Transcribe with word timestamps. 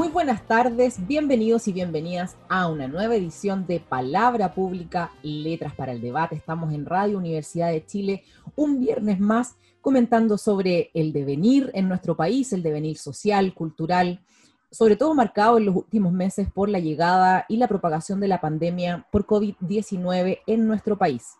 Muy 0.00 0.08
buenas 0.08 0.46
tardes, 0.46 1.06
bienvenidos 1.06 1.68
y 1.68 1.74
bienvenidas 1.74 2.34
a 2.48 2.68
una 2.68 2.88
nueva 2.88 3.16
edición 3.16 3.66
de 3.66 3.80
Palabra 3.80 4.54
Pública, 4.54 5.12
Letras 5.22 5.74
para 5.74 5.92
el 5.92 6.00
Debate. 6.00 6.34
Estamos 6.34 6.72
en 6.72 6.86
Radio 6.86 7.18
Universidad 7.18 7.70
de 7.70 7.84
Chile 7.84 8.24
un 8.56 8.80
viernes 8.80 9.20
más 9.20 9.56
comentando 9.82 10.38
sobre 10.38 10.90
el 10.94 11.12
devenir 11.12 11.70
en 11.74 11.86
nuestro 11.86 12.16
país, 12.16 12.50
el 12.54 12.62
devenir 12.62 12.96
social, 12.96 13.52
cultural, 13.52 14.22
sobre 14.70 14.96
todo 14.96 15.14
marcado 15.14 15.58
en 15.58 15.66
los 15.66 15.76
últimos 15.76 16.14
meses 16.14 16.48
por 16.50 16.70
la 16.70 16.78
llegada 16.78 17.44
y 17.46 17.58
la 17.58 17.68
propagación 17.68 18.20
de 18.20 18.28
la 18.28 18.40
pandemia 18.40 19.06
por 19.12 19.26
COVID-19 19.26 20.38
en 20.46 20.66
nuestro 20.66 20.96
país. 20.96 21.34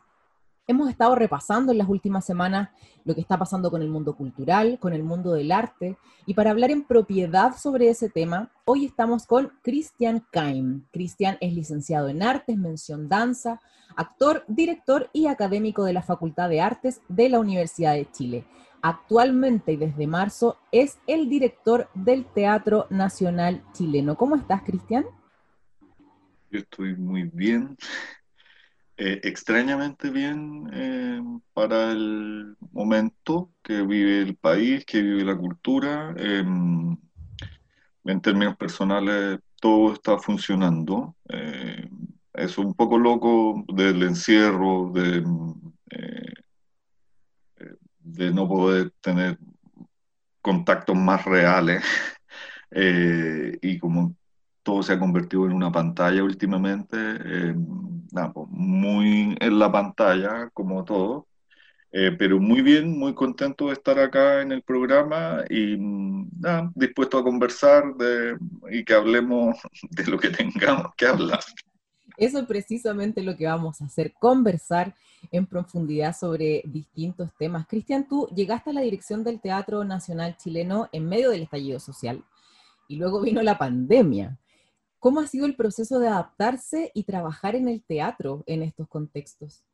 Hemos 0.67 0.89
estado 0.89 1.17
repasando 1.17 1.73
en 1.73 1.79
las 1.79 1.89
últimas 1.89 2.25
semanas 2.25 2.69
lo 3.05 3.15
que 3.15 3.21
está 3.21 3.39
pasando 3.39 3.71
con 3.71 3.83
el 3.83 3.89
mundo 3.89 4.15
cultural, 4.15 4.79
con 4.79 4.93
el 4.93 5.03
mundo 5.03 5.33
del 5.33 5.51
arte, 5.51 5.97
y 6.27 6.35
para 6.35 6.51
hablar 6.51 6.71
en 6.71 6.85
propiedad 6.85 7.57
sobre 7.57 7.89
ese 7.89 8.09
tema, 8.09 8.53
hoy 8.65 8.85
estamos 8.85 9.27
con 9.27 9.53
Cristian 9.63 10.25
Kaim. 10.31 10.85
Cristian 10.93 11.39
es 11.41 11.55
licenciado 11.55 12.09
en 12.09 12.23
artes, 12.23 12.57
mención 12.57 13.09
danza, 13.09 13.61
actor, 13.97 14.45
director 14.47 15.11
y 15.13 15.27
académico 15.27 15.85
de 15.85 15.93
la 15.93 16.03
Facultad 16.03 16.49
de 16.49 16.61
Artes 16.61 17.01
de 17.09 17.29
la 17.29 17.41
Universidad 17.41 17.95
de 17.95 18.09
Chile. 18.11 18.45
Actualmente 18.83 19.73
y 19.73 19.77
desde 19.77 20.07
marzo 20.07 20.57
es 20.73 20.99
el 21.07 21.29
director 21.29 21.89
del 21.95 22.25
Teatro 22.27 22.87
Nacional 22.91 23.63
Chileno. 23.73 24.17
¿Cómo 24.17 24.37
estás, 24.37 24.63
Cristian? 24.63 25.05
Yo 26.51 26.61
estoy 26.61 26.97
muy 26.97 27.25
bien. 27.25 27.77
Eh, 29.03 29.19
extrañamente 29.25 30.11
bien 30.11 30.69
eh, 30.75 31.23
para 31.55 31.91
el 31.91 32.55
momento 32.71 33.51
que 33.63 33.81
vive 33.81 34.21
el 34.21 34.37
país, 34.37 34.85
que 34.85 35.01
vive 35.01 35.25
la 35.25 35.39
cultura. 35.39 36.15
Em, 36.19 36.99
en 38.05 38.21
términos 38.21 38.57
personales, 38.59 39.41
todo 39.59 39.95
está 39.95 40.19
funcionando. 40.19 41.17
Eh, 41.31 41.89
es 42.35 42.59
un 42.59 42.75
poco 42.75 42.99
loco 42.99 43.65
del 43.69 44.03
encierro, 44.03 44.93
de, 44.93 45.25
de 48.01 48.31
no 48.35 48.47
poder 48.49 48.91
tener 49.01 49.39
contactos 50.43 50.97
más 50.97 51.25
reales. 51.25 51.83
y 53.63 53.79
como 53.79 54.15
todo 54.63 54.83
se 54.83 54.93
ha 54.93 54.99
convertido 54.99 55.47
en 55.47 55.53
una 55.53 55.73
pantalla 55.73 56.23
últimamente, 56.23 56.97
eh, 56.97 57.55
pues, 58.35 58.49
muy 58.51 59.37
en 59.41 59.59
la 59.59 59.71
pantalla 59.71 60.51
como 60.53 60.85
todo, 60.85 61.27
eh, 61.93 62.15
pero 62.19 62.39
muy 62.39 62.63
bien, 62.63 62.99
muy 62.99 63.15
contento 63.15 63.67
de 63.67 63.73
estar 63.73 63.99
acá 63.99 64.43
en 64.43 64.53
el 64.53 64.63
programa 64.63 65.45
y 65.51 65.77
dispuesto 66.75 67.19
a 67.19 67.25
conversar 67.25 67.85
y 68.71 68.85
que 68.85 68.95
hablemos 68.95 69.57
de 69.91 70.07
lo 70.07 70.19
que 70.19 70.31
tengamos 70.31 70.95
que 70.97 71.07
hablar. 71.07 71.41
Eso 72.17 72.39
es 72.41 72.47
precisamente 72.47 73.23
lo 73.23 73.37
que 73.37 73.47
vamos 73.47 73.81
a 73.81 73.87
hacer, 73.87 74.13
conversar 74.13 74.95
en 75.33 75.47
profundidad 75.47 76.15
sobre 76.17 76.63
distintos 76.67 77.31
temas. 77.39 77.67
Cristian, 77.67 78.07
tú 78.07 78.29
llegaste 78.35 78.71
a 78.71 78.73
la 78.75 78.83
dirección 78.83 79.25
del 79.25 79.41
Teatro 79.41 79.85
Nacional 79.85 80.37
Chileno 80.37 80.89
en 80.93 81.09
medio 81.09 81.31
del 81.31 81.43
estallido 81.43 81.81
social 81.81 82.23
y 82.89 82.97
luego 82.97 83.21
vino 83.21 83.43
la 83.43 83.57
pandemia. 83.57 84.39
¿Cómo 85.01 85.21
ha 85.21 85.27
sido 85.27 85.47
el 85.47 85.57
proceso 85.57 85.99
de 85.99 86.09
adaptarse 86.09 86.93
y 86.95 87.05
trabajar 87.05 87.57
en 87.57 87.69
el 87.69 87.83
teatro 87.83 88.45
en 88.47 88.63
estos 88.63 88.87
contextos? 88.87 89.65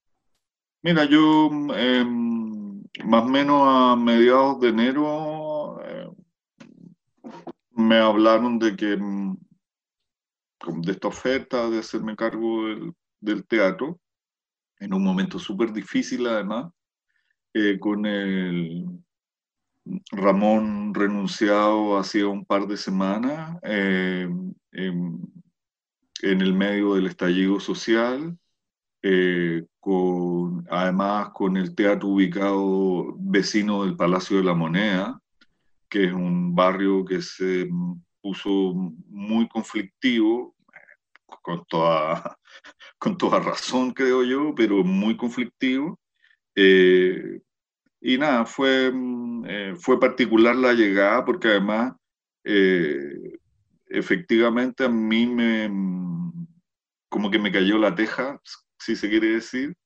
Mira, 0.82 1.04
yo 1.04 1.50
em, 1.74 2.80
más 3.04 3.24
o 3.24 3.28
menos 3.28 3.60
a 3.64 3.96
mediados 3.96 4.60
de 4.60 4.68
enero 4.68 5.80
eh, 5.84 6.08
me 7.72 7.96
hablaron 7.96 8.60
de 8.60 8.76
que 8.76 8.92
em, 8.92 9.36
de 10.76 10.92
esta 10.92 11.08
oferta 11.08 11.68
de 11.70 11.80
hacerme 11.80 12.14
cargo 12.14 12.68
del, 13.20 13.44
teatro, 13.46 13.98
en 14.78 14.94
un 14.94 15.02
momento 15.02 15.40
súper 15.40 15.72
difícil 15.72 16.24
además, 16.28 16.72
eh, 17.52 17.80
con 17.80 18.06
el 18.06 18.86
Ramón 20.12 20.94
renunciado 20.94 21.98
hacía 21.98 22.28
un 22.28 22.44
par 22.44 22.68
de 22.68 22.76
semanas 22.76 23.58
eh, 24.76 24.92
en, 26.22 26.40
el 26.40 26.52
medio 26.54 26.94
del 26.94 27.06
estallido 27.06 27.60
social, 27.60 28.38
eh, 29.02 29.64
con, 29.80 30.66
además 30.70 31.30
con 31.34 31.56
el 31.56 31.74
teatro 31.74 32.08
ubicado 32.08 33.14
vecino 33.18 33.84
del 33.84 33.96
Palacio 33.96 34.38
de 34.38 34.44
la 34.44 34.54
Moneda, 34.54 35.20
que 35.88 36.04
es 36.04 36.12
un 36.12 36.54
barrio 36.54 37.04
que 37.04 37.22
se 37.22 37.68
puso 38.20 38.74
muy 39.08 39.48
conflictivo, 39.48 40.56
con 41.42 41.64
toda, 41.66 42.38
con 42.98 43.16
toda 43.16 43.40
razón 43.40 43.92
creo 43.92 44.24
yo, 44.24 44.54
pero 44.54 44.82
muy 44.84 45.16
conflictivo. 45.16 45.98
Eh, 46.54 47.40
y 48.00 48.18
nada, 48.18 48.46
fue, 48.46 48.90
mm, 48.92 49.44
eh, 49.48 49.74
fue 49.76 50.00
particular 50.00 50.56
la 50.56 50.72
llegada 50.72 51.24
porque 51.24 51.48
además, 51.48 51.94
eh, 52.44 53.38
efectivamente 53.88 54.84
a 54.84 54.88
mí 54.88 55.26
me, 55.26 55.70
como 57.08 57.30
que 57.30 57.38
me 57.38 57.52
cayó 57.52 57.78
la 57.78 57.94
teja, 57.94 58.40
si 58.78 58.96
se 58.96 59.08
quiere 59.08 59.28
decir, 59.28 59.76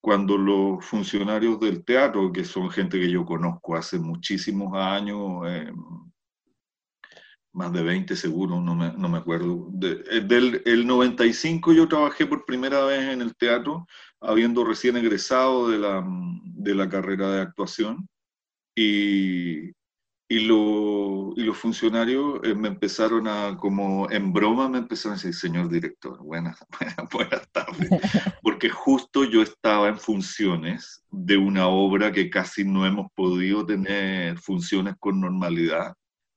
cuando 0.00 0.36
los 0.36 0.84
funcionarios 0.84 1.58
del 1.60 1.84
teatro, 1.84 2.30
que 2.30 2.44
son 2.44 2.70
gente 2.70 3.00
que 3.00 3.10
yo 3.10 3.24
conozco 3.24 3.74
hace 3.74 3.98
muchísimos 3.98 4.76
años, 4.76 5.42
eh, 5.46 5.72
más 7.54 7.72
de 7.72 7.82
20 7.82 8.16
seguro, 8.16 8.60
no 8.60 8.74
me, 8.74 8.92
no 8.92 9.08
me 9.08 9.18
acuerdo. 9.18 9.68
del 9.70 10.60
el 10.64 10.86
95 10.86 11.72
yo 11.72 11.88
trabajé 11.88 12.26
por 12.26 12.44
primera 12.44 12.84
vez 12.84 13.12
en 13.12 13.22
el 13.22 13.34
teatro, 13.36 13.86
habiendo 14.20 14.64
recién 14.64 14.96
egresado 14.96 15.70
de 15.70 15.78
la, 15.78 16.04
de 16.44 16.74
la 16.74 16.88
carrera 16.88 17.30
de 17.30 17.40
actuación, 17.42 18.08
y, 18.76 19.70
y, 20.28 20.40
lo, 20.40 21.32
y 21.36 21.42
los 21.42 21.56
funcionarios 21.58 22.40
eh, 22.44 22.54
me 22.54 22.68
empezaron 22.68 23.28
a, 23.28 23.56
como 23.56 24.10
en 24.10 24.32
broma, 24.32 24.68
me 24.68 24.78
empezaron 24.78 25.14
a 25.14 25.16
decir, 25.16 25.34
señor 25.34 25.68
director, 25.68 26.18
buenas, 26.22 26.58
buenas, 26.78 27.10
buenas 27.12 27.48
tardes, 27.52 27.88
porque 28.42 28.68
justo 28.70 29.24
yo 29.24 29.42
estaba 29.42 29.88
en 29.88 29.98
funciones 29.98 31.04
de 31.10 31.36
una 31.36 31.68
obra 31.68 32.10
que 32.12 32.30
casi 32.30 32.64
no 32.64 32.86
hemos 32.86 33.10
podido 33.14 33.66
tener 33.66 34.38
funciones 34.38 34.94
con 34.98 35.20
normalidad 35.20 35.94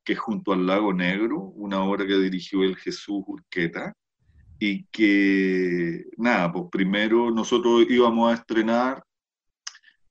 que 0.08 0.14
es 0.14 0.20
Junto 0.20 0.54
al 0.54 0.66
Lago 0.66 0.94
Negro, 0.94 1.38
una 1.38 1.84
obra 1.84 2.08
que 2.08 2.18
dirigió 2.18 2.64
el 2.64 2.78
Jesús 2.78 3.24
Urqueta, 3.28 3.94
y 4.58 4.86
que, 4.86 6.06
nada, 6.16 6.50
pues 6.50 6.68
primero 6.72 7.30
nosotros 7.30 7.86
íbamos 7.90 8.32
a 8.32 8.36
estrenar 8.36 9.04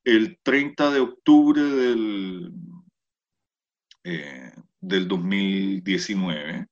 el 0.05 0.39
30 0.43 0.91
de 0.91 1.01
octubre 1.01 1.63
del, 1.63 2.53
eh, 4.09 4.53
del 4.81 5.09
2019. 5.09 6.67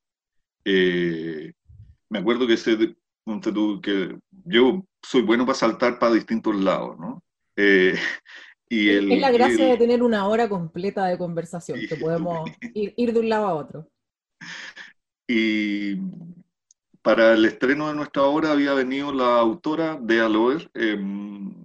Eh, 0.65 1.53
me 2.09 2.19
acuerdo 2.21 2.47
que, 2.47 2.55
ese, 2.55 2.95
que 3.83 4.17
yo 4.45 4.87
soy 5.03 5.23
bueno 5.23 5.45
para 5.45 5.59
saltar 5.59 5.99
para 5.99 6.15
distintos 6.15 6.55
lados, 6.55 6.97
¿no? 6.97 7.25
Eh, 7.57 7.95
es 8.69 9.21
la 9.21 9.33
gracia 9.33 9.67
de 9.67 9.77
tener 9.77 10.03
una 10.03 10.29
hora 10.29 10.49
completa 10.49 11.07
de 11.07 11.19
conversación, 11.19 11.81
que 11.89 11.97
podemos 11.97 12.49
ir, 12.73 13.13
de 13.13 13.19
un 13.19 13.29
lado 13.29 13.47
a 13.47 13.55
otro. 13.55 13.89
Y 15.27 15.97
para 17.03 17.35
el 17.35 17.45
estreno 17.47 17.89
de 17.89 17.95
nuestra 17.95 18.23
obra 18.23 18.53
había 18.53 18.75
venido 18.75 19.13
la 19.13 19.41
autora 19.41 19.99
de 20.01 20.21
Aloer, 20.21 20.71
em, 20.75 21.65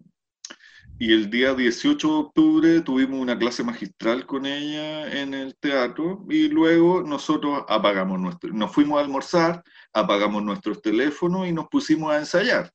y 1.01 1.13
el 1.13 1.29
día 1.29 1.53
18 1.53 2.07
de 2.07 2.13
octubre 2.13 2.81
tuvimos 2.81 3.21
una 3.21 3.39
clase 3.39 3.63
magistral 3.63 4.25
con 4.25 4.45
ella 4.45 5.09
en 5.21 5.33
el 5.33 5.55
teatro 5.55 6.25
y 6.29 6.49
luego 6.49 7.01
nosotros 7.03 7.63
apagamos 7.69 8.19
nuestro, 8.19 8.51
nos 8.51 8.73
fuimos 8.73 8.99
a 8.99 9.05
almorzar, 9.05 9.63
apagamos 9.93 10.43
nuestros 10.43 10.81
teléfonos 10.81 11.47
y 11.47 11.53
nos 11.53 11.69
pusimos 11.69 12.11
a 12.11 12.19
ensayar. 12.19 12.69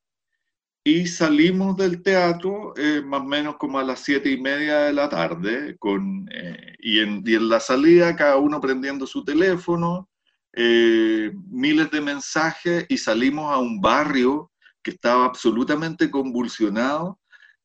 Y 0.83 1.07
salimos 1.07 1.77
del 1.77 2.03
teatro 2.03 2.73
eh, 2.79 3.03
más 3.05 3.21
o 3.21 3.25
menos 3.25 3.57
como 3.57 3.79
a 3.79 3.85
las 3.85 4.01
siete 4.01 4.31
y 4.31 4.41
media 4.41 4.79
de 4.81 4.95
la 4.95 5.11
tarde, 5.11 5.77
con, 5.79 6.27
eh, 6.33 6.77
y, 6.79 7.01
en, 7.01 7.23
y, 7.27 7.35
en, 7.35 7.51
la 7.51 7.61
salida 7.61 8.17
cada 8.17 8.39
uno 8.39 8.59
prendiendo 8.59 9.07
su 9.07 9.23
teléfono, 9.23 10.09
eh, 10.55 11.31
miles 11.51 11.91
de 11.91 12.01
mensajes 12.01 12.87
y 12.89 12.97
salimos 12.97 13.53
a 13.53 13.59
un 13.59 13.83
barrio 13.83 14.51
que 14.83 14.93
estaba 14.93 15.27
absolutamente 15.27 16.11
convulsionado 16.11 17.19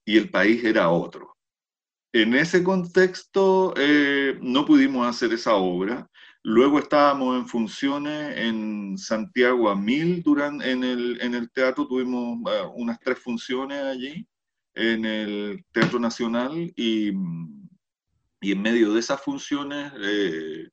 y 0.10 0.18
el 0.18 0.32
país 0.32 0.64
era 0.64 0.90
otro. 0.90 1.38
En 2.12 2.34
ese 2.34 2.64
contexto 2.64 3.76
eh, 3.78 4.40
no 4.42 4.66
pudimos 4.66 5.06
hacer 5.06 5.32
esa 5.34 5.54
obra. 5.54 6.10
Luego 6.42 6.80
estábamos 6.80 7.38
en 7.38 7.48
funciones 7.48 8.36
en 8.36 8.98
Santiago 8.98 9.70
a 9.70 9.76
Mil, 9.76 10.24
durante, 10.24 10.72
en, 10.72 10.84
el, 10.84 11.22
en 11.22 11.36
el 11.36 11.52
teatro 11.52 11.86
tuvimos 11.88 12.40
eh, 12.52 12.68
unas 12.74 13.00
tres 13.00 13.20
funciones 13.20 13.84
allí, 13.84 14.26
en 14.74 15.06
el 15.06 15.64
Teatro 15.72 16.00
Nacional, 16.00 16.74
y, 16.76 17.12
y 18.42 18.52
en 18.52 18.62
medio 18.64 18.92
de 18.96 19.02
esas 19.02 19.22
funciones, 19.22 19.94
eh, 20.02 20.70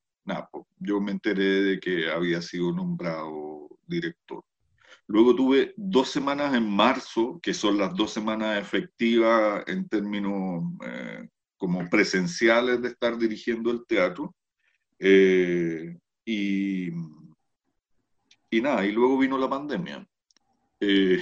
yo 0.78 0.98
me 0.98 1.12
enteré 1.12 1.62
de 1.62 1.78
que 1.78 2.10
había 2.10 2.40
sido 2.40 2.72
nombrado 2.72 3.68
director. 3.86 4.45
Luego 5.08 5.36
tuve 5.36 5.72
dos 5.76 6.08
semanas 6.10 6.54
en 6.54 6.68
marzo, 6.68 7.38
que 7.40 7.54
son 7.54 7.78
las 7.78 7.94
dos 7.94 8.12
semanas 8.12 8.60
efectivas 8.60 9.62
en 9.68 9.88
términos 9.88 10.64
eh, 10.84 11.28
como 11.56 11.88
presenciales 11.88 12.82
de 12.82 12.88
estar 12.88 13.16
dirigiendo 13.16 13.70
el 13.70 13.86
teatro. 13.86 14.34
Eh, 14.98 15.96
y, 16.24 16.88
y 18.50 18.60
nada, 18.60 18.84
y 18.84 18.90
luego 18.90 19.16
vino 19.16 19.38
la 19.38 19.48
pandemia. 19.48 20.04
Eh, 20.80 21.20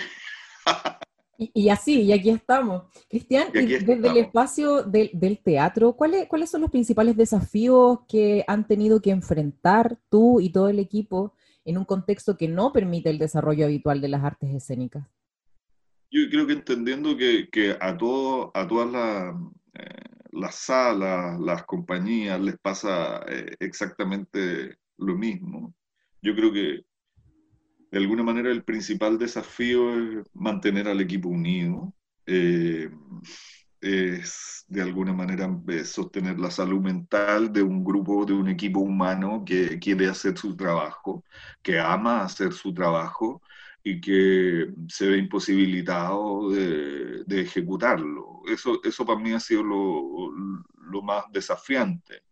y, 1.37 1.69
así, 1.69 2.03
y 2.03 2.13
aquí 2.13 2.31
estamos. 2.31 2.85
Cristian, 3.11 3.53
desde 3.53 4.09
el 4.09 4.17
espacio 4.17 4.83
del, 4.83 5.11
del 5.13 5.43
teatro, 5.43 5.93
¿cuáles, 5.93 6.27
¿cuáles 6.27 6.49
son 6.49 6.63
los 6.63 6.71
principales 6.71 7.19
desafíos 7.19 7.99
que 8.09 8.45
han 8.47 8.67
tenido 8.67 9.03
que 9.03 9.11
enfrentar 9.11 9.99
tú 10.09 10.41
y 10.41 10.49
todo 10.49 10.71
el 10.71 10.79
equipo 10.79 11.35
en 11.65 11.79
un 11.79 11.85
contexto 11.85 12.37
que 12.37 12.49
no 12.49 12.73
permite 12.73 13.11
el 13.11 13.19
desarrollo 13.19 13.65
habitual 13.65 14.01
de 14.01 14.09
las 14.09 14.25
artes 14.25 14.55
escénicas? 14.55 15.07
Yo 16.11 16.29
creo 16.31 16.47
que 16.47 16.53
entendiendo 16.53 17.17
que, 17.17 17.49
que 17.51 17.77
a, 17.81 17.97
todo, 17.97 18.51
a 18.55 18.69
todas 18.69 18.91
las, 18.91 19.35
eh, 19.75 20.05
las 20.33 20.55
salas, 20.55 21.41
las 21.41 21.65
compañías 21.65 22.41
les 22.41 22.59
pasa 22.59 23.25
eh, 23.29 23.57
exactamente 23.59 24.77
lo 24.99 25.17
mismo. 25.17 25.75
Yo 26.23 26.35
creo 26.35 26.53
que 26.53 26.85
de 27.91 27.99
alguna 27.99 28.23
manera 28.23 28.51
el 28.51 28.65
principal 28.65 29.19
desafío 29.19 30.21
es 30.21 30.27
mantener 30.35 30.89
al 30.89 31.01
equipo 31.01 31.29
unido. 31.29 31.95
Eh, 32.27 32.91
es 33.85 34.65
de 34.67 34.81
alguna 34.81 35.13
manera 35.13 35.49
sostener 35.85 36.39
la 36.41 36.51
salud 36.51 36.81
mental 36.81 37.53
de 37.53 37.63
un 37.63 37.85
grupo, 37.85 38.25
de 38.25 38.33
un 38.33 38.49
equipo 38.49 38.81
humano 38.81 39.45
que 39.45 39.79
quiere 39.79 40.09
hacer 40.09 40.39
su 40.39 40.57
trabajo, 40.57 41.23
que 41.63 41.79
ama 41.79 42.23
hacer 42.23 42.53
su 42.55 42.73
trabajo 42.73 43.43
y 43.83 44.01
que 44.01 44.69
se 44.89 45.09
ve 45.09 45.19
imposibilitado 45.19 46.51
de, 46.51 47.25
ejecutarlo. 47.29 48.41
Eso, 48.49 48.81
eso 48.83 49.05
para 49.05 49.21
mí 49.21 49.33
ha 49.33 49.41
sido 49.41 49.63
lo, 49.63 50.33
lo, 50.91 51.03
más 51.03 51.25
desafiante. 51.31 52.23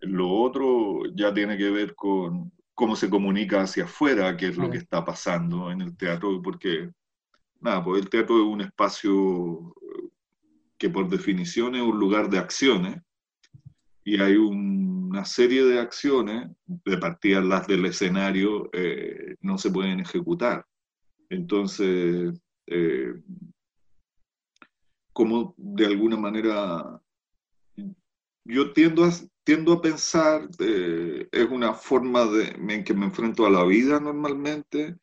Lo 0.00 0.30
otro 0.30 1.02
ya 1.14 1.34
tiene 1.34 1.58
que 1.58 1.70
ver 1.70 1.94
con 1.94 2.52
cómo 2.72 2.96
se 2.96 3.10
comunica 3.10 3.62
hacia 3.62 3.84
afuera, 3.84 4.36
qué 4.36 4.48
es 4.48 4.56
lo 4.56 4.70
que 4.70 4.78
está 4.78 5.04
pasando 5.04 5.70
en 5.70 5.82
el 5.82 5.96
teatro, 5.96 6.40
porque 6.42 6.90
nada, 7.60 7.84
pues 7.84 8.02
el 8.02 8.08
teatro 8.08 8.36
es 8.36 8.44
un 8.44 8.60
espacio 8.62 9.74
que 10.78 10.90
por 10.90 11.08
definición 11.08 11.74
es 11.74 11.82
un 11.82 11.98
lugar 11.98 12.28
de 12.28 12.38
acciones, 12.38 13.02
y 14.06 14.20
hay 14.20 14.36
una 14.36 15.24
serie 15.24 15.64
de 15.64 15.80
acciones, 15.80 16.48
de 16.64 16.96
partida 16.96 17.40
las 17.40 17.66
del 17.66 17.86
escenario, 17.86 18.70
eh, 18.72 19.34
no 19.40 19.58
se 19.58 19.68
pueden 19.68 19.98
ejecutar. 19.98 20.64
Entonces, 21.28 22.32
eh, 22.68 23.14
como 25.12 25.56
de 25.56 25.86
alguna 25.86 26.16
manera, 26.16 27.02
yo 28.44 28.72
tiendo 28.72 29.04
a, 29.04 29.10
tiendo 29.42 29.72
a 29.72 29.82
pensar, 29.82 30.48
eh, 30.60 31.28
es 31.32 31.50
una 31.50 31.74
forma 31.74 32.26
de, 32.26 32.44
en 32.74 32.84
que 32.84 32.94
me 32.94 33.06
enfrento 33.06 33.44
a 33.44 33.50
la 33.50 33.64
vida 33.64 33.98
normalmente, 33.98 34.96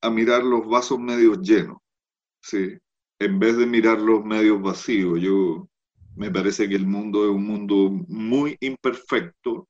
a 0.00 0.10
mirar 0.10 0.42
los 0.42 0.66
vasos 0.66 0.98
medio 0.98 1.34
llenos. 1.34 1.78
¿sí? 2.42 2.78
En 3.18 3.38
vez 3.38 3.56
de 3.56 3.66
mirar 3.66 4.00
los 4.00 4.24
medios 4.24 4.60
vacíos, 4.62 5.20
yo 5.20 5.68
me 6.16 6.30
parece 6.30 6.68
que 6.68 6.76
el 6.76 6.86
mundo 6.86 7.24
es 7.24 7.30
un 7.30 7.44
mundo 7.44 7.90
muy 8.08 8.56
imperfecto, 8.60 9.68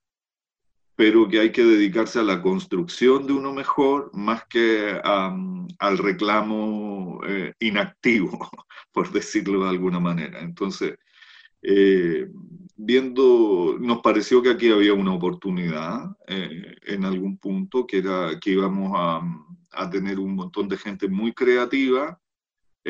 pero 0.97 1.29
que 1.29 1.41
hay 1.41 1.53
que 1.53 1.65
dedicarse 1.65 2.19
a 2.19 2.25
la 2.25 2.43
construcción 2.43 3.27
de 3.27 3.33
uno 3.33 3.53
mejor 3.53 4.11
más 4.15 4.45
que 4.49 5.01
al 5.05 5.99
reclamo 5.99 7.21
eh, 7.27 7.53
inactivo, 7.61 8.31
por 8.93 9.13
decirlo 9.13 9.65
de 9.65 9.71
alguna 9.71 10.01
manera. 10.01 10.41
Entonces, 10.41 10.99
eh, 11.63 12.29
viendo, 12.77 13.77
nos 13.81 14.01
pareció 14.01 14.43
que 14.43 14.51
aquí 14.51 14.71
había 14.71 14.93
una 14.95 15.13
oportunidad 15.13 16.17
eh, 16.27 16.77
en 16.83 17.05
algún 17.05 17.39
punto, 17.39 17.87
que 17.87 17.99
era 17.99 18.39
que 18.41 18.53
íbamos 18.53 18.93
a 19.73 19.91
tener 19.91 20.19
un 20.19 20.35
montón 20.35 20.69
de 20.69 20.77
gente 20.77 21.09
muy 21.09 21.33
creativa 21.33 22.19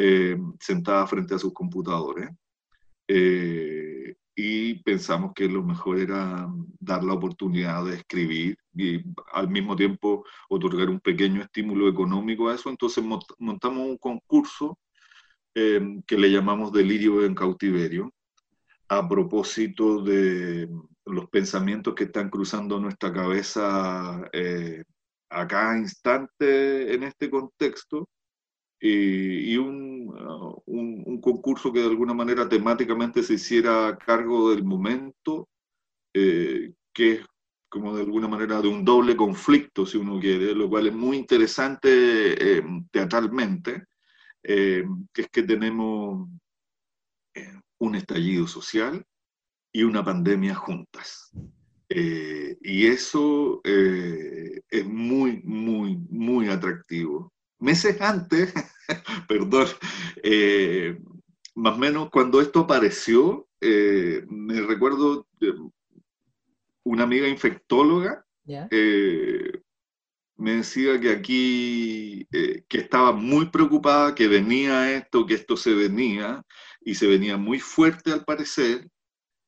eh, 0.01 0.39
sentada 0.61 1.05
frente 1.09 1.35
a 1.35 1.41
sus 1.41 1.53
computadores. 1.53 2.31
Eh, 3.09 4.15
y 4.37 4.75
pensamos 4.85 5.33
que 5.35 5.49
lo 5.49 5.65
mejor 5.65 5.99
era 5.99 6.49
dar 6.79 7.03
la 7.03 7.15
oportunidad 7.15 7.85
de 7.85 7.97
escribir 7.97 8.57
y 8.73 9.03
al 9.33 9.49
mismo 9.49 9.75
tiempo 9.75 10.25
otorgar 10.49 10.89
un 10.89 11.01
pequeño 11.01 11.43
estímulo 11.43 11.89
económico 11.89 12.49
a 12.49 12.55
eso. 12.55 12.71
Entonces 12.71 13.03
montamos 13.39 13.89
un 13.89 13.99
concurso 13.99 14.79
eh, 15.53 15.81
que 16.07 16.17
le 16.17 16.31
llamamos 16.31 16.73
Delirio 16.73 17.25
en 17.25 17.35
Cautiverio, 17.35 18.15
a 18.89 19.09
propósito 19.09 20.01
de 20.03 20.69
los 21.07 21.29
pensamientos 21.29 21.95
que 21.97 22.05
están 22.05 22.31
cruzando 22.31 22.79
nuestra 22.79 23.13
cabeza 23.13 24.31
a 25.31 25.47
cada 25.49 25.77
instante 25.77 26.95
en 26.95 27.03
este 27.03 27.29
contexto 27.29 28.09
y 28.81 29.57
un, 29.57 30.09
uh, 30.09 30.63
un, 30.67 31.03
un, 31.07 31.21
concurso 31.21 31.73
que 31.73 31.81
de 31.81 31.89
alguna 31.89 32.15
manera 32.15 32.49
temáticamente 32.49 33.23
se 33.23 33.35
hiciera 33.35 33.99
cargo 33.99 34.51
del 34.51 34.65
momento, 34.65 35.49
eh, 36.15 36.73
que 36.93 37.13
es 37.13 37.27
como 37.69 37.95
de 37.95 38.03
alguna 38.03 38.29
manera 38.29 38.63
de 38.63 38.69
un 38.69 38.85
doble 38.85 39.17
conflicto, 39.17 39.85
si 39.85 39.99
uno 39.99 40.19
quiere, 40.21 40.55
lo 40.55 40.69
cual 40.69 40.87
es 40.87 40.95
muy 40.95 41.17
interesante 41.17 41.89
eh, 42.59 42.63
teatralmente, 42.91 43.85
eh, 44.43 44.85
que 45.13 45.23
es 45.23 45.29
que 45.29 45.43
tenemos 45.43 46.29
un 47.81 47.95
estallido 47.95 48.49
social 48.49 49.05
y 49.73 49.85
una 49.85 50.05
pandemia 50.05 50.55
juntas. 50.55 51.31
y 51.89 52.87
eso 52.87 53.61
es 53.65 54.87
muy, 54.87 55.41
muy, 55.45 55.97
muy 56.11 56.49
atractivo 56.49 57.33
meses 57.59 58.01
antes, 58.01 58.53
perdón, 59.29 59.67
eh, 60.23 60.99
más 61.55 61.75
o 61.75 61.79
menos 61.79 62.11
cuando 62.11 62.41
esto 62.41 62.61
apareció, 62.61 63.49
eh, 63.61 64.25
me 64.29 64.61
recuerdo 64.61 65.27
una 66.85 67.03
amiga 67.03 67.29
infectóloga 67.29 68.25
eh, 68.71 69.61
me 70.37 70.53
decía 70.53 70.99
que 71.01 71.11
aquí, 71.11 72.27
que 72.31 72.79
estaba 72.79 73.13
muy 73.13 73.51
preocupada, 73.51 74.15
que 74.15 74.29
venía 74.29 74.97
esto, 74.97 75.27
que 75.27 75.35
esto 75.35 75.57
se 75.57 75.75
venía, 75.75 76.43
y 76.81 76.95
se 76.95 77.09
venía 77.09 77.37
muy 77.37 77.59
fuerte 77.59 78.13
al 78.13 78.25
parecer. 78.25 78.89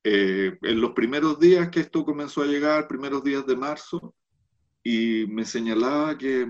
en 0.02 0.80
los 0.80 0.90
primeros 0.92 1.38
días 1.38 1.68
que 1.70 1.80
esto 1.80 2.04
comenzó 2.04 2.42
a 2.42 2.46
llegar, 2.46 2.88
primeros 2.88 3.22
días 3.22 3.46
de 3.46 3.56
marzo, 3.56 4.14
y 4.82 5.26
me 5.28 5.44
señalaba 5.44 6.18
que 6.18 6.46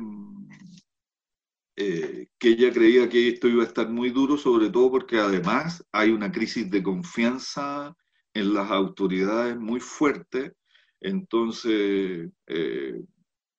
eh, 1.77 2.29
que 2.39 2.49
ella 2.51 2.73
creía 2.73 3.09
que 3.09 3.29
esto 3.29 3.49
iba 3.49 3.63
a 3.63 3.67
estar 3.67 3.89
muy 3.89 4.11
duro, 4.11 4.37
sobre 4.37 4.71
todo 4.71 4.91
porque 4.91 5.19
además 5.19 5.85
hay 5.93 6.11
una 6.11 6.31
crisis 6.31 6.71
de 6.71 6.83
confianza 6.83 7.97
en 8.35 8.55
las 8.55 8.71
autoridades 8.71 9.57
muy 9.59 9.81
fuerte. 9.81 10.55
Entonces, 11.01 12.31
eh, 12.47 13.01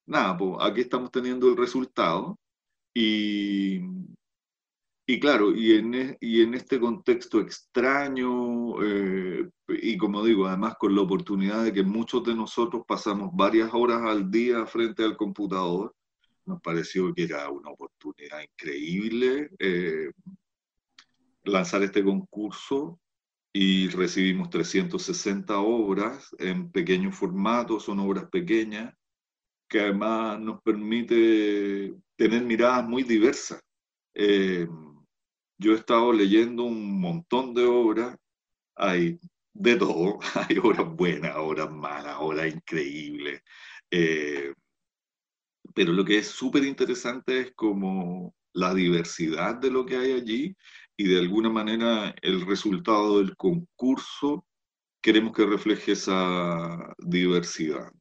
nada, 0.06 0.38
pues 0.38 0.58
aquí 0.62 0.82
estamos 0.82 1.12
teniendo 1.12 1.50
el 1.50 1.58
resultado. 1.58 2.38
Y, 2.94 3.80
y 5.08 5.20
claro, 5.20 5.54
y 5.56 5.74
en, 5.74 5.94
e, 5.96 6.18
y 6.22 6.42
en 6.42 6.54
este 6.54 6.80
contexto 6.80 7.40
extraño, 7.40 8.82
eh, 8.84 9.50
y 9.68 9.98
como 9.98 10.24
digo, 10.24 10.48
además 10.48 10.76
con 10.80 10.96
la 10.96 11.02
oportunidad 11.02 11.64
de 11.64 11.74
que 11.74 11.84
muchos 11.84 12.24
de 12.24 12.36
nosotros 12.36 12.84
pasamos 12.88 13.30
varias 13.34 13.72
horas 13.74 14.02
al 14.04 14.30
día 14.30 14.66
frente 14.66 15.04
al 15.04 15.18
computador, 15.18 15.94
nos 16.46 16.62
pareció 16.62 17.14
que 17.14 17.24
era 17.24 17.50
una 17.50 17.70
oportunidad 17.72 18.42
increíble 18.42 19.50
eh, 19.60 20.12
lanzar 21.44 21.84
este 21.84 22.04
concurso 22.04 23.00
y 23.54 23.90
recibimos 23.90 24.50
360 24.50 25.60
obras 25.60 26.30
en 26.40 26.72
pequeño 26.72 27.12
formato, 27.12 27.80
son 27.80 28.00
obras 28.00 28.26
pequeñas, 28.30 28.94
que 29.68 29.82
además 29.82 30.40
nos 30.40 30.62
permite 30.62 31.94
tener 32.16 32.44
miradas 32.44 32.88
muy 32.88 33.04
diversas 33.04 33.62
Eh, 34.14 34.68
yo 35.58 35.74
he 35.74 35.76
estado 35.76 36.12
leyendo 36.12 36.64
un 36.64 37.00
montón 37.00 37.54
de 37.54 37.66
obras, 37.66 38.18
hay 38.76 39.20
de 39.54 39.76
todo, 39.76 40.20
hay 40.50 40.58
obras 40.58 40.88
buenas, 40.96 41.36
obras 41.38 41.72
malas, 41.72 42.18
obras 42.20 42.54
increíbles. 42.54 43.42
Eh, 43.92 44.54
pero 45.74 45.94
lo 45.94 46.06
que 46.06 46.18
es 46.18 46.28
súper 46.28 46.64
interesante 46.64 47.40
es 47.40 47.52
como 47.56 48.34
la 48.54 48.74
diversidad 48.74 49.56
de 49.56 49.72
lo 49.72 49.86
que 49.86 49.98
hay 49.98 50.12
allí 50.14 50.56
y 50.98 51.08
de 51.08 51.20
alguna 51.20 51.50
manera 51.50 52.14
el 52.22 52.46
resultado 52.46 53.20
del 53.20 53.36
concurso 53.36 54.46
queremos 55.02 55.34
que 55.34 55.46
refleje 55.46 55.94
esa 55.94 56.94
diversidad. 57.00 57.92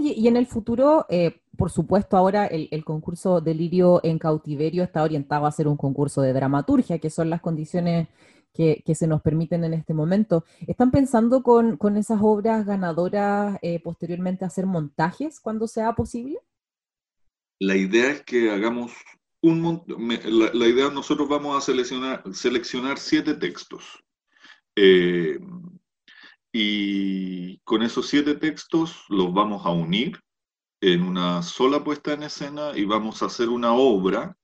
Y, 0.00 0.26
en 0.26 0.36
el 0.36 0.46
futuro, 0.46 1.06
eh, 1.08 1.40
por 1.56 1.70
supuesto, 1.70 2.16
ahora 2.16 2.46
el, 2.46 2.84
concurso 2.84 3.40
Delirio 3.40 4.00
en 4.02 4.18
Cautiverio 4.18 4.82
está 4.82 5.04
orientado 5.04 5.46
a 5.46 5.52
ser 5.52 5.68
un 5.68 5.76
concurso 5.76 6.20
de 6.20 6.32
dramaturgia, 6.32 6.98
que 6.98 7.10
son 7.10 7.30
las 7.30 7.40
condiciones 7.40 8.08
que, 8.52 8.82
se 8.94 9.06
nos 9.06 9.22
permiten 9.22 9.62
en 9.64 9.74
este 9.74 9.94
momento. 9.94 10.44
¿Están 10.66 10.90
pensando 10.90 11.44
con, 11.44 11.78
esas 11.96 12.18
obras 12.20 12.66
ganadoras 12.66 13.58
eh, 13.62 13.80
posteriormente 13.80 14.44
hacer 14.44 14.66
montajes 14.66 15.38
cuando 15.38 15.68
sea 15.68 15.92
posible? 15.92 16.40
La 17.62 17.76
idea 17.76 18.10
es 18.10 18.22
que 18.24 18.50
hagamos 18.50 18.92
un 19.40 19.84
la, 19.86 20.50
la 20.52 20.66
idea 20.66 20.90
nosotros 20.90 21.28
vamos 21.28 21.56
a 21.56 21.60
seleccionar, 21.60 22.24
seleccionar 22.32 22.98
siete 22.98 23.34
textos. 23.34 24.02
Eh, 24.74 25.38
y 26.52 27.58
con 27.58 27.84
esos 27.84 28.08
siete 28.08 28.34
textos 28.34 29.04
los 29.08 29.32
vamos 29.32 29.64
a 29.64 29.70
unir 29.70 30.18
en 30.80 31.04
una 31.04 31.40
sola 31.42 31.84
puesta 31.84 32.14
en 32.14 32.24
escena 32.24 32.72
y 32.74 32.84
vamos 32.84 33.22
a 33.22 33.26
hacer 33.26 33.48
una 33.48 33.72
obra 33.74 34.36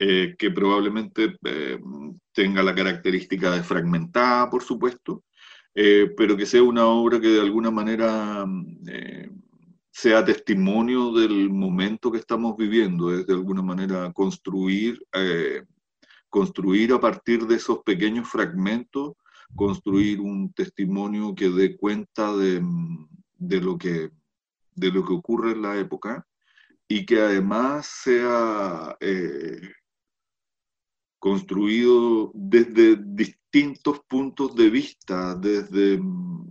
eh, 0.00 0.34
que 0.36 0.50
probablemente 0.50 1.36
eh, 1.44 1.78
tenga 2.32 2.64
la 2.64 2.74
característica 2.74 3.52
de 3.52 3.62
fragmentada, 3.62 4.50
por 4.50 4.64
supuesto, 4.64 5.22
pero 5.72 6.36
que 6.36 6.46
sea 6.46 6.64
una 6.64 6.86
obra 6.86 7.20
que 7.20 7.28
de 7.28 7.40
alguna 7.40 7.70
manera 7.70 8.44
sea 9.96 10.22
testimonio 10.22 11.10
del 11.10 11.48
momento 11.48 12.12
que 12.12 12.18
estamos 12.18 12.54
viviendo, 12.54 13.14
es 13.14 13.26
de 13.26 13.32
alguna 13.32 13.62
manera 13.62 14.12
construir, 14.12 15.00
construir 16.28 16.92
a 16.92 17.00
partir 17.00 17.46
de 17.46 17.54
esos 17.54 17.78
pequeños 17.78 18.28
fragmentos 18.28 19.14
construir 19.54 20.20
un 20.20 20.52
testimonio 20.52 21.34
que 21.34 21.48
dé 21.48 21.78
cuenta 21.78 22.36
de, 22.36 22.60
lo, 23.38 23.78
que, 23.78 24.10
de 24.74 24.90
lo 24.90 25.02
que 25.02 25.14
ocurre 25.14 25.52
en 25.52 25.62
la 25.62 25.78
época 25.78 26.26
y 26.86 27.06
que 27.06 27.22
además 27.22 27.86
sea 27.86 28.98
eh, 29.00 29.72
construido 31.26 32.30
desde 32.34 32.94
distintos 32.94 33.98
puntos 34.06 34.54
de 34.54 34.70
vista, 34.70 35.34
desde, 35.34 36.00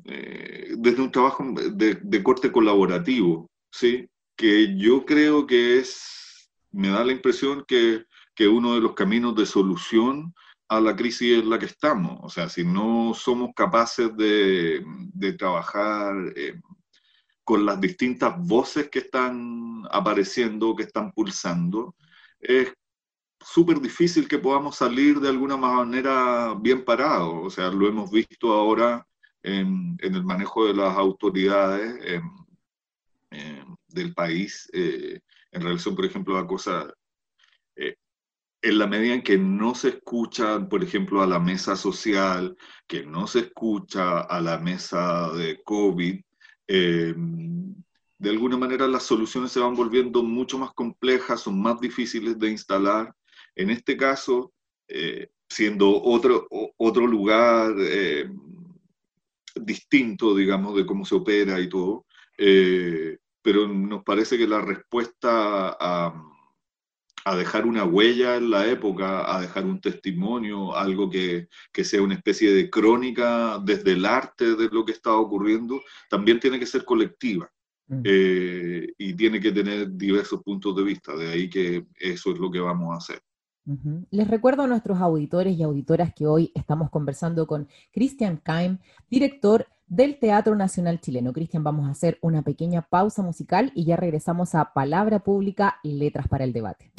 eh, 0.04 0.74
desde 0.78 1.02
un 1.02 1.10
trabajo 1.14 1.46
de, 1.72 2.22
corte 2.22 2.52
colaborativo, 2.52 3.50
¿sí? 3.72 4.10
que 4.36 4.76
yo 4.76 5.06
creo 5.06 5.48
que 5.48 5.80
es, 5.80 6.50
me 6.74 6.90
da 6.90 7.06
la 7.06 7.14
impresión 7.14 7.64
que, 7.66 8.04
que 8.36 8.50
uno 8.50 8.76
de 8.76 8.82
los 8.82 8.96
caminos 8.96 9.34
de 9.38 9.46
solución 9.46 10.36
a 10.68 10.82
la 10.82 10.94
crisis 10.94 11.40
en 11.40 11.50
la 11.50 11.58
que 11.58 11.68
estamos. 11.68 12.20
O 12.22 12.28
sea, 12.28 12.50
si 12.50 12.66
no 12.66 13.14
somos 13.14 13.52
capaces 13.56 14.14
de, 14.18 14.84
trabajar 15.40 16.34
eh, 16.36 16.60
con 17.46 17.66
las 17.66 17.80
distintas 17.80 18.38
voces 18.46 18.90
que 18.90 19.00
están 19.00 19.84
apareciendo, 19.90 20.76
que 20.76 20.84
están 20.84 21.14
pulsando, 21.14 21.96
es 22.42 22.74
súper 23.46 23.80
difícil 23.80 24.28
que 24.28 24.40
podamos 24.40 24.76
salir 24.76 25.20
de 25.20 25.30
alguna 25.30 25.56
manera 25.56 26.56
bien 26.60 26.84
parados. 26.84 27.34
O 27.44 27.50
sea, 27.50 27.70
lo 27.70 27.88
hemos 27.88 28.12
visto 28.12 28.52
ahora 28.52 29.06
en, 29.44 29.98
el 30.00 30.24
manejo 30.24 30.66
de 30.66 30.74
las 30.74 30.98
autoridades 30.98 32.22
del 33.88 34.14
país 34.14 34.70
eh, 34.74 35.20
en 35.52 35.62
relación, 35.62 35.96
por 35.96 36.06
ejemplo, 36.06 36.38
a 36.38 36.48
cosas 36.48 36.92
eh, 37.76 37.96
en 38.62 38.78
la 38.80 38.88
medida 38.88 39.14
en 39.14 39.22
que 39.22 39.38
no 39.38 39.76
se 39.76 39.90
escucha, 39.90 40.68
por 40.68 40.84
ejemplo, 40.84 41.22
a 41.22 41.28
la 41.28 41.40
mesa 41.40 41.76
social, 41.76 42.58
que 42.88 43.06
no 43.06 43.28
se 43.28 43.40
escucha 43.40 44.22
a 44.22 44.42
la 44.42 44.58
mesa 44.58 45.32
de 45.34 45.62
COVID, 45.64 46.20
em, 46.68 47.76
de 48.18 48.30
alguna 48.30 48.58
manera 48.58 48.88
las 48.88 49.04
soluciones 49.04 49.52
se 49.52 49.60
van 49.60 49.76
volviendo 49.76 50.24
mucho 50.24 50.58
más 50.58 50.74
complejas, 50.74 51.42
son 51.42 51.62
más 51.62 51.80
difíciles 51.80 52.40
de 52.40 52.50
instalar. 52.50 53.14
En 53.56 53.70
este 53.70 53.98
caso, 53.98 54.54
eh, 54.88 55.30
siendo 55.50 56.02
otro, 56.04 56.48
otro 56.78 57.08
lugar 57.08 57.74
em, 57.80 58.38
distinto, 59.56 60.36
digamos, 60.36 60.76
de 60.76 60.86
cómo 60.86 61.06
se 61.06 61.16
opera 61.16 61.60
y 61.60 61.70
todo, 61.70 62.06
eh, 62.38 63.18
pero 63.42 63.68
nos 63.68 64.04
parece 64.04 64.38
que 64.38 64.48
la 64.48 64.62
respuesta 64.62 65.78
a 65.80 66.14
a 67.26 67.36
dejar 67.36 67.66
una 67.66 67.84
huella 67.84 68.36
en 68.36 68.52
la 68.52 68.70
época, 68.70 69.36
a 69.36 69.42
dejar 69.42 69.66
un 69.66 69.82
testimonio, 69.82 70.76
algo 70.76 71.10
que, 71.10 71.50
que, 71.74 71.84
sea 71.84 72.04
una 72.04 72.14
especie 72.14 72.54
de 72.54 72.70
crónica 72.70 73.60
desde 73.64 73.94
el 73.94 74.06
arte 74.06 74.56
de 74.56 74.70
lo 74.70 74.86
que 74.86 74.92
estaba 74.92 75.18
ocurriendo, 75.18 75.82
también 76.08 76.40
tiene 76.40 76.60
que 76.60 76.68
ser 76.68 76.86
colectiva 76.86 77.52
mm. 77.88 78.02
eh, 78.04 78.94
y 79.00 79.16
tiene 79.16 79.40
que 79.40 79.52
tener 79.52 79.98
diversos 79.98 80.44
puntos 80.44 80.76
de 80.76 80.84
vista. 80.84 81.16
De 81.16 81.30
ahí 81.30 81.50
que 81.50 81.88
eso 81.96 82.32
es 82.32 82.38
lo 82.38 82.52
que 82.52 82.60
vamos 82.60 82.94
a 82.94 82.98
hacer. 82.98 83.20
Les 84.12 84.28
recuerdo 84.28 84.64
a 84.64 84.68
nuestros 84.68 85.00
auditores 85.02 85.58
y 85.58 85.64
auditoras 85.64 86.14
que 86.14 86.28
hoy 86.28 86.52
estamos 86.54 86.90
conversando 86.90 87.48
con 87.48 87.68
Christian 87.92 88.38
Kaim, 88.38 88.78
director 89.10 89.68
del 89.88 90.20
Teatro 90.20 90.56
Nacional 90.56 91.00
Chileno. 91.02 91.34
Cristian, 91.34 91.64
vamos 91.64 91.88
a 91.88 91.92
hacer 91.92 92.18
una 92.22 92.42
pequeña 92.44 92.84
pausa 92.84 93.22
musical 93.22 93.72
y 93.76 93.86
ya 93.86 93.96
regresamos 93.96 94.56
a 94.56 94.74
Palabra 94.74 95.20
Pública, 95.20 95.80
Letras 95.84 96.28
para 96.28 96.44
el 96.44 96.54
Debate. 96.54 96.95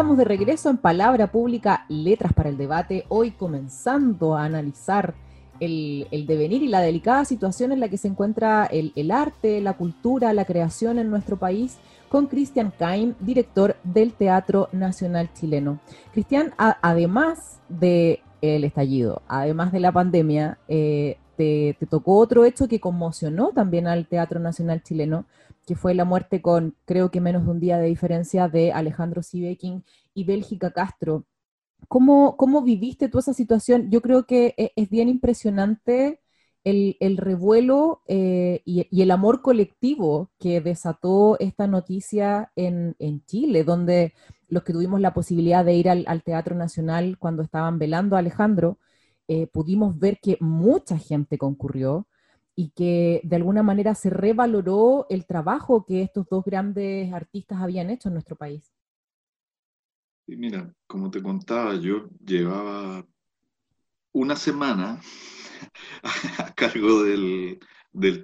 Estamos 0.00 0.16
de 0.16 0.24
regreso 0.24 0.70
en 0.70 0.78
Palabra 0.78 1.26
Pública, 1.26 1.84
Letras 1.90 2.32
para 2.32 2.48
el 2.48 2.56
Debate, 2.56 3.04
hoy 3.10 3.32
comenzando 3.32 4.34
a 4.34 4.44
analizar 4.44 5.12
el, 5.60 6.06
devenir 6.26 6.62
y 6.62 6.68
la 6.68 6.80
delicada 6.80 7.26
situación 7.26 7.70
en 7.70 7.80
la 7.80 7.90
que 7.90 7.98
se 7.98 8.08
encuentra 8.08 8.64
el, 8.64 9.10
arte, 9.10 9.60
la 9.60 9.74
cultura, 9.74 10.32
la 10.32 10.46
creación 10.46 10.98
en 10.98 11.10
nuestro 11.10 11.36
país, 11.36 11.76
con 12.08 12.28
Cristian 12.28 12.72
Caim, 12.78 13.12
director 13.20 13.76
del 13.84 14.14
Teatro 14.14 14.70
Nacional 14.72 15.28
Chileno. 15.34 15.80
Cristian, 16.14 16.54
además 16.56 17.60
del 17.68 18.20
el 18.40 18.64
estallido, 18.64 19.20
además 19.28 19.70
de 19.70 19.80
la 19.80 19.92
pandemia, 19.92 20.56
eh, 20.66 21.18
te, 21.36 21.76
te, 21.78 21.84
tocó 21.84 22.16
otro 22.16 22.46
hecho 22.46 22.68
que 22.68 22.80
conmocionó 22.80 23.50
también 23.50 23.86
al 23.86 24.06
Teatro 24.06 24.40
Nacional 24.40 24.82
Chileno, 24.82 25.26
que 25.70 25.76
fue 25.76 25.94
la 25.94 26.04
muerte 26.04 26.42
con 26.42 26.74
creo 26.84 27.12
que 27.12 27.20
menos 27.20 27.44
de 27.44 27.52
un 27.52 27.60
día 27.60 27.78
de 27.78 27.86
diferencia 27.86 28.48
de 28.48 28.72
Alejandro 28.72 29.22
Sibekin 29.22 29.84
y 30.14 30.24
Bélgica 30.24 30.72
Castro. 30.72 31.26
¿Cómo, 31.86 32.36
¿Cómo 32.36 32.62
viviste 32.62 33.08
tú 33.08 33.20
esa 33.20 33.34
situación? 33.34 33.88
Yo 33.88 34.02
creo 34.02 34.26
que 34.26 34.52
e, 34.56 34.72
es 34.74 34.90
bien 34.90 35.08
impresionante 35.08 36.22
el, 36.64 36.96
el 36.98 37.16
revuelo 37.18 38.02
eh, 38.08 38.62
y, 38.64 38.88
el 39.00 39.12
amor 39.12 39.42
colectivo 39.42 40.32
que 40.40 40.60
desató 40.60 41.38
esta 41.38 41.68
noticia 41.68 42.50
en, 42.56 42.96
en, 42.98 43.24
Chile, 43.26 43.62
donde 43.62 44.12
los 44.48 44.64
que 44.64 44.72
tuvimos 44.72 45.00
la 45.00 45.14
posibilidad 45.14 45.64
de 45.64 45.74
ir 45.74 45.88
al, 45.88 46.04
al 46.08 46.24
Teatro 46.24 46.56
Nacional 46.56 47.16
cuando 47.16 47.44
estaban 47.44 47.78
velando 47.78 48.16
a 48.16 48.18
Alejandro, 48.18 48.80
eh, 49.28 49.46
pudimos 49.46 49.96
ver 50.00 50.18
que 50.20 50.36
mucha 50.40 50.98
gente 50.98 51.38
concurrió, 51.38 52.08
y 52.60 52.72
que 52.72 53.22
de 53.24 53.36
alguna 53.36 53.62
manera 53.62 53.94
se 53.94 54.10
revaloró 54.10 55.06
el 55.08 55.24
trabajo 55.24 55.86
que 55.86 56.02
estos 56.02 56.28
dos 56.28 56.44
grandes 56.44 57.10
artistas 57.10 57.58
habían 57.58 57.88
hecho 57.88 58.08
en 58.08 58.12
nuestro 58.12 58.36
país. 58.36 58.70
Y 60.26 60.36
mira, 60.36 60.70
como 60.86 61.10
te 61.10 61.22
contaba, 61.22 61.74
yo 61.76 62.10
llevaba 62.22 63.06
una 64.12 64.36
semana 64.36 65.00
a 66.38 66.54
cargo 66.54 67.02
del, 67.02 67.58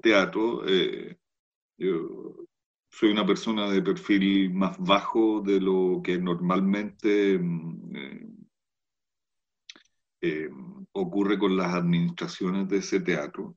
teatro. 0.02 0.68
Eh, 0.68 1.16
yo 1.78 2.46
soy 2.90 3.12
una 3.12 3.24
persona 3.24 3.70
de 3.70 3.80
perfil 3.80 4.52
más 4.52 4.76
bajo 4.78 5.40
de 5.40 5.62
lo 5.62 6.02
que 6.04 6.18
normalmente 6.18 7.38
mm, 7.38 7.96
eh, 7.96 8.28
eh, 10.20 10.50
ocurre 10.92 11.38
con 11.38 11.56
las 11.56 11.72
administraciones 11.72 12.68
de 12.68 12.76
ese 12.76 13.00
teatro. 13.00 13.56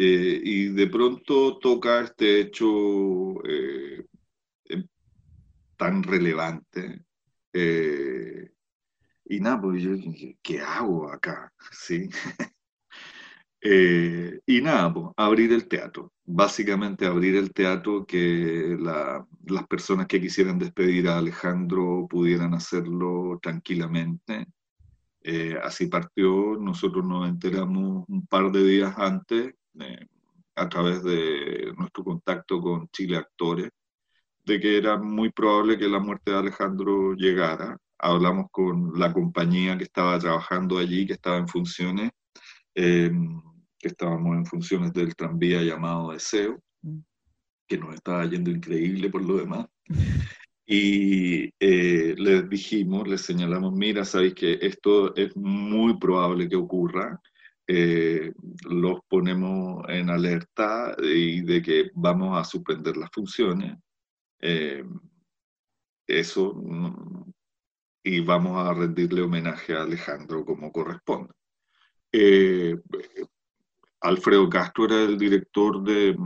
Eh, 0.00 0.40
y 0.44 0.68
de 0.68 0.86
pronto 0.86 1.58
toca 1.58 2.02
este 2.02 2.40
hecho 2.40 3.42
eh, 3.44 4.06
tan 5.76 6.04
relevante. 6.04 7.04
Eh, 7.52 8.52
y 9.24 9.40
nada, 9.40 9.60
pues 9.60 9.82
yo 9.82 9.90
¿qué 10.40 10.60
hago 10.60 11.10
acá? 11.10 11.52
¿Sí? 11.72 12.08
y 14.46 14.60
nada, 14.62 14.94
pues 14.94 15.06
abrir 15.16 15.52
el 15.52 15.66
teatro. 15.66 16.12
Básicamente 16.24 17.04
abrir 17.04 17.34
el 17.34 17.52
teatro, 17.52 18.06
que 18.06 18.78
las 18.78 19.66
personas 19.66 20.06
que 20.06 20.20
quisieran 20.20 20.60
despedir 20.60 21.08
a 21.08 21.18
Alejandro 21.18 22.06
pudieran 22.08 22.54
hacerlo 22.54 23.40
tranquilamente. 23.42 24.46
así 25.62 25.86
partió, 25.88 26.56
nosotros 26.56 27.04
nos 27.04 27.28
enteramos 27.28 28.04
un 28.08 28.26
par 28.26 28.52
de 28.52 28.62
días 28.64 28.94
antes 28.96 29.57
eh, 29.80 30.06
a 30.56 30.68
través 30.68 31.02
de 31.02 31.72
nuestro 31.76 32.04
contacto 32.04 32.60
con 32.60 32.88
Chile 32.88 33.16
Actores, 33.16 33.70
de 34.44 34.60
que 34.60 34.78
era 34.78 34.96
muy 34.96 35.30
probable 35.30 35.78
que 35.78 35.88
la 35.88 36.00
muerte 36.00 36.30
de 36.30 36.38
Alejandro 36.38 37.14
llegara. 37.14 37.76
Hablamos 37.98 38.46
con 38.50 38.98
la 38.98 39.12
compañía 39.12 39.76
que 39.76 39.84
estaba 39.84 40.18
trabajando 40.18 40.78
allí, 40.78 41.06
que 41.06 41.14
estaba 41.14 41.36
en 41.36 41.48
funciones, 41.48 42.10
eh, 42.74 43.10
que 43.78 43.88
estábamos 43.88 44.36
en 44.36 44.46
funciones 44.46 44.92
del 44.92 45.14
tranvía 45.14 45.62
llamado 45.62 46.12
Deseo, 46.12 46.60
que 47.66 47.78
nos 47.78 47.94
estaba 47.94 48.24
yendo 48.26 48.50
increíble 48.50 49.10
por 49.10 49.22
lo 49.22 49.36
demás. 49.36 49.66
Y 50.70 51.50
eh, 51.60 52.14
les 52.18 52.46
dijimos, 52.50 53.08
les 53.08 53.22
señalamos, 53.22 53.72
mira, 53.72 54.04
sabéis 54.04 54.34
que 54.34 54.58
esto 54.60 55.16
es 55.16 55.34
muy 55.34 55.98
probable 55.98 56.46
que 56.46 56.56
ocurra, 56.56 57.18
eh, 57.70 58.32
los 58.64 59.00
ponemos 59.06 59.84
en 59.88 60.08
alerta 60.08 60.96
y 61.02 61.42
de 61.42 61.60
que 61.60 61.90
vamos 61.94 62.38
a 62.38 62.42
suspender 62.42 62.96
las 62.96 63.10
funciones. 63.12 63.76
Eh, 64.40 64.82
eso, 66.06 66.58
y 68.02 68.20
vamos 68.20 68.66
a 68.66 68.72
rendirle 68.72 69.20
homenaje 69.20 69.74
a 69.74 69.82
Alejandro 69.82 70.46
como 70.46 70.72
corresponde. 70.72 71.34
Eh, 72.10 72.74
Alfredo 74.00 74.48
Castro 74.48 74.86
era 74.86 75.02
el 75.02 75.18
director 75.18 75.84
de, 75.84 76.16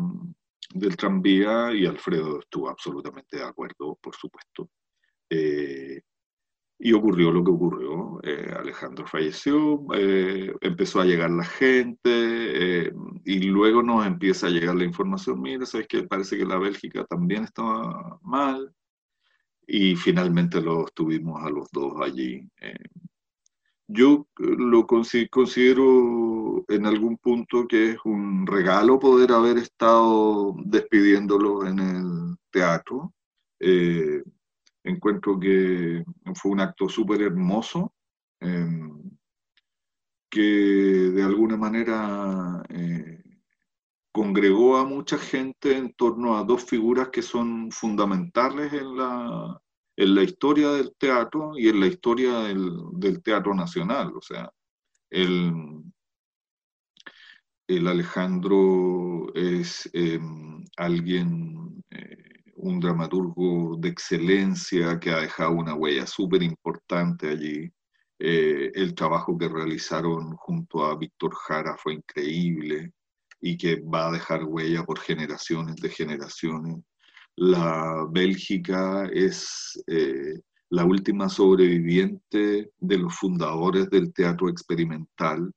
del 0.74 0.96
tranvía 0.96 1.72
y 1.74 1.86
Alfredo 1.86 2.38
estuvo 2.38 2.68
absolutamente 2.68 3.38
de 3.38 3.44
acuerdo, 3.44 3.98
por 4.00 4.14
supuesto. 4.14 4.70
Y 6.84 6.92
ocurrió 6.94 7.30
lo 7.30 7.44
que 7.44 7.50
ocurrió. 7.52 8.18
Eh, 8.24 8.52
Alejandro 8.58 9.06
falleció, 9.06 9.86
eh, 9.94 10.52
empezó 10.60 11.00
a 11.00 11.04
llegar 11.04 11.30
la 11.30 11.44
gente 11.44 12.00
eh, 12.04 12.92
y 13.24 13.38
luego 13.44 13.84
nos 13.84 14.04
empieza 14.04 14.48
a 14.48 14.50
llegar 14.50 14.74
la 14.74 14.84
información, 14.84 15.40
mira, 15.40 15.64
sabes 15.64 15.86
que 15.86 16.02
parece 16.02 16.36
que 16.36 16.44
la 16.44 16.58
Bélgica 16.58 17.04
también 17.04 17.44
estaba 17.44 18.18
mal 18.22 18.74
y 19.64 19.94
finalmente 19.94 20.60
los 20.60 20.92
tuvimos 20.92 21.40
a 21.44 21.50
los 21.50 21.70
dos 21.70 21.94
allí. 22.02 22.48
yo 23.86 24.26
lo 24.38 24.84
considero 24.84 26.64
en 26.66 26.86
algún 26.86 27.16
punto 27.18 27.68
que 27.68 27.90
es 27.90 27.98
un 28.04 28.44
regalo 28.44 28.98
poder 28.98 29.30
haber 29.30 29.58
estado 29.58 30.56
despidiéndolo 30.64 31.64
en 31.64 31.78
el 31.78 32.36
teatro 32.50 33.12
Encuentro 34.84 35.38
que 35.38 36.04
fue 36.34 36.52
un 36.52 36.60
acto 36.60 36.88
súper 36.88 37.22
hermoso, 37.22 37.94
em, 38.40 39.10
que 40.28 40.40
de 40.40 41.22
alguna 41.22 41.56
manera 41.56 42.62
eh, 42.70 43.22
congregó 44.12 44.76
a 44.76 44.84
mucha 44.84 45.18
gente 45.18 45.76
en 45.76 45.92
torno 45.94 46.36
a 46.36 46.44
dos 46.44 46.64
figuras 46.64 47.08
que 47.10 47.22
son 47.22 47.70
fundamentales 47.70 48.72
en 48.72 48.96
la, 48.96 49.60
en 49.96 50.14
la 50.14 50.22
historia 50.22 50.70
del 50.70 50.94
teatro 50.96 51.52
y 51.56 51.68
en 51.68 51.80
la 51.80 51.86
historia 51.86 52.40
del, 52.40 53.22
teatro 53.22 53.54
nacional. 53.54 54.12
O 54.16 54.20
sea, 54.20 54.50
el, 55.10 55.82
el 57.68 57.86
Alejandro 57.86 59.32
es 59.34 59.88
em, 59.92 60.64
alguien 60.76 61.84
eh, 61.90 62.31
un 62.56 62.80
dramaturgo 62.80 63.76
de 63.78 63.88
excelencia 63.88 64.98
que 65.00 65.10
ha 65.10 65.20
dejado 65.20 65.52
una 65.52 65.74
huella 65.74 66.06
súper 66.06 66.42
importante 66.42 67.30
allí. 67.30 67.72
Eh, 68.18 68.70
el 68.74 68.94
trabajo 68.94 69.36
que 69.36 69.48
realizaron 69.48 70.36
junto 70.36 70.84
a 70.84 70.96
Víctor 70.96 71.34
Jara 71.34 71.76
fue 71.76 71.94
increíble 71.94 72.92
y 73.40 73.56
que 73.56 73.80
va 73.80 74.08
a 74.08 74.12
dejar 74.12 74.44
huella 74.44 74.84
por 74.84 75.00
generaciones 75.00 75.76
de 75.76 75.88
generaciones. 75.88 76.76
La 77.36 78.06
Bélgica 78.10 79.08
es 79.12 79.82
eh, 79.88 80.40
la 80.70 80.84
última 80.84 81.28
sobreviviente 81.28 82.70
de 82.78 82.98
los 82.98 83.14
fundadores 83.14 83.90
del 83.90 84.12
teatro 84.12 84.48
experimental 84.48 85.52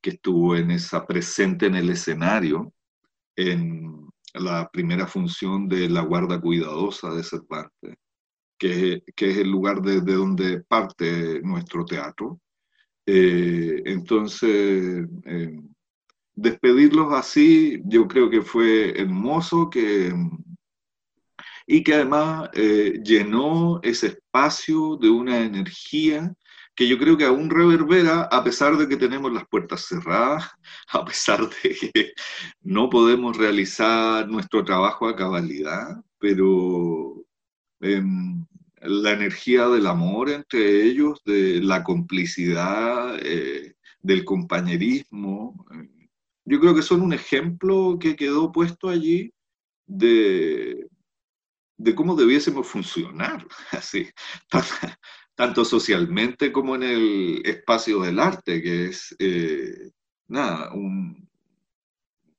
que 0.00 0.10
estuvo 0.10 0.54
en 0.54 0.70
esa 0.70 1.06
presente 1.06 1.66
en 1.66 1.74
el 1.74 1.90
escenario 1.90 2.72
en 3.36 4.08
la 4.34 4.68
primera 4.68 5.06
función 5.06 5.68
de 5.68 5.88
la 5.88 6.02
guarda 6.02 6.40
cuidadosa 6.40 7.14
de 7.14 7.22
Cervantes, 7.22 7.96
que, 8.58 9.02
que 9.14 9.30
es 9.30 9.38
el 9.38 9.50
lugar 9.50 9.80
desde 9.80 10.14
donde 10.14 10.62
parte 10.62 11.40
nuestro 11.42 11.84
teatro. 11.84 12.40
Eh, 13.06 13.82
entonces, 13.84 15.06
eh, 15.26 15.60
despedirlos 16.34 17.12
así, 17.12 17.80
yo 17.84 18.08
creo 18.08 18.28
que 18.28 18.42
fue 18.42 18.98
hermoso 19.00 19.70
que, 19.70 20.12
y 21.66 21.82
que 21.82 21.94
además 21.94 22.50
eh, 22.54 23.00
llenó 23.04 23.80
ese 23.82 24.08
espacio 24.08 24.96
de 24.96 25.10
una 25.10 25.40
energía 25.40 26.34
que 26.74 26.88
yo 26.88 26.98
creo 26.98 27.16
que 27.16 27.24
aún 27.24 27.50
reverbera 27.50 28.22
a 28.22 28.42
pesar 28.42 28.76
de 28.76 28.88
que 28.88 28.96
tenemos 28.96 29.32
las 29.32 29.46
puertas 29.46 29.86
cerradas, 29.86 30.50
a 30.92 31.04
pesar 31.04 31.48
de 31.48 31.74
que 31.74 32.12
no 32.62 32.90
podemos 32.90 33.36
realizar 33.36 34.28
nuestro 34.28 34.64
trabajo 34.64 35.08
a 35.08 35.16
cabalidad, 35.16 36.02
pero 36.18 37.24
em, 37.80 38.44
la 38.80 39.12
energía 39.12 39.68
del 39.68 39.86
amor 39.86 40.30
entre 40.30 40.82
ellos, 40.84 41.20
de 41.24 41.60
la 41.62 41.82
complicidad, 41.84 43.18
eh, 43.22 43.74
del 44.02 44.24
compañerismo, 44.24 45.66
eh, 45.72 46.08
yo 46.44 46.60
creo 46.60 46.74
que 46.74 46.82
son 46.82 47.00
un 47.00 47.12
ejemplo 47.12 47.98
que 47.98 48.16
quedó 48.16 48.52
puesto 48.52 48.88
allí 48.88 49.32
de, 49.86 50.86
de 51.78 51.94
cómo 51.94 52.14
debiésemos 52.14 52.66
funcionar, 52.66 53.46
así, 53.70 54.08
tanto 55.34 55.64
socialmente 55.64 56.52
como 56.52 56.76
en 56.76 56.82
el 56.84 57.42
espacio 57.44 58.00
del 58.00 58.20
arte, 58.20 58.62
que 58.62 58.86
es, 58.86 59.14
eh, 59.18 59.90
nada, 60.28 60.72
un, 60.72 61.28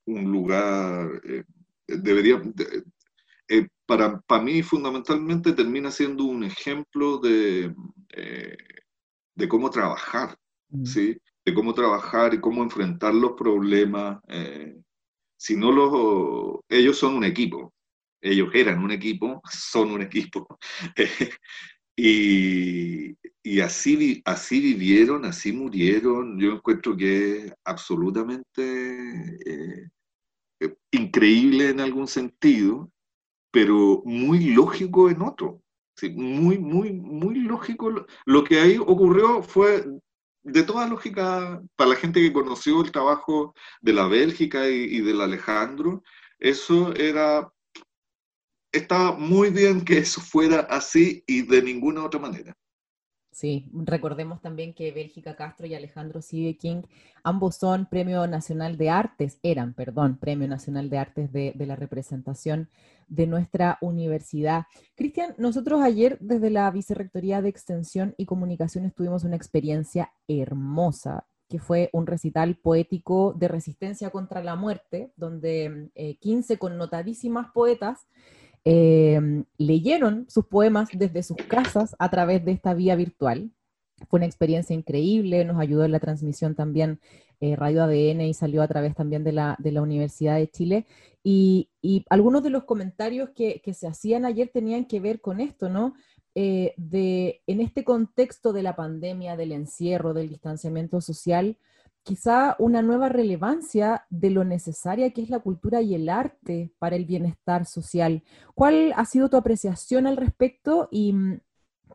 un 0.05 0.31
lugar, 0.31 1.21
eh, 1.25 1.43
debería, 1.87 2.41
eh, 3.49 3.67
para, 3.85 4.19
para 4.21 4.43
mí 4.43 4.63
fundamentalmente 4.63 5.53
termina 5.53 5.91
siendo 5.91 6.23
un 6.23 6.43
ejemplo 6.43 7.17
de, 7.17 7.75
de 9.35 9.47
cómo 9.47 9.69
trabajar, 9.69 10.37
mm. 10.69 10.85
¿sí? 10.85 11.17
De 11.43 11.53
cómo 11.53 11.73
trabajar 11.73 12.33
y 12.33 12.39
cómo 12.39 12.63
enfrentar 12.63 13.13
los 13.13 13.33
problemas. 13.33 14.19
si 15.37 15.57
no 15.57 15.71
los, 15.71 16.61
ellos 16.69 16.97
son 16.97 17.15
un 17.17 17.25
equipo, 17.25 17.73
ellos 18.21 18.49
eran 18.53 18.83
un 18.83 18.91
equipo, 18.91 19.41
son 19.51 19.91
un 19.91 20.01
equipo. 20.01 20.47
y, 21.95 23.17
así, 23.61 24.21
así 24.25 24.59
vivieron, 24.59 25.25
así 25.25 25.51
murieron. 25.53 26.39
Yo 26.39 26.53
encuentro 26.53 26.95
que 26.95 27.37
es 27.37 27.53
absolutamente 27.63 29.37
eh, 29.45 29.89
eh, 30.59 30.75
increíble 30.91 31.69
en 31.69 31.79
algún 31.79 32.07
sentido, 32.07 32.91
pero 33.51 34.01
muy 34.05 34.53
lógico 34.53 35.09
en 35.09 35.21
otro. 35.21 35.61
Muy, 36.13 36.57
muy, 36.57 36.91
muy 36.93 37.35
lógico. 37.35 38.05
Lo 38.25 38.43
que 38.43 38.59
ahí 38.59 38.77
ocurrió 38.77 39.41
fue 39.41 39.85
de 40.43 40.63
toda 40.63 40.87
lógica, 40.87 41.61
para 41.75 41.91
la 41.91 41.95
gente 41.95 42.21
que 42.21 42.33
conoció 42.33 42.81
el 42.81 42.91
trabajo 42.91 43.55
de 43.81 43.93
la 43.93 44.07
Bélgica 44.07 44.67
y 44.67 44.99
del 45.01 45.21
Alejandro, 45.21 46.03
eso 46.39 46.93
era 46.95 47.51
estaba 48.77 49.13
muy 49.13 49.49
bien 49.49 49.83
que 49.83 49.99
eso 49.99 50.21
fuera 50.21 50.61
así 50.61 51.23
y 51.27 51.41
de 51.43 51.61
ninguna 51.61 52.03
otra 52.03 52.19
manera. 52.19 52.55
Sí, 53.35 53.69
recordemos 53.73 54.41
también 54.41 54.73
que 54.73 54.93
Bélgica 54.93 55.35
Castro 55.35 55.67
y 55.67 55.75
Alejandro 55.75 56.21
Sigue 56.21 56.55
King, 56.55 56.83
ambos 57.21 57.57
son 57.57 57.85
Premio 57.85 58.25
Nacional 58.27 58.77
de 58.77 58.89
Artes, 58.89 59.39
eran, 59.43 59.73
perdón, 59.73 60.17
Premio 60.17 60.47
Nacional 60.47 60.89
de 60.89 60.97
Artes 60.99 61.33
de, 61.33 61.51
de 61.53 61.65
la 61.65 61.75
representación 61.75 62.69
de 63.09 63.27
nuestra 63.27 63.77
universidad. 63.81 64.67
Cristian, 64.95 65.35
nosotros 65.37 65.81
ayer 65.81 66.17
desde 66.21 66.49
la 66.49 66.71
Vicerrectoría 66.71 67.41
de 67.41 67.49
Extensión 67.49 68.15
y 68.17 68.25
Comunicaciones 68.25 68.95
tuvimos 68.95 69.25
una 69.25 69.35
experiencia 69.35 70.13
hermosa 70.29 71.27
que 71.49 71.59
fue 71.59 71.89
un 71.93 72.07
recital 72.07 72.55
poético 72.55 73.33
de 73.33 73.47
resistencia 73.47 74.09
contra 74.09 74.41
la 74.43 74.55
muerte, 74.55 75.11
donde 75.15 75.89
15 76.19 76.53
eh, 76.53 76.57
connotadísimas 76.57 77.51
poetas 77.53 78.07
Em, 78.67 79.45
leyeron 79.59 80.25
sus 80.27 80.47
poemas 80.47 80.89
desde 80.91 81.21
sus 81.21 81.37
casas 81.37 81.95
a 81.99 82.09
través 82.09 82.43
de 82.43 82.51
esta 82.51 82.73
vía 82.73 82.95
virtual. 82.95 83.51
Fue 84.09 84.17
una 84.17 84.25
experiencia 84.25 84.75
increíble, 84.75 85.45
nos 85.45 85.59
ayudó 85.59 85.85
en 85.85 85.91
la 85.91 85.99
transmisión 85.99 86.55
también 86.55 86.99
eh, 87.41 87.55
Radio 87.55 87.83
ADN 87.83 88.21
y 88.21 88.33
salió 88.33 88.63
a 88.63 88.67
través 88.67 88.95
también 88.95 89.23
de 89.23 89.33
la, 89.33 89.55
de 89.59 89.71
la 89.71 89.83
Universidad 89.83 90.37
de 90.37 90.49
Chile. 90.49 90.85
Y, 91.23 91.69
algunos 92.09 92.41
de 92.43 92.49
los 92.49 92.63
comentarios 92.63 93.29
que, 93.35 93.61
que, 93.63 93.73
se 93.73 93.87
hacían 93.87 94.25
ayer 94.25 94.49
tenían 94.51 94.85
que 94.85 94.99
ver 94.99 95.21
con 95.21 95.39
esto, 95.39 95.69
¿no? 95.69 95.93
Eh, 96.33 96.73
de, 96.75 97.41
en 97.47 97.61
este 97.61 97.83
contexto 97.83 98.51
de 98.51 98.63
la 98.63 98.75
pandemia, 98.75 99.37
del 99.37 99.51
encierro, 99.51 100.13
del 100.13 100.29
distanciamiento 100.29 100.99
social, 101.01 101.57
quizá 102.05 102.55
una 102.59 102.83
nueva 102.83 103.09
relevancia 103.09 104.05
de 104.11 104.29
lo 104.29 104.43
necesaria 104.43 105.11
que 105.11 105.23
es 105.23 105.29
la 105.31 105.39
cultura 105.39 105.81
y 105.81 105.95
el 105.95 106.07
arte 106.07 106.71
para 106.77 106.95
el 106.95 107.05
bienestar 107.05 107.65
social. 107.65 108.23
¿Cuál 108.53 108.93
ha 108.95 109.05
sido 109.05 109.27
tu 109.27 109.37
apreciación 109.37 110.05
al 110.05 110.15
respecto? 110.15 110.87
Y 110.91 111.13
mm, 111.13 111.39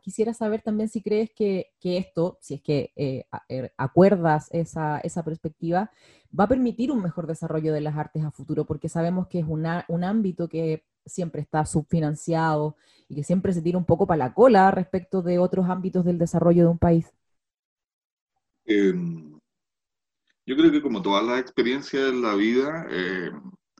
quisiera 0.01 0.33
saber 0.33 0.61
también 0.61 0.89
si 0.89 1.01
crees 1.01 1.31
que, 1.33 1.71
esto, 1.81 2.37
si 2.41 2.55
es 2.55 2.61
que 2.61 2.91
eh, 2.97 3.23
er, 3.47 3.73
acuerdas 3.77 4.49
esa, 4.51 5.01
perspectiva, 5.23 5.91
va 6.37 6.43
a 6.43 6.49
permitir 6.49 6.91
un 6.91 7.01
mejor 7.01 7.25
desarrollo 7.25 7.71
de 7.71 7.81
las 7.81 7.95
artes 7.95 8.25
a 8.25 8.31
futuro, 8.31 8.65
porque 8.65 8.89
sabemos 8.89 9.27
que 9.27 9.39
es 9.39 9.45
un 9.47 9.65
ámbito 10.03 10.49
que 10.49 10.83
siempre 11.05 11.41
está 11.41 11.65
subfinanciado 11.65 12.75
y 13.07 13.15
que 13.15 13.23
siempre 13.23 13.53
se 13.53 13.61
tira 13.61 13.77
un 13.77 13.85
poco 13.85 14.05
para 14.05 14.25
la 14.25 14.33
cola 14.33 14.71
respecto 14.71 15.21
de 15.21 15.39
otros 15.39 15.69
ámbitos 15.69 16.03
del 16.03 16.17
desarrollo 16.17 16.63
de 16.63 16.69
un 16.69 16.77
país. 16.77 17.13
Em, 18.65 19.30
yo 20.45 20.55
creo 20.55 20.71
que 20.71 20.81
como 20.81 21.01
todas 21.01 21.23
las 21.25 21.39
experiencias 21.39 22.09
en 22.09 22.21
la 22.21 22.35
vida, 22.35 22.87
eh, 22.89 23.31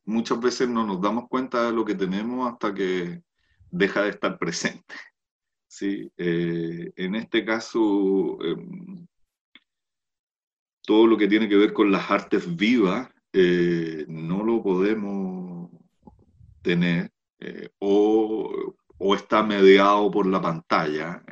muchas 0.06 0.40
veces 0.40 0.70
no 0.70 0.86
nos 0.86 1.02
damos 1.02 1.28
cuenta 1.28 1.66
de 1.66 1.74
lo 1.74 1.84
que 1.86 1.96
tenemos 1.96 2.52
hasta 2.52 2.74
que 2.74 3.24
deja 3.70 4.04
de 4.04 4.10
estar 4.10 4.38
presente. 4.38 4.96
¿sí? 5.68 6.12
Eh, 6.18 6.92
en 6.96 7.16
este 7.16 7.44
caso, 7.46 8.38
em, 8.44 9.08
todo 10.84 11.08
lo 11.08 11.18
que 11.18 11.28
tiene 11.28 11.50
que 11.50 11.58
ver 11.58 11.74
con 11.74 11.92
las 11.92 12.10
artes 12.12 12.56
vivas 12.56 13.10
eh, 13.34 14.06
no 14.08 14.44
lo 14.44 14.62
podemos 14.62 15.72
tener 16.62 17.12
o, 17.80 18.76
o, 18.98 19.16
está 19.16 19.42
mediado 19.42 20.12
por 20.12 20.28
la 20.28 20.40
pantalla, 20.40 21.24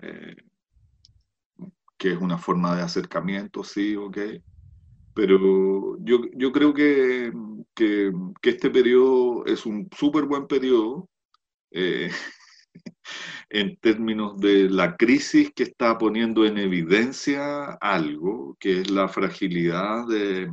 que 1.98 2.14
es 2.14 2.18
una 2.18 2.38
forma 2.40 2.76
de 2.76 2.82
acercamiento, 2.82 3.64
sí, 3.64 3.96
ok 3.96 4.18
pero 5.20 5.98
yo, 6.00 6.22
yo 6.34 6.50
creo 6.54 6.74
que, 6.74 7.34
que, 7.76 8.10
este 8.42 8.70
periodo 8.70 9.46
es 9.46 9.66
un 9.66 9.90
súper 9.94 10.24
buen 10.24 10.48
periodo 10.48 11.10
eh, 11.72 12.10
en 13.50 13.76
términos 13.82 14.40
de 14.40 14.70
la 14.70 14.96
crisis 14.96 15.52
que 15.54 15.64
está 15.64 15.98
poniendo 15.98 16.46
en 16.46 16.58
evidencia 16.58 17.74
algo, 17.82 18.56
que 18.62 18.80
es 18.80 18.90
la 18.90 19.10
fragilidad 19.10 20.08
de, 20.08 20.50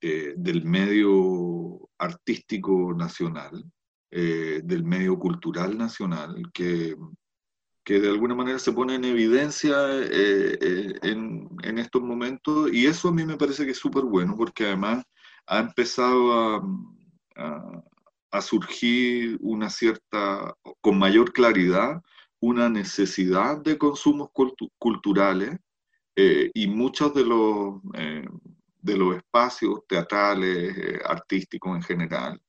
eh, 0.00 0.34
del 0.36 0.64
medio 0.64 1.88
artístico 1.98 2.94
nacional, 2.94 3.64
eh, 4.12 4.60
del 4.62 4.84
medio 4.84 5.18
cultural 5.18 5.76
nacional, 5.76 6.40
que 6.54 6.94
que 7.86 8.00
de 8.00 8.08
alguna 8.08 8.34
manera 8.34 8.58
se 8.58 8.72
pone 8.72 8.96
en 8.96 9.04
evidencia 9.04 9.76
eh, 9.92 10.58
eh, 10.60 10.94
en, 11.02 11.78
estos 11.78 12.02
momentos 12.02 12.72
y 12.72 12.86
eso 12.86 13.08
a 13.08 13.12
mí 13.12 13.24
me 13.24 13.36
parece 13.36 13.64
que 13.64 13.70
es 13.70 13.78
súper 13.78 14.02
bueno 14.02 14.34
porque 14.36 14.64
además 14.64 15.04
ha 15.46 15.60
empezado 15.60 16.32
a, 17.36 18.40
surgir 18.42 19.38
una 19.40 19.70
cierta, 19.70 20.52
con 20.82 20.98
mayor 20.98 21.32
claridad, 21.32 22.02
una 22.40 22.68
necesidad 22.68 23.56
de 23.62 23.78
consumos 23.78 24.28
culturales 24.78 25.56
eh, 26.16 26.50
y 26.52 26.66
muchos 26.66 27.14
de 27.14 27.24
los, 27.24 27.80
de 28.82 28.96
los 28.98 29.16
espacios 29.16 29.80
teatrales, 29.88 31.00
artísticos 31.04 31.76
en 31.76 31.82
general, 31.82 32.40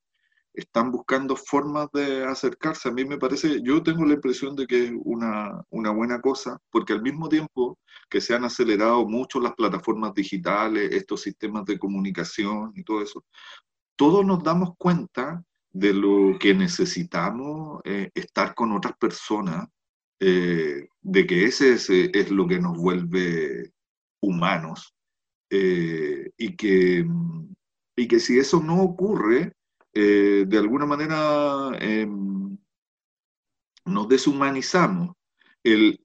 están 0.58 0.92
buscando 0.92 1.36
formas 1.36 1.88
de 1.94 2.26
acercarse. 2.26 2.90
A 2.90 2.92
mí 2.92 3.06
me 3.06 3.20
parece, 3.20 3.62
yo 3.62 3.84
tengo 3.84 4.04
la 4.06 4.16
impresión 4.16 4.56
de 4.56 4.66
que 4.66 4.86
es 4.86 4.92
una, 5.04 5.64
una, 5.70 5.92
buena 5.92 6.20
cosa, 6.20 6.60
porque 6.72 6.94
al 6.94 7.04
mismo 7.04 7.30
tiempo 7.30 7.78
que 8.10 8.20
se 8.20 8.34
han 8.34 8.44
acelerado 8.44 9.08
mucho 9.08 9.40
las 9.40 9.54
plataformas 9.54 10.16
digitales, 10.16 10.92
estos 10.92 11.22
sistemas 11.22 11.64
de 11.66 11.78
comunicación 11.78 12.74
y 12.76 12.84
todo 12.84 13.04
eso, 13.04 13.24
todos 13.96 14.26
nos 14.26 14.44
damos 14.44 14.72
cuenta 14.78 15.44
de 15.72 15.94
lo 15.94 16.40
que 16.40 16.56
necesitamos 16.56 17.80
eh, 17.84 18.10
estar 18.16 18.56
con 18.56 18.72
otras 18.72 18.98
personas, 18.98 19.68
eh, 20.20 20.88
de 21.02 21.28
que 21.28 21.46
ese 21.46 21.74
es, 21.74 22.32
lo 22.32 22.48
que 22.48 22.60
nos 22.60 22.76
vuelve 22.76 23.74
humanos, 24.22 24.96
eh, 25.52 26.32
y, 26.36 26.56
que, 26.56 27.06
y 27.96 28.08
que 28.08 28.20
si 28.20 28.40
eso 28.40 28.60
no 28.60 28.82
ocurre, 28.82 29.54
eh, 30.00 30.46
de 30.48 30.58
alguna 30.60 30.86
manera 30.86 31.72
em, 31.80 32.56
nos 33.86 34.08
deshumanizamos. 34.08 35.16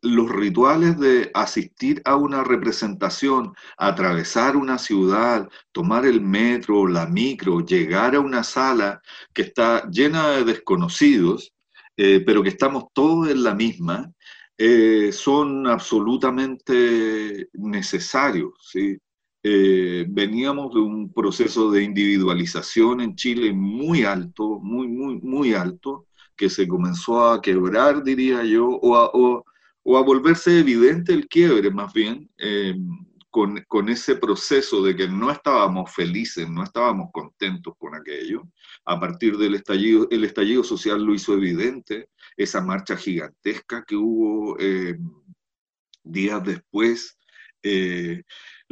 los 0.03 0.29
rituales 0.31 0.99
de 0.99 1.31
asistir 1.35 2.03
a 2.05 2.17
una 2.17 2.43
representación, 2.43 3.55
atravesar 3.77 4.57
una 4.57 4.79
ciudad, 4.79 5.49
tomar 5.73 6.05
el 6.07 6.21
metro, 6.21 6.89
la 6.89 7.07
micro, 7.07 7.61
llegar 7.61 8.17
a 8.17 8.21
una 8.21 8.43
sala 8.45 9.01
que 9.35 9.43
está 9.43 9.89
llena 9.91 10.31
de 10.31 10.45
desconocidos, 10.45 11.53
eh, 11.97 12.21
pero 12.27 12.43
que 12.43 12.49
estamos 12.49 12.85
todos 12.93 13.29
en 13.29 13.43
la 13.45 13.55
misma, 13.55 14.13
eh, 14.59 15.13
son 15.13 15.67
absolutamente 15.69 17.49
necesarios. 17.53 18.53
¿sí? 18.73 18.99
Eh, 19.45 20.07
veníamos 20.09 20.73
de 20.73 20.81
un 20.81 21.13
proceso 21.13 21.71
de 21.71 21.83
individualización 21.83 23.01
en 23.01 23.17
Chile 23.17 23.53
muy 23.53 24.05
alto, 24.05 24.61
muy, 24.61 24.87
muy, 24.87 25.21
muy 25.21 25.53
alto, 25.55 26.07
que 26.37 26.49
se 26.49 26.69
comenzó 26.69 27.29
a 27.29 27.43
quebrar, 27.43 28.05
diría 28.05 28.45
yo, 28.45 28.67
o 28.69 28.97
a, 28.97 29.11
o, 29.13 29.45
a 29.97 30.03
volverse 30.03 30.61
evidente 30.61 31.13
el 31.13 31.27
quiebre 31.27 31.71
más 31.71 31.93
bien, 31.93 32.31
eh, 32.39 32.75
con, 33.31 33.65
con, 33.67 33.89
ese 33.89 34.17
proceso 34.17 34.83
de 34.83 34.95
que 34.95 35.09
no 35.09 35.31
estábamos 35.31 35.93
felices, 35.93 36.49
no 36.49 36.63
estábamos 36.63 37.11
contentos 37.13 37.75
con 37.79 37.95
aquello. 37.95 38.43
A 38.85 39.01
partir 39.01 39.39
del 39.39 39.55
estallido, 39.55 40.07
el 40.11 40.25
estallido 40.25 40.63
social 40.63 41.03
lo 41.03 41.15
hizo 41.15 41.35
evidente, 41.35 42.09
esa 42.37 42.61
marcha 42.61 42.97
gigantesca 42.97 43.85
que 43.87 43.97
hubo 43.97 44.57
eh, 44.61 44.99
días 46.05 46.45
después, 46.45 47.19
eh, 47.63 48.23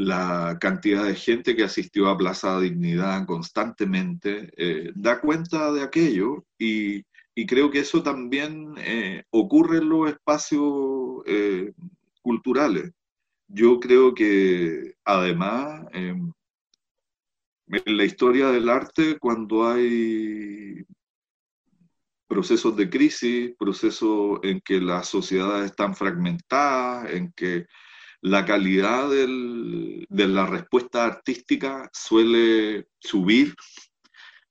la 0.01 0.57
cantidad 0.61 1.05
de 1.05 1.15
gente 1.15 1.55
que 1.55 1.65
asistió 1.65 2.09
a 2.09 2.17
Plaza 2.17 2.59
Dignidad 2.59 3.27
constantemente, 3.27 4.51
eh, 4.57 4.93
da 4.95 5.21
cuenta 5.21 5.73
de 5.73 5.83
aquello 5.83 6.45
y, 6.59 7.05
creo 7.47 7.71
que 7.71 7.79
eso 7.79 8.03
también 8.03 8.75
ocurre 9.31 9.79
en 9.79 9.89
los 9.89 10.11
espacios 10.11 11.23
culturales. 12.21 12.93
Yo 13.49 13.81
creo 13.81 14.15
que 14.15 14.95
además 15.07 15.87
em, 15.93 16.31
en 17.73 17.97
la 17.97 18.05
historia 18.05 18.49
del 18.49 18.69
arte, 18.69 19.19
cuando 19.19 19.67
hay 19.69 20.85
procesos 22.27 22.77
de 22.77 22.89
crisis, 22.91 23.53
procesos 23.59 24.39
en 24.43 24.61
que 24.61 24.81
las 24.81 25.09
sociedades 25.09 25.71
están 25.71 25.95
fragmentadas, 25.95 27.11
en 27.13 27.33
que 27.33 27.67
la 28.23 28.45
calidad 28.45 29.09
de 29.09 30.29
la 30.29 30.47
respuesta 30.47 31.05
artística 31.05 31.89
suele 31.93 32.89
subir, 32.99 33.55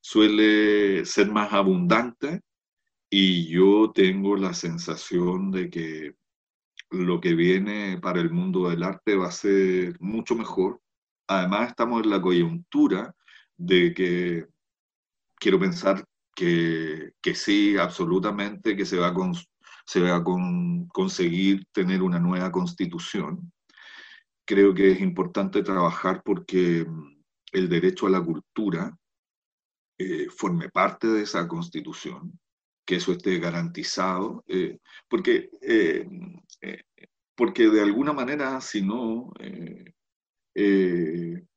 suele 0.02 1.06
ser 1.06 1.32
más 1.32 1.54
abundante, 1.54 2.42
y 3.10 3.48
yo 3.48 3.92
tengo 3.94 4.36
la 4.36 4.54
sensación 4.54 5.52
de 5.52 5.70
que 5.70 6.16
lo 6.92 7.20
que 7.20 7.34
viene 7.36 8.00
para 8.02 8.22
el 8.22 8.32
mundo 8.32 8.70
del 8.70 8.84
arte 8.84 9.16
va 9.16 9.28
a 9.28 9.32
ser 9.32 10.00
mucho 10.00 10.36
mejor. 10.36 10.82
Además, 11.28 11.70
estamos 11.70 12.04
en 12.04 12.10
la 12.10 12.22
coyuntura 12.22 13.16
de 13.58 13.94
que 13.94 14.48
quiero 15.36 15.60
pensar 15.60 16.04
que, 16.36 17.14
sí, 17.34 17.78
absolutamente, 17.78 18.76
que 18.76 18.86
se 18.86 18.98
va 18.98 19.08
a 19.08 20.24
conseguir 20.92 21.66
tener 21.72 22.02
una 22.02 22.20
nueva 22.20 22.52
constitución. 22.52 23.52
Creo 24.50 24.74
que 24.74 24.90
es 24.90 25.00
importante 25.00 25.62
trabajar 25.62 26.24
porque 26.26 26.84
mm, 26.84 27.22
el 27.52 27.70
derecho 27.70 28.08
a 28.08 28.10
la 28.10 28.20
cultura 28.20 28.98
eh, 30.00 30.28
forme 30.30 30.70
parte 30.70 31.06
de 31.06 31.22
esa 31.22 31.48
constitución 31.48 32.40
que 32.84 32.96
eso 32.96 33.12
esté 33.12 33.38
garantizado, 33.38 34.44
eh, 34.48 34.80
porque, 35.08 35.52
eh, 35.62 36.10
eh, 36.62 36.82
porque 37.36 37.70
de 37.70 37.82
alguna 37.82 38.14
manera, 38.14 38.60
si 38.62 38.82
no, 38.82 39.32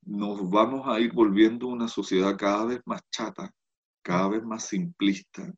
nos 0.04 0.50
vamos 0.50 0.86
a 0.86 1.00
ir 1.00 1.14
volviendo 1.14 1.68
una 1.68 1.88
sociedad 1.88 2.36
cada 2.36 2.66
vez 2.66 2.80
más 2.84 3.00
chata, 3.10 3.50
cada 4.02 4.28
vez 4.28 4.42
más 4.42 4.66
simplista. 4.66 5.50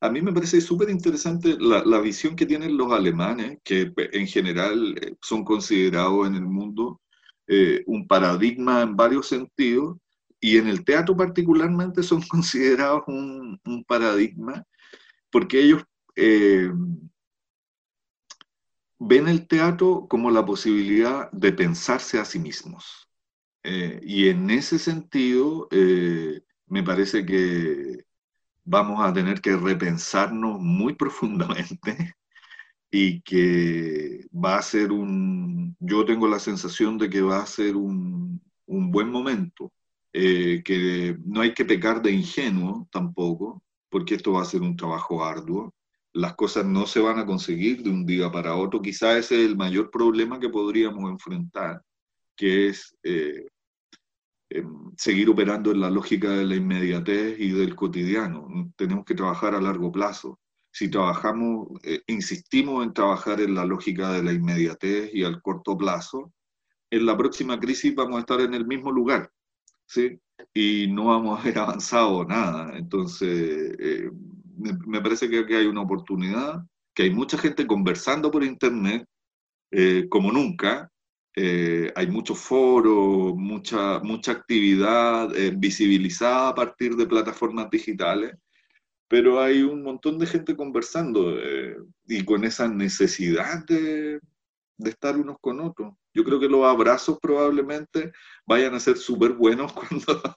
A 0.00 0.10
mí 0.10 0.22
me 0.22 0.32
parece 0.32 0.60
súper 0.60 0.90
interesante 0.90 1.56
la, 1.58 1.84
la, 1.84 2.00
visión 2.00 2.36
que 2.36 2.46
tienen 2.46 2.76
los 2.76 2.92
alemanes, 2.92 3.58
que 3.64 3.92
en 3.96 4.26
general 4.26 4.94
son 5.20 5.44
considerados 5.44 6.26
en 6.26 6.34
el 6.36 6.46
mundo 6.46 7.00
un 7.86 8.06
paradigma 8.06 8.82
en 8.82 8.94
varios 8.94 9.28
sentidos, 9.28 9.96
y 10.40 10.58
en 10.58 10.68
el 10.68 10.84
teatro 10.84 11.16
particularmente 11.16 12.02
son 12.02 12.22
considerados 12.28 13.02
un, 13.06 13.60
un 13.64 13.84
paradigma 13.84 14.64
porque 15.30 15.60
ellos 15.60 15.84
eh, 16.16 16.70
ven 18.98 19.28
el 19.28 19.46
teatro 19.46 20.06
como 20.08 20.30
la 20.30 20.44
posibilidad 20.44 21.30
de 21.32 21.52
pensarse 21.52 22.18
a 22.18 22.24
sí 22.24 22.38
mismos. 22.38 23.08
Eh, 23.62 24.00
y 24.02 24.28
en 24.28 24.50
ese 24.50 24.78
sentido, 24.78 25.68
eh, 25.70 26.42
me 26.66 26.82
parece 26.82 27.26
que 27.26 28.04
vamos 28.68 29.00
a 29.00 29.12
tener 29.12 29.40
que 29.40 29.56
repensarnos 29.56 30.60
muy 30.60 30.94
profundamente 30.94 32.14
y 32.90 33.20
que 33.22 34.26
va 34.32 34.58
a 34.58 34.62
ser 34.62 34.92
un, 34.92 35.74
yo 35.80 36.04
tengo 36.04 36.28
la 36.28 36.38
sensación 36.38 36.98
de 36.98 37.08
que 37.08 37.22
va 37.22 37.42
a 37.42 37.46
ser 37.46 37.76
un, 37.76 38.40
un 38.66 38.90
buen 38.90 39.10
momento, 39.10 39.72
que 40.12 41.16
no 41.24 41.42
hay 41.42 41.54
que 41.54 41.64
pecar 41.64 42.02
de 42.02 42.10
ingenuo 42.10 42.88
tampoco, 42.90 43.62
porque 43.88 44.16
esto 44.16 44.32
va 44.32 44.42
a 44.42 44.46
ser 44.46 44.62
un 44.62 44.76
trabajo 44.76 45.24
arduo. 45.24 45.74
Las 46.12 46.34
cosas 46.34 46.64
no 46.64 46.86
se 46.86 47.00
van 47.00 47.18
a 47.18 47.26
conseguir 47.26 47.82
de 47.82 47.90
un 47.90 48.04
día 48.04 48.30
para 48.30 48.56
otro. 48.56 48.82
Quizá 48.82 49.16
ese 49.16 49.42
es 49.42 49.50
el 49.50 49.56
mayor 49.56 49.90
problema 49.90 50.40
que 50.40 50.48
podríamos 50.48 51.10
enfrentar, 51.10 51.82
que 52.36 52.68
es 52.68 52.96
eh, 53.02 53.46
em, 54.50 54.92
seguir 54.96 55.28
operando 55.30 55.70
en 55.72 55.80
la 55.80 55.90
lógica 55.90 56.30
de 56.30 56.44
la 56.44 56.56
inmediatez 56.56 57.38
y 57.38 57.50
del 57.50 57.74
cotidiano. 57.74 58.72
Tenemos 58.76 59.04
que 59.04 59.14
trabajar 59.14 59.54
a 59.54 59.60
largo 59.60 59.92
plazo. 59.92 60.38
Si 60.70 60.88
trabajamos, 60.88 61.68
eh, 61.82 62.02
insistimos 62.06 62.84
en 62.84 62.92
trabajar 62.92 63.40
en 63.40 63.54
la 63.54 63.64
lógica 63.64 64.12
de 64.12 64.22
la 64.22 64.32
inmediatez 64.32 65.10
y 65.14 65.24
al 65.24 65.42
corto 65.42 65.76
plazo, 65.76 66.32
en 66.90 67.06
la 67.06 67.16
próxima 67.16 67.58
crisis 67.60 67.94
vamos 67.94 68.16
a 68.16 68.20
estar 68.20 68.40
en 68.40 68.54
el 68.54 68.66
mismo 68.66 68.92
lugar. 68.92 69.30
¿sí? 69.86 70.20
y 70.54 70.86
no 70.88 71.06
vamos 71.06 71.38
a 71.38 71.42
haber 71.42 71.58
avanzado 71.58 72.24
nada. 72.24 72.76
Entonces, 72.76 73.76
eh, 73.78 74.10
me, 74.86 75.00
parece 75.00 75.28
que 75.28 75.40
aquí 75.40 75.54
hay 75.54 75.66
una 75.66 75.82
oportunidad, 75.82 76.64
que 76.94 77.04
hay 77.04 77.10
mucha 77.10 77.38
gente 77.38 77.66
conversando 77.66 78.30
por 78.30 78.44
Internet 78.44 79.06
eh, 79.70 80.06
como 80.08 80.32
nunca. 80.32 80.90
Eh, 81.36 81.92
hay 81.94 82.06
muchos 82.08 82.38
foros, 82.38 83.34
mucha, 83.36 84.00
mucha 84.00 84.32
actividad 84.32 85.28
visibilizada 85.56 86.48
a 86.48 86.54
partir 86.54 86.96
de 86.96 87.06
plataformas 87.06 87.70
digitales, 87.70 88.34
pero 89.08 89.40
hay 89.40 89.62
un 89.62 89.82
montón 89.82 90.18
de 90.18 90.26
gente 90.26 90.56
conversando 90.56 91.36
y 92.06 92.24
con 92.24 92.44
esa 92.44 92.68
necesidad 92.68 93.64
de, 93.66 94.20
de 94.78 94.90
estar 94.90 95.16
unos 95.16 95.36
con 95.40 95.60
otros. 95.60 95.94
Yo 96.18 96.24
creo 96.24 96.40
que 96.40 96.48
los 96.48 96.64
abrazos 96.64 97.16
probablemente 97.22 98.10
vayan 98.44 98.74
a 98.74 98.80
ser 98.80 98.96
súper 98.96 99.34
buenos 99.34 99.72
cuando, 99.74 100.36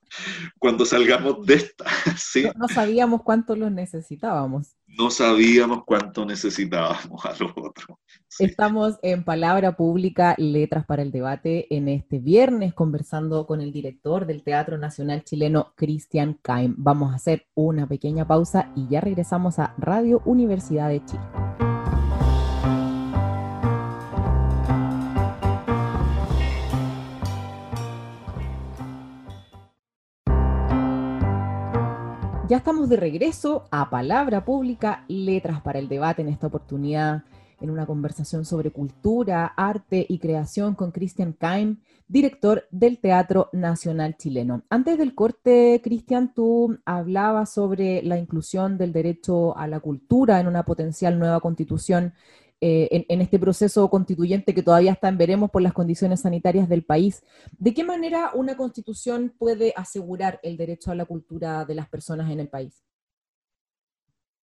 cuando 0.60 0.86
salgamos 0.86 1.44
de 1.44 1.56
esta. 1.56 1.86
¿sí? 2.18 2.46
No, 2.56 2.68
sabíamos 2.68 3.24
cuánto 3.24 3.56
los 3.56 3.72
necesitábamos. 3.72 4.76
No 4.86 5.10
sabíamos 5.10 5.84
cuánto 5.84 6.24
necesitábamos 6.24 7.26
a 7.26 7.32
los 7.32 7.52
otros. 7.56 7.98
Estamos 8.38 9.00
en 9.02 9.24
Palabra 9.24 9.76
Pública, 9.76 10.36
Letras 10.38 10.86
para 10.86 11.02
el 11.02 11.12
Debate, 11.12 11.74
en 11.76 11.88
este 11.88 12.20
viernes 12.20 12.76
conversando 12.76 13.48
con 13.48 13.60
el 13.60 13.72
director 13.72 14.28
del 14.28 14.44
Teatro 14.44 14.78
Nacional 14.78 15.24
Chileno, 15.24 15.74
Cristian 15.76 16.38
Caim. 16.44 16.76
Vamos 16.78 17.12
a 17.12 17.16
hacer 17.16 17.48
una 17.56 17.88
pequeña 17.88 18.28
pausa 18.28 18.72
y 18.76 18.88
ya 18.88 19.02
regresamos 19.02 19.58
a 19.58 19.74
Radio 19.80 20.22
Universidad 20.26 20.90
de 20.90 21.04
Chile. 21.06 21.71
Ya 32.52 32.58
estamos 32.58 32.90
de 32.90 32.98
regreso 32.98 33.70
a 33.72 33.90
Palabra 33.90 34.44
Pública, 34.44 35.06
Letras 35.08 35.62
para 35.62 35.80
el 35.80 35.88
Debate 35.88 36.22
en 36.22 36.28
esta 36.28 36.48
oportunidad, 36.48 37.24
en 37.62 37.70
una 37.70 37.86
conversación 37.86 38.44
sobre 38.44 38.72
cultura, 38.72 39.46
arte 39.56 40.06
y 40.10 40.20
creación 40.20 40.76
con 40.76 40.92
Cristian 40.92 41.32
Kaim, 41.32 41.78
director 42.10 42.68
del 42.70 43.00
Teatro 43.00 43.48
Nacional 43.54 44.18
Chileno. 44.18 44.64
Antes 44.70 44.98
del 44.98 45.16
corte, 45.16 45.80
Cristian, 45.82 46.34
tú 46.34 46.78
hablabas 46.84 47.54
sobre 47.54 48.04
la 48.04 48.18
inclusión 48.18 48.78
del 48.78 48.92
derecho 48.92 49.58
a 49.58 49.66
la 49.68 49.80
cultura 49.80 50.42
en 50.42 50.50
una 50.50 50.64
potencial 50.64 51.18
nueva 51.18 51.40
constitución 51.40 52.14
eh, 52.64 53.06
en, 53.10 53.22
este 53.22 53.40
proceso 53.40 53.90
constituyente 53.90 54.54
que 54.54 54.62
todavía 54.62 54.92
está 54.92 55.10
veremos 55.10 55.50
por 55.50 55.64
las 55.64 55.74
condiciones 55.74 56.22
sanitarias 56.22 56.70
del 56.70 56.84
país. 56.84 57.24
¿De 57.58 57.74
qué 57.74 57.84
manera 57.84 58.30
una 58.36 58.56
constitución 58.56 59.34
puede 59.36 59.74
asegurar 59.76 60.40
el 60.44 60.58
derecho 60.58 60.92
a 60.92 60.96
la 60.96 61.06
cultura 61.06 61.66
de 61.66 61.74
las 61.74 61.90
personas 61.90 62.30
en 62.30 62.40
el 62.40 62.50
país? 62.50 62.84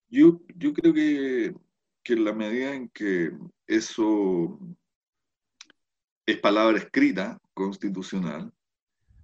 Yo, 0.09 0.41
yo 0.57 0.73
creo 0.73 0.93
que, 0.93 1.55
que 2.03 2.13
en 2.13 2.25
la 2.25 2.33
medida 2.33 2.75
en 2.75 2.89
que 2.89 3.31
eso 3.67 4.59
es 6.25 6.37
palabra 6.39 6.77
escrita 6.77 7.39
constitucional, 7.53 8.51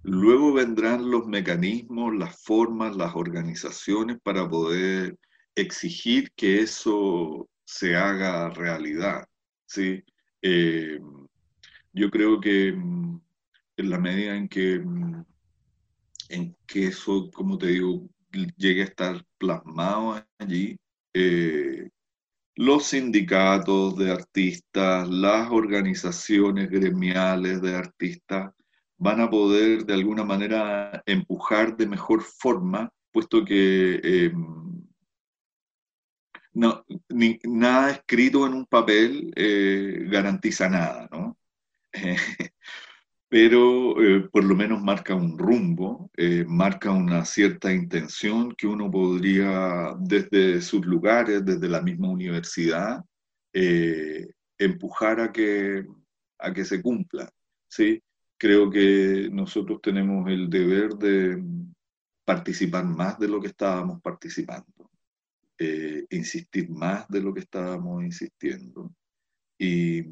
luego 0.04 0.54
vendrán 0.54 1.10
los 1.10 1.26
mecanismos, 1.26 2.14
las 2.14 2.42
formas, 2.42 2.96
las 2.96 3.14
organizaciones 3.14 4.16
para 4.22 4.48
poder 4.48 5.18
exigir 5.54 6.30
que 6.34 6.60
eso 6.60 7.46
se 7.66 7.96
haga 7.96 8.48
realidad. 8.50 9.28
¿sí? 9.66 10.02
Eh, 10.40 11.00
yo 11.92 12.10
creo 12.10 12.40
que 12.40 12.72
mm, 12.72 13.20
en 13.76 13.90
la 13.90 13.98
medida 13.98 14.36
en 14.36 14.48
que, 14.48 14.78
mm, 14.78 15.24
en 16.30 16.56
que 16.66 16.86
eso, 16.86 17.30
como 17.32 17.58
te 17.58 17.68
digo, 17.68 18.08
llegue 18.56 18.82
a 18.82 18.84
estar 18.84 19.24
plasmado 19.38 20.24
allí, 20.38 20.76
eh, 21.14 21.90
los 22.54 22.86
sindicatos 22.86 23.96
de 23.98 24.12
artistas, 24.12 25.08
las 25.08 25.50
organizaciones 25.50 26.70
gremiales 26.70 27.60
de 27.60 27.74
artistas 27.74 28.52
van 28.98 29.20
a 29.20 29.30
poder 29.30 29.84
de 29.84 29.94
alguna 29.94 30.24
manera 30.24 31.02
empujar 31.06 31.76
de 31.76 31.86
mejor 31.86 32.22
forma, 32.22 32.90
puesto 33.12 33.44
que 33.44 34.00
em, 34.02 34.75
no, 36.56 36.86
nada 37.44 37.90
escrito 37.90 38.46
en 38.46 38.54
un 38.54 38.66
papel 38.66 39.30
eh, 39.36 40.06
garantiza 40.08 40.68
nada, 40.70 41.08
¿no? 41.12 41.36
pero 43.28 44.02
eh, 44.02 44.28
por 44.30 44.44
lo 44.44 44.54
menos 44.56 44.82
marca 44.82 45.14
un 45.14 45.38
rumbo, 45.38 46.10
eh, 46.16 46.44
marca 46.48 46.90
una 46.92 47.24
cierta 47.26 47.72
intención 47.72 48.54
que 48.54 48.66
uno 48.66 48.90
podría 48.90 49.94
desde 49.98 50.62
sus 50.62 50.86
lugares, 50.86 51.44
desde 51.44 51.68
la 51.68 51.82
misma 51.82 52.08
universidad, 52.08 53.04
empujar 54.58 55.20
a 55.20 55.32
que, 55.32 55.84
a 56.38 56.52
que 56.52 56.64
se 56.64 56.80
cumpla. 56.80 57.30
¿sí? 57.68 58.02
Creo 58.38 58.70
que 58.70 59.28
nosotros 59.30 59.80
tenemos 59.82 60.28
el 60.30 60.48
deber 60.48 60.94
de 60.94 61.42
participar 62.24 62.84
más 62.84 63.18
de 63.18 63.28
lo 63.28 63.40
que 63.40 63.48
estábamos 63.48 64.00
participando, 64.02 64.66
insistir 66.10 66.70
más 66.70 67.08
de 67.08 67.22
lo 67.22 67.32
que 67.32 67.40
estábamos 67.40 68.04
insistiendo. 68.04 68.92
Y 69.58 70.04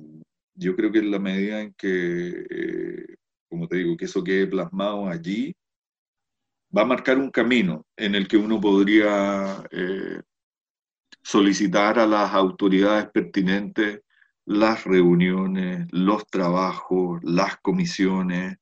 yo 0.55 0.77
creo 0.77 0.91
que 0.91 0.99
en 0.99 1.11
la 1.11 1.19
medida 1.19 1.61
en 1.61 1.75
que, 1.75 2.47
eh, 2.51 3.17
como 3.49 3.69
te 3.69 3.77
digo, 3.77 3.97
que 3.97 4.07
eso 4.07 4.23
quede 4.23 4.47
plasmado 4.47 5.09
allí, 5.09 5.55
va 6.77 6.83
a 6.83 6.87
marcar 6.87 7.19
un 7.19 7.31
camino 7.31 7.87
en 7.97 8.15
el 8.15 8.27
que 8.27 8.37
uno 8.37 8.61
podría 8.61 9.65
eh, 9.71 10.23
solicitar 11.23 11.99
a 11.99 12.07
las 12.07 12.33
autoridades 12.33 13.09
pertinentes 13.11 14.01
las 14.47 14.85
reuniones, 14.85 15.87
los 15.91 16.27
trabajos, 16.27 17.21
las 17.23 17.57
comisiones, 17.59 18.59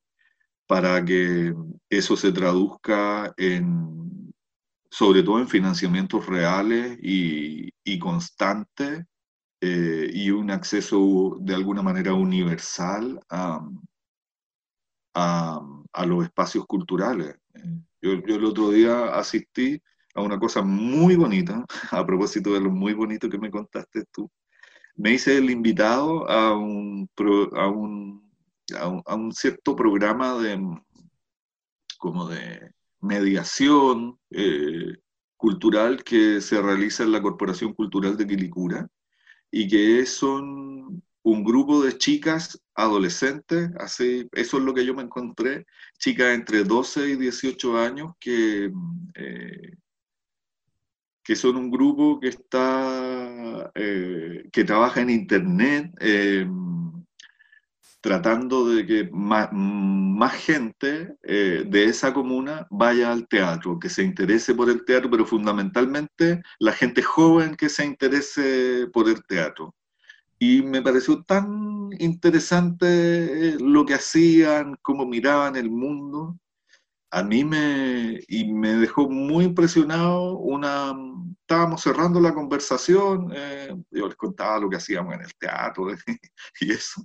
para 0.67 1.05
que 1.05 1.55
eso 1.91 2.17
se 2.17 2.33
traduzca 2.33 3.35
en, 3.37 4.32
sobre 4.93 5.23
todo 5.23 5.39
en 5.39 5.49
financiamientos 5.49 6.27
reales 6.27 6.99
y, 7.03 7.73
y 7.83 7.99
constantes 7.99 9.03
eh, 9.59 10.11
y 10.13 10.31
un 10.31 10.51
acceso 10.51 11.39
de 11.41 11.55
alguna 11.55 11.81
manera 11.81 12.13
universal 12.13 13.19
a, 13.31 13.67
a, 15.15 16.07
los 16.07 16.25
espacios 16.25 16.67
culturales. 16.67 17.35
Yo, 18.03 18.21
yo, 18.27 18.37
el 18.37 18.45
otro 18.45 18.69
día 18.71 19.15
asistí 19.15 19.81
a 20.15 20.21
una 20.21 20.39
cosa 20.39 20.61
muy 20.61 21.17
bonita, 21.17 21.65
a 21.91 22.05
propósito 22.05 22.53
de 22.53 22.61
lo 22.61 22.71
muy 22.71 22.93
bonito 22.93 23.31
que 23.31 23.39
me 23.39 23.51
contaste 23.51 24.05
tú. 24.13 24.31
Me 24.95 25.13
hice 25.13 25.39
el 25.39 25.49
invitado 25.49 26.29
a 26.29 26.55
un, 26.55 27.09
a 27.57 27.67
un, 27.67 28.31
a 29.07 29.15
un, 29.15 29.33
cierto 29.33 29.75
programa 29.75 30.35
de, 30.35 30.61
como 31.97 32.29
de 32.29 32.73
mediación 33.03 34.19
eh, 34.31 34.97
cultural 35.37 36.03
que 36.05 36.41
se 36.41 36.63
realiza 36.63 37.03
en 37.03 37.13
la 37.13 37.21
Corporación 37.21 37.75
Cultural 37.75 38.17
de 38.17 38.27
Quilicura 38.27 38.89
y 39.51 39.69
que 39.69 40.07
son 40.07 41.03
un 41.25 41.45
grupo 41.45 41.83
de 41.83 41.99
chicas 41.99 42.61
adolescentes, 42.75 43.71
eso 44.33 44.59
es 44.59 44.65
lo 44.65 44.75
que 44.75 44.85
yo 44.85 44.95
me 44.95 45.03
encontré, 45.03 45.67
chicas 45.99 46.35
entre 46.35 46.65
12 46.65 47.11
y 47.11 47.17
18 47.17 47.79
años 47.79 48.13
que, 48.19 48.73
eh, 49.15 49.77
que 51.23 51.37
son 51.37 51.57
un 51.57 51.71
grupo 51.71 52.19
que 52.19 52.29
está, 52.29 53.71
eh, 53.75 54.49
que 54.53 54.65
trabaja 54.65 55.01
en 55.01 55.11
internet, 55.11 55.93
tratando 58.03 58.69
de 58.69 58.85
que 58.85 59.09
más, 59.13 59.49
gente 60.35 61.17
eh, 61.23 61.65
de 61.67 61.85
esa 61.85 62.13
comuna 62.13 62.67
vaya 62.71 63.13
al 63.13 63.27
teatro, 63.29 63.79
que 63.79 63.89
se 63.89 64.03
interese 64.03 64.55
por 64.55 64.69
el 64.69 64.85
teatro, 64.85 65.11
pero 65.11 65.25
fundamentalmente 65.25 66.43
la 66.59 66.73
gente 66.73 67.03
joven 67.03 67.55
que 67.55 67.69
se 67.69 67.87
interese 67.87 68.89
por 68.93 69.09
el 69.09 69.25
teatro. 69.25 69.75
Y 70.39 70.63
me 70.63 70.83
pareció 70.83 71.23
tan 71.23 71.91
interesante 71.99 72.87
eh, 72.87 73.57
lo 73.61 73.87
que 73.87 73.95
hacían, 73.95 74.77
cómo 74.83 75.07
miraban 75.07 75.55
el 75.57 75.71
mundo, 75.71 76.37
a 77.13 77.23
mí 77.23 77.45
me, 77.45 78.21
y 78.27 78.51
me 78.51 78.73
dejó 78.77 79.07
muy 79.09 79.45
impresionado 79.45 80.39
una, 80.39 80.95
estábamos 81.43 81.83
cerrando 81.83 82.19
la 82.21 82.33
conversación, 82.33 83.31
eh, 83.35 83.77
yo 83.91 84.07
les 84.07 84.17
contaba 84.17 84.59
lo 84.59 84.71
que 84.71 84.77
hacíamos 84.77 85.15
en 85.15 85.21
el 85.21 85.35
teatro 85.35 85.89
y 86.61 86.73
eso, 86.73 87.05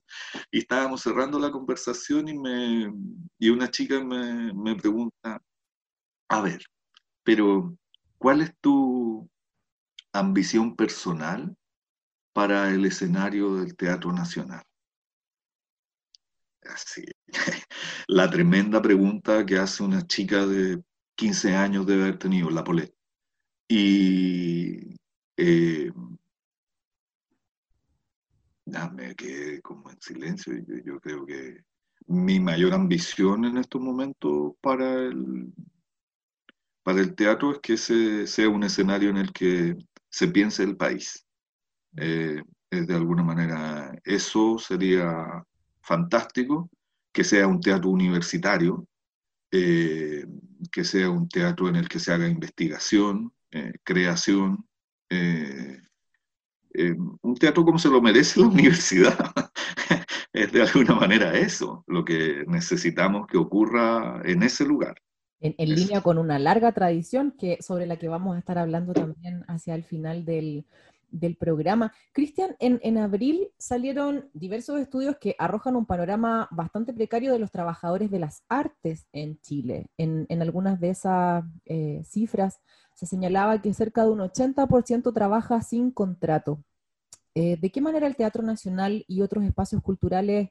y 0.50 0.60
estábamos 0.60 1.02
cerrando 1.02 1.38
la 1.38 1.52
conversación 1.52 2.30
y, 2.30 2.39
me, 2.39 2.93
y 3.38 3.50
una 3.50 3.70
chica 3.70 4.02
me, 4.02 4.54
me 4.54 4.76
pregunta, 4.78 5.41
a 6.30 6.41
ver, 6.41 6.62
pero 7.24 7.78
¿cuál 8.17 8.41
es 8.41 8.56
tu 8.62 9.30
ambición 10.13 10.78
personal 10.78 11.54
para 12.32 12.70
el 12.70 12.86
escenario 12.86 13.56
del 13.56 13.76
Teatro 13.76 14.13
Nacional? 14.13 14.63
La 18.08 18.30
tremenda 18.30 18.82
pregunta 18.82 19.46
que 19.46 19.58
hace 19.58 19.84
una 19.84 20.06
chica 20.06 20.46
de 20.46 20.82
15 21.16 21.56
años 21.56 21.86
de 21.86 21.96
haber 21.96 22.18
tenido, 22.18 22.50
la 22.50 22.64
Polet. 22.64 22.94
Y 23.68 24.96
eh, 25.38 25.92
me 28.94 29.16
quedé 29.16 29.62
como 29.62 29.90
en 29.90 30.02
silencio. 30.02 30.54
Yo, 30.68 30.76
yo 30.86 31.00
creo 31.00 31.26
que 31.26 31.64
mi 32.08 32.40
mayor 32.40 32.74
ambición 32.74 33.46
en 33.46 33.58
estos 33.58 33.82
momentos 33.82 34.54
para 34.62 35.04
el, 35.06 35.54
para 36.84 37.02
el 37.02 37.16
teatro 37.16 37.52
es 37.52 37.60
que 37.60 37.74
ese 37.74 38.28
sea 38.28 38.50
un 38.50 38.64
escenario 38.64 39.10
en 39.10 39.18
el 39.18 39.32
que 39.32 39.78
se 40.10 40.28
piense 40.28 40.64
el 40.64 40.78
país. 40.78 41.26
Eh, 41.98 42.42
de 42.70 42.94
alguna 42.94 43.24
manera, 43.24 43.98
eso 44.04 44.58
sería 44.58 45.44
fantástico, 45.88 46.69
que 47.13 47.23
sea 47.23 47.47
un 47.47 47.62
teatro 47.62 47.89
universitario, 47.89 48.86
eh, 49.52 50.26
que 50.71 50.84
sea 50.84 51.10
un 51.10 51.30
teatro 51.30 51.69
en 51.69 51.78
el 51.78 51.88
que 51.88 52.00
se 52.00 52.12
haga 52.12 52.28
investigación, 52.28 53.34
eh, 53.52 53.71
creación, 53.84 54.67
eh, 55.10 55.80
un 57.21 57.36
teatro 57.39 57.63
como 57.63 57.80
se 57.80 57.89
lo 57.89 58.02
merece 58.02 58.39
la 58.41 58.47
universidad. 58.58 59.17
es 60.34 60.52
de 60.52 60.62
alguna 60.62 60.95
manera 60.95 61.34
eso, 61.38 61.84
lo 61.88 62.04
que 62.04 62.43
necesitamos 62.47 63.26
que 63.26 63.38
ocurra 63.38 64.21
en 64.26 64.43
ese 64.43 64.65
lugar. 64.65 65.02
En, 65.39 65.56
línea 65.69 66.02
con 66.02 66.17
una 66.17 66.39
larga 66.39 66.71
tradición 66.71 67.32
que, 67.32 67.60
sobre 67.62 67.86
la 67.86 67.97
que 67.97 68.08
vamos 68.08 68.36
a 68.36 68.39
estar 68.39 68.58
hablando 68.58 68.93
también 68.93 69.45
hacia 69.47 69.76
el 69.76 69.84
final 69.84 70.26
del, 70.26 70.65
del 71.10 71.36
programa. 71.36 71.93
Cristian, 72.12 72.56
en, 72.60 72.98
abril 72.98 73.50
salieron 73.58 74.30
diversos 74.34 74.80
estudios 74.80 75.17
que 75.17 75.36
arrojan 75.39 75.76
un 75.76 75.86
panorama 75.86 76.48
bastante 76.52 76.93
precario 76.93 77.32
de 77.32 77.39
los 77.39 77.52
trabajadores 77.52 78.12
de 78.12 78.20
las 78.20 78.43
artes 78.50 79.08
en 79.13 79.39
Chile. 79.41 79.88
En, 79.98 80.41
algunas 80.41 80.80
de 80.80 80.89
esas 80.89 81.43
eh, 81.65 82.02
cifras 82.06 82.60
se 82.93 83.06
señalaba 83.06 83.62
que 83.62 83.74
cerca 83.74 84.04
de 84.04 84.10
un 84.10 84.20
80% 84.20 85.13
trabaja 85.13 85.62
sin 85.62 85.91
contrato. 85.91 86.63
Eh, 87.36 87.58
¿De 87.58 87.70
qué 87.72 87.82
manera 87.82 88.08
el 88.08 88.15
Teatro 88.15 88.41
Nacional 88.41 89.06
y 89.08 89.22
otros 89.22 89.43
espacios 89.43 89.84
culturales 89.84 90.50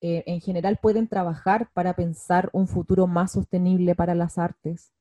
eh, 0.00 0.22
en 0.26 0.40
general 0.40 0.78
pueden 0.80 1.08
trabajar 1.08 1.70
para 1.74 1.94
pensar 1.94 2.50
un 2.52 2.68
futuro 2.68 3.08
más 3.08 3.32
sostenible 3.32 3.96
para 3.96 4.14
las 4.14 4.38
artes? 4.38 4.92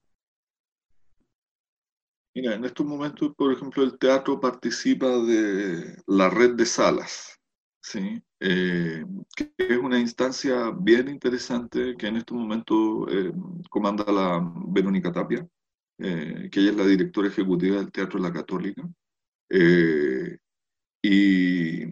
Mira, 2.38 2.54
en 2.54 2.65
estos 2.65 2.86
momentos, 2.86 3.34
por 3.36 3.52
ejemplo, 3.52 3.82
el 3.82 3.97
teatro 3.97 4.39
participa 4.39 5.08
de 5.08 5.97
la 6.06 6.30
red 6.30 6.54
de 6.54 6.67
salas, 6.67 7.41
¿sí? 7.82 8.21
Eh, 8.39 9.04
que 9.36 9.52
es 9.58 9.78
una 9.80 9.97
instancia 9.97 10.69
bien 10.69 11.08
interesante 11.08 11.95
que 11.97 12.06
en 12.06 12.17
estos 12.17 12.38
momentos 12.38 13.08
eh, 13.12 13.32
comanda 13.71 14.06
la 14.12 14.54
Verónica 14.67 15.12
Tapia, 15.12 15.47
eh, 15.98 16.48
que 16.52 16.60
ella 16.60 16.69
es 16.69 16.77
la 16.77 16.85
directora 16.85 17.27
ejecutiva 17.27 17.77
del 17.77 17.92
Teatro 17.92 18.19
la 18.19 18.31
Católica. 18.31 18.88
y, 21.02 21.85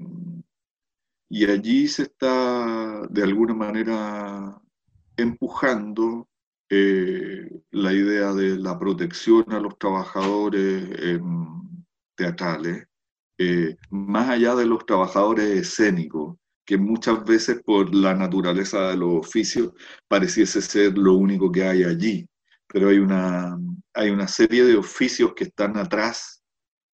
y 1.27 1.45
allí 1.49 1.87
se 1.87 2.03
está, 2.03 3.07
de 3.09 3.23
alguna 3.23 3.55
manera, 3.55 4.61
empujando 5.17 6.29
eh, 6.69 7.49
la 7.71 7.93
idea 7.93 8.33
de 8.33 8.57
la 8.57 8.77
protección 8.79 9.45
a 9.51 9.59
los 9.59 9.77
trabajadores 9.77 11.19
teatrales, 12.15 12.87
eh, 13.37 13.75
más 13.89 14.29
allá 14.29 14.55
de 14.55 14.65
los 14.65 14.85
trabajadores 14.85 15.45
escénicos, 15.45 16.37
que 16.65 16.77
muchas 16.77 17.23
veces 17.25 17.61
por 17.63 17.93
la 17.93 18.15
naturaleza 18.15 18.89
de 18.89 18.97
los 18.97 19.27
oficios 19.27 19.73
pareciese 20.07 20.61
ser 20.61 20.97
lo 20.97 21.13
único 21.13 21.51
que 21.51 21.63
hay 21.63 21.83
allí, 21.83 22.27
pero 22.67 22.89
hay 22.89 22.97
una, 22.97 23.57
hay 23.93 24.09
una 24.09 24.27
serie 24.27 24.63
de 24.63 24.75
oficios 24.77 25.33
que 25.35 25.43
están 25.45 25.77
atrás, 25.77 26.41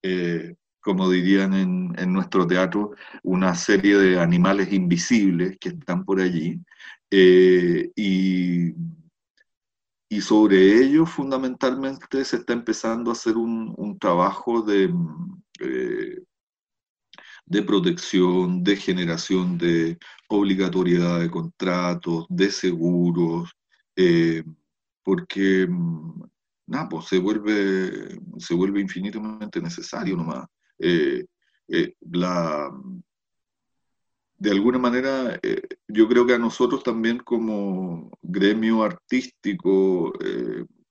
eh, 0.04 0.56
como 0.82 1.10
dirían 1.10 1.54
en, 1.54 2.14
nuestro 2.14 2.46
teatro, 2.48 2.92
una 3.24 3.54
serie 3.56 3.98
de 3.98 4.20
animales 4.20 4.74
invisibles 4.74 5.58
que 5.60 5.70
están 5.70 6.04
por 6.04 6.20
allí. 6.20 6.60
Eh, 7.12 7.92
y, 10.12 10.22
sobre 10.22 10.84
ello 10.84 11.06
fundamentalmente 11.06 12.24
se 12.26 12.38
está 12.38 12.54
empezando 12.54 13.10
a 13.10 13.14
hacer 13.14 13.38
un, 13.38 13.98
trabajo 14.00 14.62
de, 14.62 14.94
eh, 15.60 16.24
de 17.46 17.62
protección, 17.64 18.64
de 18.64 18.76
generación 18.78 19.58
de 19.58 19.98
obligatoriedad 20.30 21.20
de 21.20 21.30
contratos, 21.30 22.26
de 22.30 22.50
seguros, 22.52 23.52
eh, 23.96 24.44
porque 25.04 25.68
nada, 26.68 26.88
pues 26.90 27.06
se 27.08 27.20
vuelve, 27.20 28.20
se 28.38 28.54
vuelve 28.54 28.80
infinitamente 28.82 29.62
necesario 29.62 30.16
nomás. 30.16 30.48
Eh, 30.80 31.26
eh, 31.68 31.94
de 34.42 34.50
alguna 34.50 34.80
manera, 34.80 35.40
eh, 35.44 35.62
yo 35.88 36.08
creo 36.08 36.26
que 36.26 36.34
a 36.34 36.40
nosotros 36.40 36.82
también 36.82 37.20
como 37.20 38.10
gremio 38.24 38.82
artístico, 38.82 40.12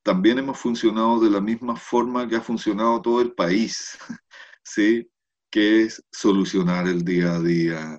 también 0.05 0.39
hemos 0.39 0.57
funcionado 0.57 1.19
de 1.19 1.31
la 1.31 1.41
misma 1.41 1.75
forma 1.75 2.29
que 2.29 2.37
ha 2.37 2.41
funcionado 2.41 3.03
todo 3.03 3.21
el 3.21 3.33
país, 3.33 3.99
¿sí? 4.63 5.11
que 5.51 5.83
es 5.83 6.01
solucionar 6.13 6.87
el 6.87 7.05
día 7.05 7.35
a 7.35 7.41
día. 7.41 7.99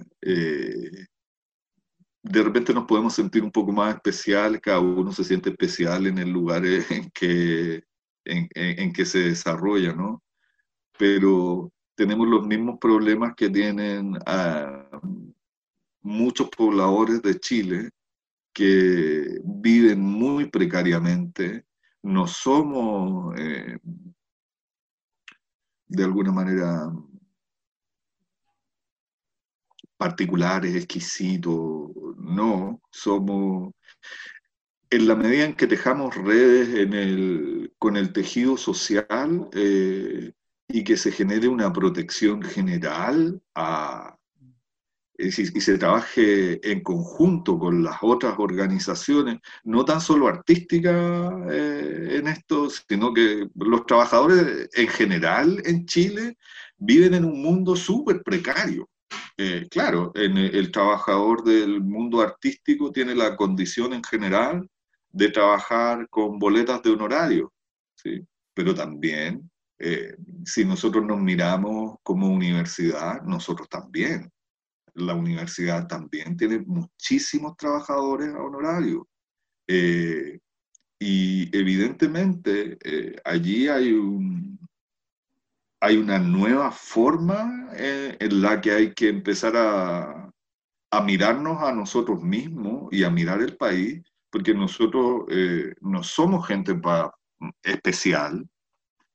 de 2.24 2.44
repente 2.44 2.74
nos 2.74 2.86
podemos 2.86 3.14
sentir 3.14 3.44
un 3.44 3.52
poco 3.52 3.74
más 3.74 3.96
especial, 3.96 4.62
cada 4.62 4.80
uno 4.80 5.12
se 5.12 5.26
siente 5.26 5.50
especial 5.50 6.08
en 6.08 6.18
el 6.20 6.30
lugar 6.30 6.66
en 6.66 7.12
que, 7.14 7.84
en 8.24 8.94
que 8.94 9.06
se 9.06 9.20
desarrolla, 9.20 9.94
¿no? 9.94 10.24
Pero 10.98 11.74
tenemos 11.96 12.28
los 12.28 12.48
mismos 12.48 12.80
problemas 12.80 13.34
que 13.36 13.50
tienen 13.50 14.18
ah, 14.26 14.88
muchos 16.02 16.50
pobladores 16.50 17.22
de 17.22 17.40
Chile 17.40 17.90
que 18.54 19.40
viven 19.44 20.02
muy 20.02 20.50
precariamente, 20.50 21.66
no 22.04 22.28
somos 22.28 23.34
eh, 23.40 23.78
de 25.88 26.04
alguna 26.04 26.32
manera 26.32 26.92
particulares, 29.98 30.76
exquisitos, 30.76 31.92
no, 32.18 32.82
somos, 32.92 33.72
en 34.90 35.08
la 35.08 35.16
medida 35.16 35.46
en 35.46 35.56
que 35.56 35.68
tejamos 35.68 36.16
redes 36.16 37.70
con 37.78 37.96
el 37.96 38.12
tejido 38.12 38.58
social, 38.58 39.48
eh, 39.54 40.34
y 40.74 40.84
que 40.84 40.98
se 40.98 41.12
genere 41.12 41.48
una 41.48 41.72
protección 41.72 42.42
general 42.42 43.42
a, 43.56 44.18
y 45.28 45.62
se 45.62 45.78
trabaje 45.78 46.60
en 46.70 46.82
conjunto 46.82 47.60
con 47.60 47.84
las 47.84 47.98
otras 48.02 48.36
organizaciones, 48.38 49.40
no 49.64 49.86
tan 49.86 50.02
solo 50.02 50.28
artísticas 50.28 51.32
eh, 51.52 52.18
en 52.18 52.28
esto, 52.28 52.70
sino 52.70 53.14
que 53.14 53.48
los 53.56 53.86
trabajadores 53.86 54.70
en 54.74 54.88
general 54.88 55.62
en 55.66 55.86
Chile 55.86 56.38
viven 56.78 57.14
en 57.14 57.26
un 57.26 57.42
mundo 57.42 57.76
súper 57.76 58.24
precario. 58.24 58.90
Eh, 59.38 59.68
claro, 59.70 60.12
en 60.16 60.38
el, 60.38 60.72
trabajador 60.72 61.44
del 61.44 61.82
mundo 61.82 62.22
artístico 62.22 62.92
tiene 62.92 63.16
la 63.16 63.36
condición 63.36 63.94
en 63.94 64.04
general 64.04 64.68
de 65.12 65.30
trabajar 65.30 66.08
con 66.10 66.40
boletas 66.40 66.82
de 66.84 66.92
honorario, 66.92 67.52
¿sí? 67.96 68.26
pero 68.54 68.74
también 68.74 69.50
eh, 69.80 70.16
si 70.46 70.64
nosotros 70.64 71.06
nos 71.06 71.20
miramos 71.20 71.96
como 72.04 72.28
universidad, 72.28 73.22
nosotros 73.24 73.68
también. 73.68 74.32
La 74.94 75.14
universidad 75.16 75.88
también 75.88 76.36
tiene 76.38 76.60
muchísimos 76.60 77.56
trabajadores 77.58 78.30
honorarios. 78.30 79.04
Eh, 79.68 80.40
y 81.00 81.58
evidentemente 81.58 82.78
eh, 82.84 83.16
allí 83.24 83.68
hay, 83.68 83.94
un, 83.94 84.60
hay 85.80 85.98
una 85.98 86.20
nueva 86.20 86.72
forma 86.72 87.70
en 87.74 88.42
la 88.42 88.62
que 88.62 88.72
hay 88.72 88.94
que 88.94 89.10
empezar 89.10 89.56
a, 89.56 90.32
a, 90.92 91.02
mirarnos 91.02 91.64
a 91.64 91.72
nosotros 91.72 92.22
mismos 92.22 92.90
y 92.92 93.04
a 93.04 93.10
mirar 93.10 93.42
el 93.42 93.58
país, 93.58 94.04
porque 94.30 94.54
nosotros 94.54 95.26
no 95.80 96.04
somos 96.04 96.48
gente 96.48 96.76
especial, 97.64 98.48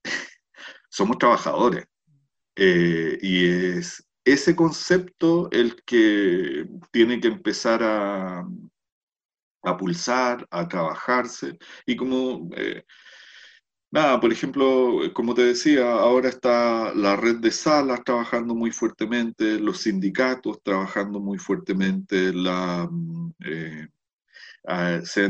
somos 0.89 1.17
trabajadores. 1.17 1.85
Eh, 2.59 3.19
y 3.21 3.45
es 3.45 4.03
ese 4.33 4.55
concepto 4.55 5.49
el 5.51 5.81
que 5.83 6.67
tiene 6.91 7.19
que 7.19 7.27
empezar 7.27 7.81
a, 7.83 8.47
a 9.63 9.77
pulsar, 9.77 10.47
a 10.51 10.67
trabajarse. 10.67 11.57
Y 11.85 11.95
como, 11.95 12.49
eh, 12.55 12.83
nada, 13.91 14.19
por 14.19 14.31
ejemplo, 14.31 14.99
como 15.13 15.33
te 15.33 15.43
decía, 15.43 15.91
ahora 15.91 16.29
está 16.29 16.93
la 16.93 17.15
red 17.15 17.37
de 17.37 17.51
salas 17.51 18.03
trabajando 18.03 18.55
muy 18.55 18.71
fuertemente, 18.71 19.59
los 19.59 19.79
sindicatos 19.81 20.61
trabajando 20.63 21.19
muy 21.19 21.37
fuertemente, 21.37 22.33
la... 22.33 22.89
Eh, 23.45 23.87
Ah, 24.69 24.99
se, 25.05 25.23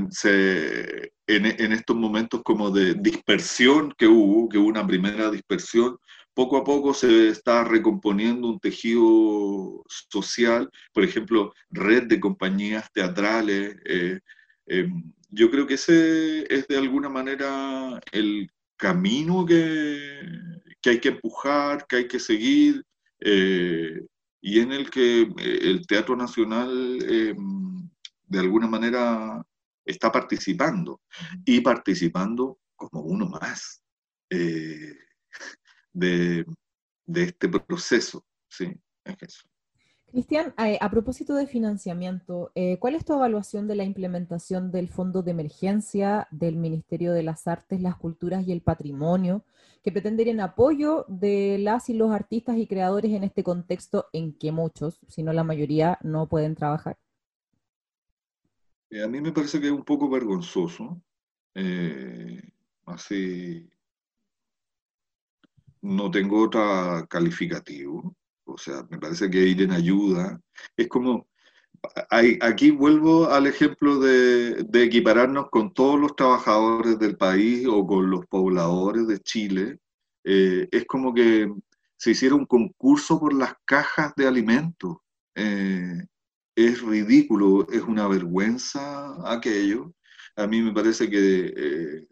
en, 1.28 1.72
estos 1.72 1.96
momentos 1.96 2.42
como 2.44 2.72
de 2.72 2.96
dispersión 2.96 3.94
que 3.96 4.08
hubo, 4.08 4.50
que 4.50 4.58
hubo 4.58 4.68
una 4.68 4.86
primera 4.88 5.30
dispersión, 5.30 6.00
poco 6.38 6.58
a 6.58 6.64
poco 6.64 6.94
se 6.94 7.30
está 7.30 7.64
recomponiendo 7.64 8.48
un 8.48 8.60
tejido 8.60 9.84
social, 9.88 10.70
por 10.94 11.04
ejemplo, 11.04 11.52
red 11.72 12.04
de 12.04 12.20
compañías 12.20 12.92
teatrales. 12.94 13.76
Eh, 13.86 14.20
em, 14.68 15.12
yo 15.32 15.50
creo 15.50 15.66
que 15.66 15.74
ese 15.74 16.46
es 16.54 16.68
de 16.68 16.78
alguna 16.78 17.10
manera 17.10 18.00
el 18.12 18.52
camino 18.76 19.48
que, 19.48 20.22
que 20.80 20.92
hay 20.92 21.00
que 21.00 21.10
empujar, 21.10 21.88
que 21.88 21.96
hay 21.96 22.08
que 22.08 22.20
seguir, 22.20 22.86
eh, 23.20 24.06
y 24.40 24.60
en 24.60 24.74
el 24.74 24.92
que 24.92 25.22
eh, 25.22 25.60
el 25.64 25.88
Teatro 25.88 26.16
Nacional 26.16 27.00
em, 27.02 27.90
de 28.28 28.40
alguna 28.40 28.68
manera 28.68 29.44
está 29.84 30.12
participando 30.12 31.02
y 31.44 31.62
participando 31.62 32.60
como 32.76 33.02
uno 33.02 33.26
más 33.26 33.82
de, 35.98 36.46
este 37.14 37.50
proceso. 37.50 38.24
¿sí? 38.48 38.80
Cristian, 40.06 40.54
eh, 40.58 40.78
a 40.80 40.90
propósito 40.90 41.36
de 41.36 41.48
financiamiento, 41.48 42.52
eh, 42.56 42.78
¿cuál 42.80 42.96
es 42.96 43.04
tu 43.04 43.14
evaluación 43.14 43.68
de 43.68 43.76
la 43.76 43.84
implementación 43.84 44.72
del 44.72 44.88
Fondo 44.88 45.22
de 45.22 45.32
Emergencia 45.32 46.28
del 46.32 46.56
Ministerio 46.56 47.14
de 47.14 47.24
las 47.24 47.48
Artes, 47.48 47.82
las 47.82 47.98
Culturas 47.98 48.48
y 48.48 48.52
el 48.52 48.62
Patrimonio, 48.62 49.44
que 49.84 49.92
pretende 49.92 50.24
ir 50.24 50.30
en 50.30 50.40
apoyo 50.40 51.06
de 51.08 51.58
las 51.60 51.90
y 51.90 51.94
los 51.94 52.12
artistas 52.12 52.58
y 52.58 52.68
creadores 52.68 53.12
en 53.12 53.24
este 53.24 53.44
contexto 53.44 54.08
en 54.14 54.34
que 54.34 54.52
muchos, 54.52 55.00
si 55.08 55.24
no 55.24 55.34
la 55.34 55.44
mayoría, 55.44 55.98
no 56.04 56.28
pueden 56.28 56.56
trabajar? 56.56 56.98
Eh, 58.90 59.04
a 59.04 59.08
mí 59.08 59.20
me 59.20 59.32
parece 59.34 59.60
que 59.60 59.68
es 59.68 59.74
un 59.74 59.84
poco 59.84 60.10
vergonzoso. 60.10 61.02
Eh, 61.54 62.42
así, 62.86 63.70
no 65.88 66.12
tengo 66.12 66.42
otra 66.44 67.06
calificativo. 67.10 68.16
O 68.46 68.58
sea, 68.58 68.86
me 68.90 68.98
parece 69.00 69.30
que 69.30 69.40
ir 69.40 69.62
en 69.62 69.72
ayuda 69.72 70.40
es 70.78 70.88
como, 70.88 71.28
aquí 72.42 72.72
vuelvo 72.72 73.30
al 73.30 73.48
ejemplo 73.48 74.00
de, 74.00 74.66
equipararnos 74.74 75.50
con 75.50 75.74
todos 75.74 76.00
los 76.00 76.16
trabajadores 76.16 77.00
del 77.00 77.18
país 77.18 77.68
o 77.68 77.86
con 77.86 78.10
los 78.10 78.26
pobladores 78.28 79.08
de 79.08 79.20
Chile. 79.20 79.80
Eh, 80.24 80.68
es 80.72 80.86
como 80.86 81.14
que 81.14 81.52
se 81.98 82.12
hiciera 82.12 82.36
un 82.36 82.46
concurso 82.46 83.20
por 83.20 83.34
las 83.34 83.54
cajas 83.66 84.14
de 84.16 84.28
alimentos 84.28 84.98
es 86.58 86.82
ridículo, 86.82 87.68
es 87.70 87.84
una 87.84 88.08
vergüenza 88.08 89.16
aquello. 89.32 89.94
A 90.36 90.48
mí 90.48 90.60
me 90.62 90.74
parece 90.74 91.08
que, 91.08 91.54
eh, 91.56 92.08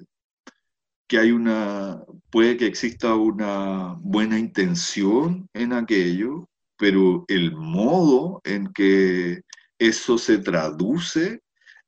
hay 1.17 1.31
una, 1.31 2.03
puede 2.29 2.57
que 2.57 2.65
exista 2.67 3.15
una 3.15 3.95
buena 3.99 4.39
intención 4.39 5.47
en 5.53 5.73
aquello, 5.73 6.49
pero 6.77 7.25
el 7.27 7.53
modo 7.53 8.41
en 8.43 8.71
que 8.73 9.41
eso 9.79 10.17
se 10.17 10.39
traduce 10.39 11.41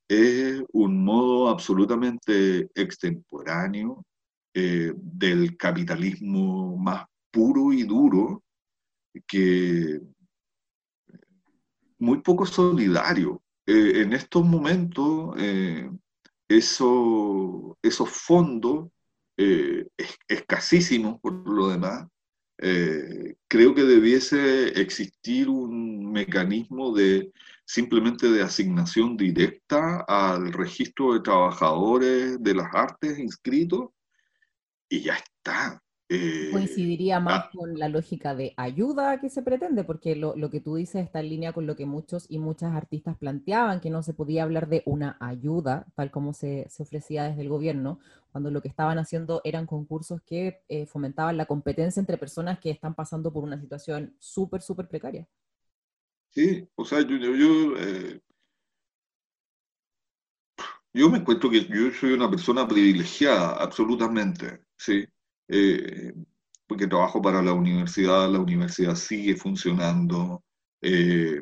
es 0.08 0.64
un 0.72 1.04
modo 1.04 1.50
absolutamente 1.50 2.70
extemporáneo 2.76 4.06
eh, 4.54 4.94
del 4.96 5.58
capitalismo 5.58 6.78
más 6.78 7.06
puro 7.32 7.74
y 7.74 7.84
duro 7.84 8.44
que 9.28 10.00
muy 12.00 12.22
poco 12.22 12.46
solidario. 12.46 13.42
Eh, 13.66 14.02
en 14.02 14.14
estos 14.14 14.46
momentos, 14.46 15.36
eh, 15.38 15.90
eso, 16.48 17.78
esos 17.82 18.10
fondos 18.10 18.90
eh, 19.38 19.88
escasísimos 20.28 21.20
por 21.22 21.34
lo 21.48 21.70
demás, 21.70 22.08
eh, 22.60 23.36
creo 23.48 23.76
que 23.76 23.84
debiese 23.84 24.82
existir 24.82 25.48
un 25.48 26.12
mecanismo 26.12 26.92
de 26.92 27.32
simplemente 27.66 28.32
de 28.32 28.42
asignación 28.42 29.16
directa 29.16 30.04
al 30.08 30.52
registro 30.54 31.14
de 31.14 31.20
trabajadores 31.20 32.42
de 32.42 32.56
las 32.56 32.74
artes 32.74 33.20
inscritos 33.20 33.90
y 34.90 35.02
ya 35.02 35.16
está. 35.16 35.84
Eh, 36.10 36.52
Coincidiría 36.54 37.20
más 37.20 37.46
ah. 37.46 37.50
con 37.54 37.78
la 37.78 37.90
lógica 37.90 38.34
de 38.34 38.54
ayuda 38.56 39.20
que 39.20 39.30
se 39.30 39.42
pretende, 39.42 39.84
porque 39.84 40.16
lo, 40.16 40.34
que 40.50 40.62
tú 40.62 40.76
dices 40.76 41.04
está 41.04 41.20
en 41.20 41.30
línea 41.30 41.52
con 41.52 41.68
lo 41.68 41.76
que 41.76 41.86
muchos 41.86 42.28
y 42.30 42.40
muchas 42.40 42.74
artistas 42.74 43.18
planteaban, 43.18 43.82
que 43.82 43.90
no 43.90 44.02
se 44.04 44.14
podía 44.14 44.44
hablar 44.44 44.70
de 44.70 44.84
una 44.86 45.18
ayuda, 45.20 45.86
tal 45.96 46.10
como 46.10 46.34
se, 46.34 46.70
ofrecía 46.80 47.26
desde 47.26 47.42
el 47.42 47.50
gobierno, 47.50 48.00
cuando 48.32 48.52
lo 48.52 48.62
que 48.62 48.70
estaban 48.70 49.00
haciendo 49.00 49.42
eran 49.44 49.66
concursos 49.66 50.22
que 50.22 50.62
eh, 50.70 50.86
fomentaban 50.86 51.36
la 51.36 51.46
competencia 51.46 52.00
entre 52.00 52.18
personas 52.18 52.60
que 52.60 52.70
están 52.70 52.96
pasando 52.96 53.34
por 53.34 53.44
una 53.44 53.60
situación 53.60 54.16
súper, 54.18 54.62
súper 54.62 54.88
precaria. 54.88 55.28
Sí, 56.30 56.70
o 56.76 56.86
sea, 56.86 57.02
yo, 57.02 57.18
yo, 57.18 57.78
eh, 57.78 58.22
yo 60.94 61.10
me 61.10 61.18
encuentro 61.18 61.50
que 61.50 61.66
yo 61.66 61.92
soy 61.92 62.14
una 62.14 62.30
persona 62.30 62.66
privilegiada, 62.66 63.54
absolutamente, 63.62 64.62
¿sí? 64.78 65.06
Eh, 65.48 66.14
porque 66.68 66.88
trabajo 66.88 67.22
para 67.22 67.42
la 67.42 67.54
universidad, 67.54 68.30
la 68.30 68.40
universidad 68.40 68.96
sigue 68.96 69.36
funcionando 69.36 70.44
eh, 70.82 71.42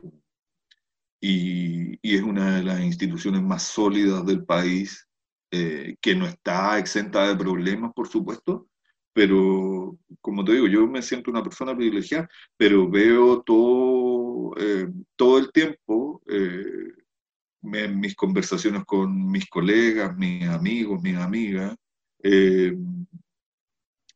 y, 1.19 1.97
es 2.03 2.21
una 2.21 2.57
de 2.57 2.63
las 2.63 2.81
instituciones 2.81 3.41
más 3.41 3.63
sólidas 3.63 4.25
del 4.25 4.45
país, 4.45 5.07
eh, 5.51 5.95
que 5.99 6.15
no 6.15 6.27
está 6.27 6.77
exenta 6.77 7.27
de 7.27 7.35
problemas, 7.35 7.91
por 7.93 8.07
supuesto, 8.07 8.67
pero 9.13 9.97
como 10.21 10.45
te 10.45 10.53
digo, 10.53 10.67
yo 10.67 10.85
me 10.87 11.01
siento 11.01 11.31
una 11.31 11.41
persona 11.43 11.75
privilegiada, 11.75 12.29
pero 12.57 12.89
veo 12.89 13.41
todo, 13.41 14.53
todo 15.15 15.37
el 15.39 15.51
tiempo 15.51 16.21
en 16.27 17.99
mis 17.99 18.15
conversaciones 18.15 18.83
con 18.85 19.31
mis 19.31 19.47
colegas, 19.47 20.15
mis 20.17 20.47
amigos, 20.47 21.01
mis 21.01 21.17
amigas, 21.17 21.75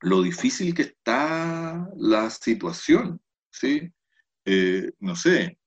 lo 0.02 0.22
difícil 0.22 0.74
que 0.74 0.84
está 0.84 1.90
la 1.98 2.30
situación, 2.30 3.20
¿sí? 3.52 3.92
Eh, 4.46 4.92
no 5.00 5.16
sé, 5.16 5.58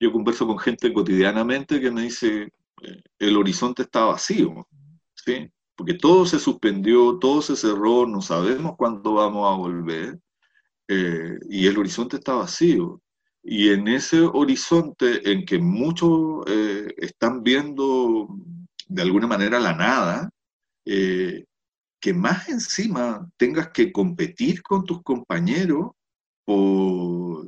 yo 0.00 0.12
converso 0.12 0.46
con 0.46 0.58
gente 0.58 0.92
cotidianamente 0.92 1.80
que 1.80 1.90
me 1.90 2.02
dice, 2.02 2.52
eh, 2.82 3.02
el 3.18 3.36
horizonte 3.36 3.82
está 3.82 4.04
vacío, 4.04 4.66
¿sí? 5.14 5.50
Porque 5.74 5.94
todo 5.94 6.26
se 6.26 6.38
suspendió, 6.38 7.18
todo 7.18 7.42
se 7.42 7.56
cerró, 7.56 8.06
no 8.06 8.20
sabemos 8.20 8.76
cuándo 8.76 9.14
vamos 9.14 9.52
a 9.52 9.56
volver, 9.56 10.18
eh, 10.88 11.38
y 11.48 11.66
el 11.66 11.78
horizonte 11.78 12.16
está 12.16 12.34
vacío. 12.34 13.00
Y 13.42 13.70
en 13.70 13.86
ese 13.86 14.20
horizonte 14.22 15.30
en 15.30 15.44
que 15.46 15.58
muchos 15.58 16.44
están 16.96 17.44
viendo 17.44 18.28
de 18.88 19.02
alguna 19.02 19.28
manera 19.28 19.60
la 19.60 19.72
nada, 19.72 20.30
que 22.00 22.12
más 22.14 22.48
encima 22.48 23.28
tengas 23.36 23.70
que 23.70 23.92
competir 23.92 24.62
con 24.62 24.84
tus 24.84 25.02
compañeros 25.02 25.90
por 26.44 27.46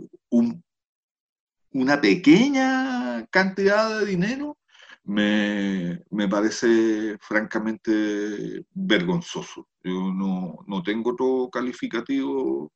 una 1.72 2.00
pequeña 2.00 3.26
cantidad 3.30 4.00
de 4.00 4.06
dinero, 4.06 4.58
me, 5.04 6.28
parece 6.28 7.16
francamente 7.20 8.64
vergonzoso. 8.72 9.68
Yo 9.82 10.12
no, 10.12 10.82
tengo 10.84 11.12
otro 11.12 11.48
calificativo 11.50 12.72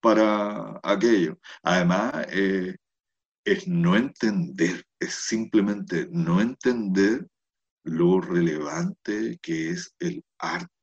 para 0.00 0.80
aquello. 0.82 1.38
Además, 1.62 2.26
eh, 2.30 2.76
es 3.44 3.68
no 3.68 3.96
entender, 3.96 4.84
es 4.98 5.14
simplemente 5.14 6.08
no 6.10 6.40
entender 6.40 7.26
lo 7.84 8.20
relevante 8.20 9.38
que 9.42 9.70
es 9.70 9.94
el 9.98 10.24
arte 10.38 10.73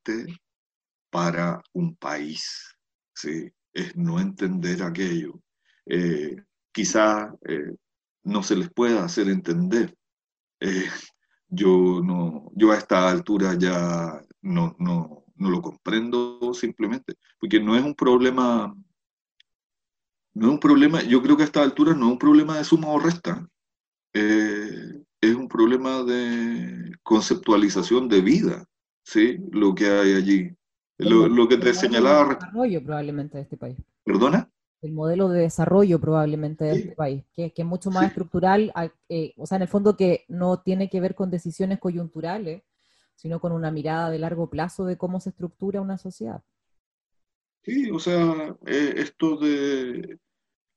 para 1.10 1.62
un 1.74 1.96
país. 1.96 2.76
¿sí? 3.14 3.52
Es 3.74 3.96
no 3.96 4.20
entender 4.20 4.82
aquello. 4.82 5.42
Eh, 5.86 6.36
quizá 6.72 7.34
eh, 7.48 7.76
no 8.24 8.44
se 8.44 8.56
les 8.56 8.72
pueda 8.72 9.04
hacer 9.04 9.30
entender. 9.30 9.96
Eh, 10.60 10.90
yo, 11.48 12.02
no, 12.04 12.52
yo 12.56 12.72
a 12.72 12.78
esta 12.78 13.10
altura 13.10 13.56
ya 13.58 14.22
no, 14.42 14.76
no, 14.80 15.26
no 15.36 15.50
lo 15.50 15.62
comprendo 15.62 16.54
simplemente, 16.54 17.16
porque 17.40 17.60
no 17.60 17.76
es 17.76 17.84
un 17.84 17.96
problema, 17.96 18.74
no 20.34 20.48
es 20.48 20.54
un 20.54 20.60
problema, 20.60 21.02
yo 21.02 21.22
creo 21.22 21.36
que 21.36 21.44
a 21.44 21.48
esta 21.48 21.62
altura 21.62 21.94
no 21.94 22.06
es 22.06 22.12
un 22.14 22.20
problema 22.20 22.58
de 22.58 22.64
suma 22.64 22.88
o 22.88 23.00
resta, 23.00 23.46
es 24.14 25.36
un 25.36 25.48
problema 25.48 26.04
de 26.04 26.96
conceptualización 27.04 28.08
de 28.08 28.22
vida. 28.22 28.66
¿Sí? 29.04 29.38
lo 29.52 29.74
que 29.74 29.88
hay 29.88 30.14
allí. 30.14 30.56
Lo, 30.98 31.48
que 31.48 31.58
te 31.58 31.74
señalaba. 31.74 32.34
El 32.34 32.40
desarrollo 32.40 32.84
probablemente 32.84 33.38
de 33.38 33.44
este 33.44 33.58
país. 33.58 33.78
¿Perdona? 34.04 34.50
El 34.82 34.94
modelo 34.94 35.30
de 35.30 35.42
desarrollo 35.42 36.00
probablemente 36.00 36.66
de 36.66 36.72
este 36.74 36.92
país, 36.96 37.24
que, 37.34 37.54
es 37.56 37.66
mucho 37.66 37.92
más 37.92 38.08
estructural, 38.08 38.74
eh, 39.10 39.34
o 39.38 39.46
sea, 39.46 39.58
en 39.58 39.64
el 39.64 39.68
fondo 39.68 39.96
que 39.96 40.26
no 40.28 40.60
tiene 40.62 40.90
que 40.90 41.00
ver 41.00 41.14
con 41.14 41.30
decisiones 41.30 41.80
coyunturales, 41.80 42.64
sino 43.16 43.40
con 43.40 43.52
una 43.52 43.70
mirada 43.70 44.10
de 44.10 44.18
largo 44.18 44.50
plazo 44.50 44.86
de 44.86 44.98
cómo 44.98 45.20
se 45.20 45.30
estructura 45.30 45.82
una 45.82 46.00
sociedad. 46.00 46.42
Sí, 47.64 47.92
o 47.92 48.00
sea, 48.00 48.56
eh, 48.66 48.94
esto 48.98 49.38
de 49.38 50.18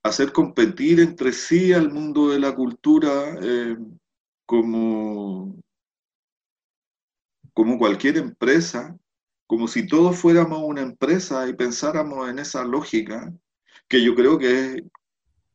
hacer 0.02 0.32
competir 0.32 1.00
entre 1.00 1.32
sí 1.32 1.72
al 1.72 1.90
mundo 1.90 2.28
de 2.28 2.38
la 2.38 2.54
cultura 2.54 3.38
eh, 3.42 3.76
como 4.44 5.56
como 7.54 7.78
cualquier 7.78 8.18
empresa, 8.18 8.96
como 9.46 9.68
si 9.68 9.86
todos 9.86 10.18
fuéramos 10.18 10.62
una 10.62 10.82
empresa 10.82 11.48
y 11.48 11.54
pensáramos 11.54 12.28
en 12.28 12.40
esa 12.40 12.64
lógica, 12.64 13.32
que 13.88 14.02
yo 14.04 14.14
creo 14.14 14.38
que 14.38 14.64
es, 14.64 14.82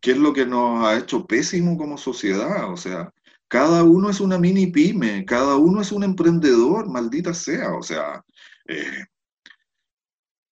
es 0.02 0.18
lo 0.18 0.34
que 0.34 0.45
nos 0.45 0.86
ha 0.86 0.97
hecho 0.97 1.26
pésimo 1.28 1.78
como 1.78 1.97
sociedad. 1.97 2.72
O 2.72 2.78
sea, 2.78 3.14
cada 3.47 3.84
uno 3.84 4.10
es 4.10 4.22
una 4.22 4.38
mini 4.38 4.68
pyme, 4.68 5.26
cada 5.26 5.58
uno 5.58 5.82
es 5.82 5.91
un 5.91 6.04
emprendedor, 6.04 6.89
maldita 6.89 7.34
sea. 7.34 7.76
O 7.76 7.84
sea, 7.84 8.24
eh, 8.68 9.06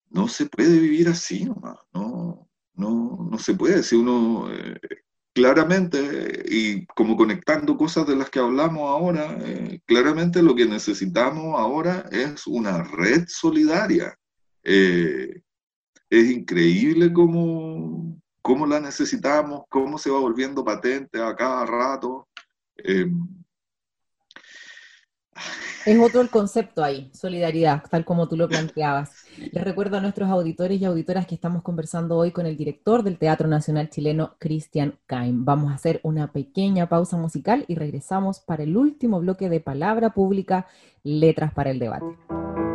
no 0.09 0.27
se 0.27 0.47
puede 0.47 0.79
vivir 0.79 1.07
así 1.09 1.45
no, 1.93 2.49
no, 2.73 3.27
no 3.31 3.39
se 3.39 3.53
puede. 3.53 3.83
Si 3.83 3.95
uno 3.95 4.51
eh, 4.51 4.79
claramente, 5.37 6.45
y 6.49 6.87
como 6.87 7.15
conectando 7.15 7.77
cosas 7.77 8.07
de 8.07 8.15
las 8.15 8.31
que 8.31 8.39
hablamos 8.39 8.89
ahora, 8.89 9.37
eh, 9.45 9.79
claramente 9.85 10.41
lo 10.41 10.55
que 10.55 10.65
necesitamos 10.65 11.59
ahora 11.59 12.09
es 12.11 12.47
una 12.47 12.81
red 12.81 13.25
solidaria. 13.27 14.17
Eh, 14.63 15.43
es 16.09 16.31
increíble 16.31 17.13
cómo, 17.13 18.19
cómo, 18.41 18.65
la 18.65 18.79
necesitamos, 18.79 19.65
cómo 19.69 19.99
se 19.99 20.09
va 20.09 20.17
volviendo 20.17 20.65
patente 20.65 21.21
a 21.21 21.35
cada 21.35 21.67
rato. 21.67 22.27
Eh, 22.77 23.05
es 25.87 25.97
otro 25.99 26.19
el 26.19 26.29
concepto 26.29 26.83
ahí, 26.83 27.09
solidaridad, 27.13 27.81
tal 27.89 28.03
como 28.03 28.27
tú 28.27 28.35
lo 28.35 28.49
planteabas. 28.49 29.09
Les 29.53 29.63
recuerdo 29.63 29.95
a 29.95 30.01
nuestros 30.01 30.29
auditores 30.29 30.81
y 30.81 30.85
auditoras 30.85 31.25
que 31.25 31.35
estamos 31.35 31.63
conversando 31.63 32.17
hoy 32.17 32.31
con 32.31 32.45
el 32.45 32.57
director 32.57 33.03
del 33.03 33.17
Teatro 33.17 33.47
Nacional 33.47 33.89
Chileno, 33.89 34.35
Cristian 34.37 34.99
Kaim. 35.05 35.45
Vamos 35.45 35.71
a 35.71 35.75
hacer 35.75 36.01
una 36.03 36.33
pequeña 36.33 36.89
pausa 36.89 37.15
musical 37.15 37.63
y 37.69 37.75
regresamos 37.75 38.41
para 38.41 38.63
el 38.63 38.75
último 38.75 39.21
bloque 39.21 39.47
de 39.47 39.61
Palabra 39.61 40.09
Pública, 40.09 40.67
Letras 41.03 41.53
para 41.53 41.71
el 41.71 41.79
Debate. 41.79 42.66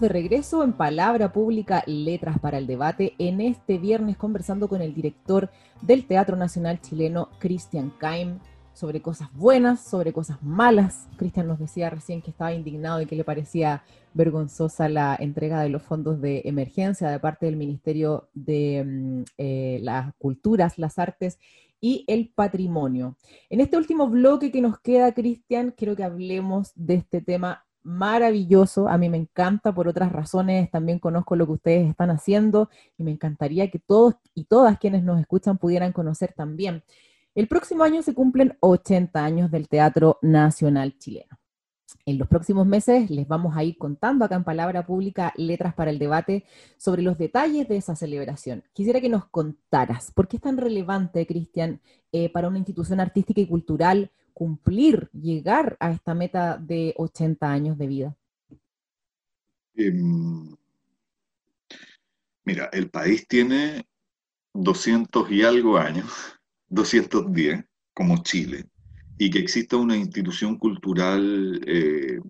De 0.00 0.08
regreso 0.08 0.62
en 0.62 0.72
Palabra 0.72 1.32
Pública, 1.32 1.82
Letras 1.86 2.38
para 2.38 2.58
el 2.58 2.66
Debate, 2.66 3.14
en 3.18 3.40
este 3.40 3.78
viernes 3.78 4.16
conversando 4.16 4.68
con 4.68 4.82
el 4.82 4.94
director 4.94 5.50
del 5.82 6.06
Teatro 6.06 6.36
Nacional 6.36 6.80
Chileno, 6.80 7.30
Cristian 7.38 7.92
Kaim, 7.98 8.38
sobre 8.72 9.00
cosas 9.00 9.32
buenas, 9.32 9.80
sobre 9.80 10.12
cosas 10.12 10.42
malas. 10.42 11.08
Cristian 11.16 11.46
nos 11.46 11.58
decía 11.58 11.88
recién 11.88 12.20
que 12.20 12.30
estaba 12.30 12.52
indignado 12.52 13.00
y 13.00 13.06
que 13.06 13.16
le 13.16 13.24
parecía 13.24 13.82
vergonzosa 14.12 14.88
la 14.88 15.16
entrega 15.18 15.62
de 15.62 15.70
los 15.70 15.82
fondos 15.82 16.20
de 16.20 16.42
emergencia 16.44 17.08
de 17.08 17.18
parte 17.18 17.46
del 17.46 17.56
Ministerio 17.56 18.28
de 18.34 18.84
mm, 18.84 19.22
eh, 19.38 19.78
las 19.82 20.14
Culturas, 20.16 20.78
las 20.78 20.98
Artes 20.98 21.38
y 21.80 22.04
el 22.06 22.32
Patrimonio. 22.34 23.16
En 23.50 23.60
este 23.60 23.76
último 23.76 24.08
bloque 24.08 24.50
que 24.50 24.60
nos 24.60 24.78
queda, 24.80 25.12
Cristian, 25.12 25.74
quiero 25.76 25.96
que 25.96 26.04
hablemos 26.04 26.72
de 26.74 26.94
este 26.94 27.20
tema 27.20 27.65
maravilloso, 27.86 28.88
a 28.88 28.98
mí 28.98 29.08
me 29.08 29.16
encanta 29.16 29.72
por 29.72 29.86
otras 29.86 30.10
razones, 30.10 30.70
también 30.70 30.98
conozco 30.98 31.36
lo 31.36 31.46
que 31.46 31.52
ustedes 31.52 31.88
están 31.88 32.10
haciendo 32.10 32.68
y 32.98 33.04
me 33.04 33.12
encantaría 33.12 33.70
que 33.70 33.78
todos 33.78 34.16
y 34.34 34.44
todas 34.44 34.78
quienes 34.78 35.04
nos 35.04 35.20
escuchan 35.20 35.56
pudieran 35.56 35.92
conocer 35.92 36.32
también. 36.32 36.82
El 37.34 37.46
próximo 37.46 37.84
año 37.84 38.02
se 38.02 38.12
cumplen 38.12 38.56
80 38.60 39.24
años 39.24 39.50
del 39.50 39.68
Teatro 39.68 40.18
Nacional 40.20 40.98
Chileno. 40.98 41.38
En 42.04 42.18
los 42.18 42.26
próximos 42.26 42.66
meses 42.66 43.08
les 43.08 43.28
vamos 43.28 43.56
a 43.56 43.62
ir 43.62 43.78
contando 43.78 44.24
acá 44.24 44.34
en 44.34 44.44
Palabra 44.44 44.84
Pública 44.84 45.32
Letras 45.36 45.72
para 45.74 45.90
el 45.90 46.00
Debate 46.00 46.44
sobre 46.76 47.02
los 47.02 47.18
detalles 47.18 47.68
de 47.68 47.76
esa 47.76 47.94
celebración. 47.94 48.64
Quisiera 48.72 49.00
que 49.00 49.08
nos 49.08 49.26
contaras 49.26 50.10
por 50.10 50.26
qué 50.26 50.36
es 50.38 50.42
tan 50.42 50.56
relevante, 50.56 51.26
Cristian, 51.26 51.80
eh, 52.10 52.30
para 52.30 52.48
una 52.48 52.58
institución 52.58 52.98
artística 52.98 53.40
y 53.40 53.46
cultural 53.46 54.10
cumplir, 54.36 55.08
llegar 55.14 55.78
a 55.80 55.90
esta 55.90 56.12
meta 56.14 56.58
de 56.58 56.92
80 56.98 57.50
años 57.50 57.78
de 57.78 57.86
vida? 57.86 58.16
Em, 59.74 60.54
mira, 62.44 62.68
el 62.70 62.90
país 62.90 63.26
tiene 63.26 63.86
200 64.52 65.30
y 65.30 65.42
algo 65.42 65.78
años, 65.78 66.12
210, 66.68 67.64
como 67.94 68.22
Chile, 68.22 68.66
y 69.16 69.30
que 69.30 69.38
exista 69.38 69.78
una 69.78 69.96
institución 69.96 70.58
cultural 70.58 71.58
eh, 71.66 72.20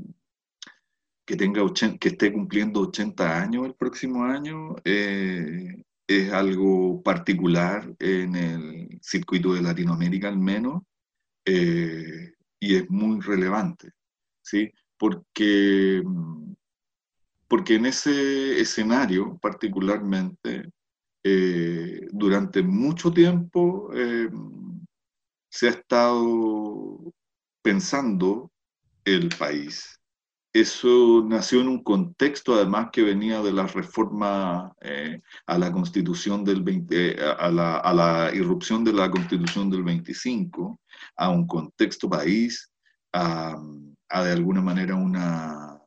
que, 1.24 1.34
tenga 1.34 1.60
que 1.98 2.08
esté 2.08 2.32
cumpliendo 2.32 2.82
80 2.82 3.42
años 3.42 3.66
el 3.66 3.74
próximo 3.74 4.22
año, 4.22 4.76
eh, 4.84 5.82
es 6.06 6.32
algo 6.32 7.02
particular 7.02 7.92
en 7.98 8.36
el 8.36 9.00
circuito 9.02 9.54
de 9.54 9.62
Latinoamérica 9.62 10.28
al 10.28 10.38
menos, 10.38 10.84
eh, 11.46 12.34
y 12.60 12.76
es 12.76 12.90
muy 12.90 13.20
relevante, 13.20 13.92
¿sí? 14.42 14.70
Porque, 14.98 16.02
porque 17.48 17.76
en 17.76 17.86
ese 17.86 18.60
escenario 18.60 19.38
particularmente, 19.38 20.70
eh, 21.22 22.06
durante 22.12 22.62
mucho 22.62 23.12
tiempo 23.12 23.90
eh, 23.94 24.28
se 25.48 25.68
ha 25.68 25.70
estado 25.70 27.12
pensando 27.62 28.50
el 29.04 29.28
país 29.28 29.95
eso 30.60 31.24
nació 31.26 31.60
en 31.60 31.68
un 31.68 31.82
contexto 31.82 32.54
además 32.54 32.88
que 32.92 33.02
venía 33.02 33.42
de 33.42 33.52
la 33.52 33.66
reforma 33.66 34.74
eh, 34.80 35.20
a 35.46 35.58
la 35.58 35.72
constitución 35.72 36.44
del 36.44 36.62
20, 36.62 37.10
eh, 37.10 37.16
a, 37.38 37.50
la, 37.50 37.78
a, 37.78 37.94
la, 37.94 38.30
irrupción 38.34 38.84
de 38.84 38.92
la 38.92 39.10
constitución 39.10 39.70
del 39.70 39.82
25, 39.82 40.80
a 41.16 41.28
un 41.30 41.46
contexto 41.46 42.08
país, 42.08 42.72
a, 43.12 43.56
de 43.58 44.32
alguna 44.32 44.60
manera 44.62 44.94
una, 44.94 45.80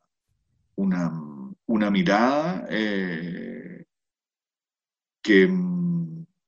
una, 0.76 1.12
una 1.66 1.92
mirada 1.92 2.66
eh, 2.70 3.86
que, 5.22 5.50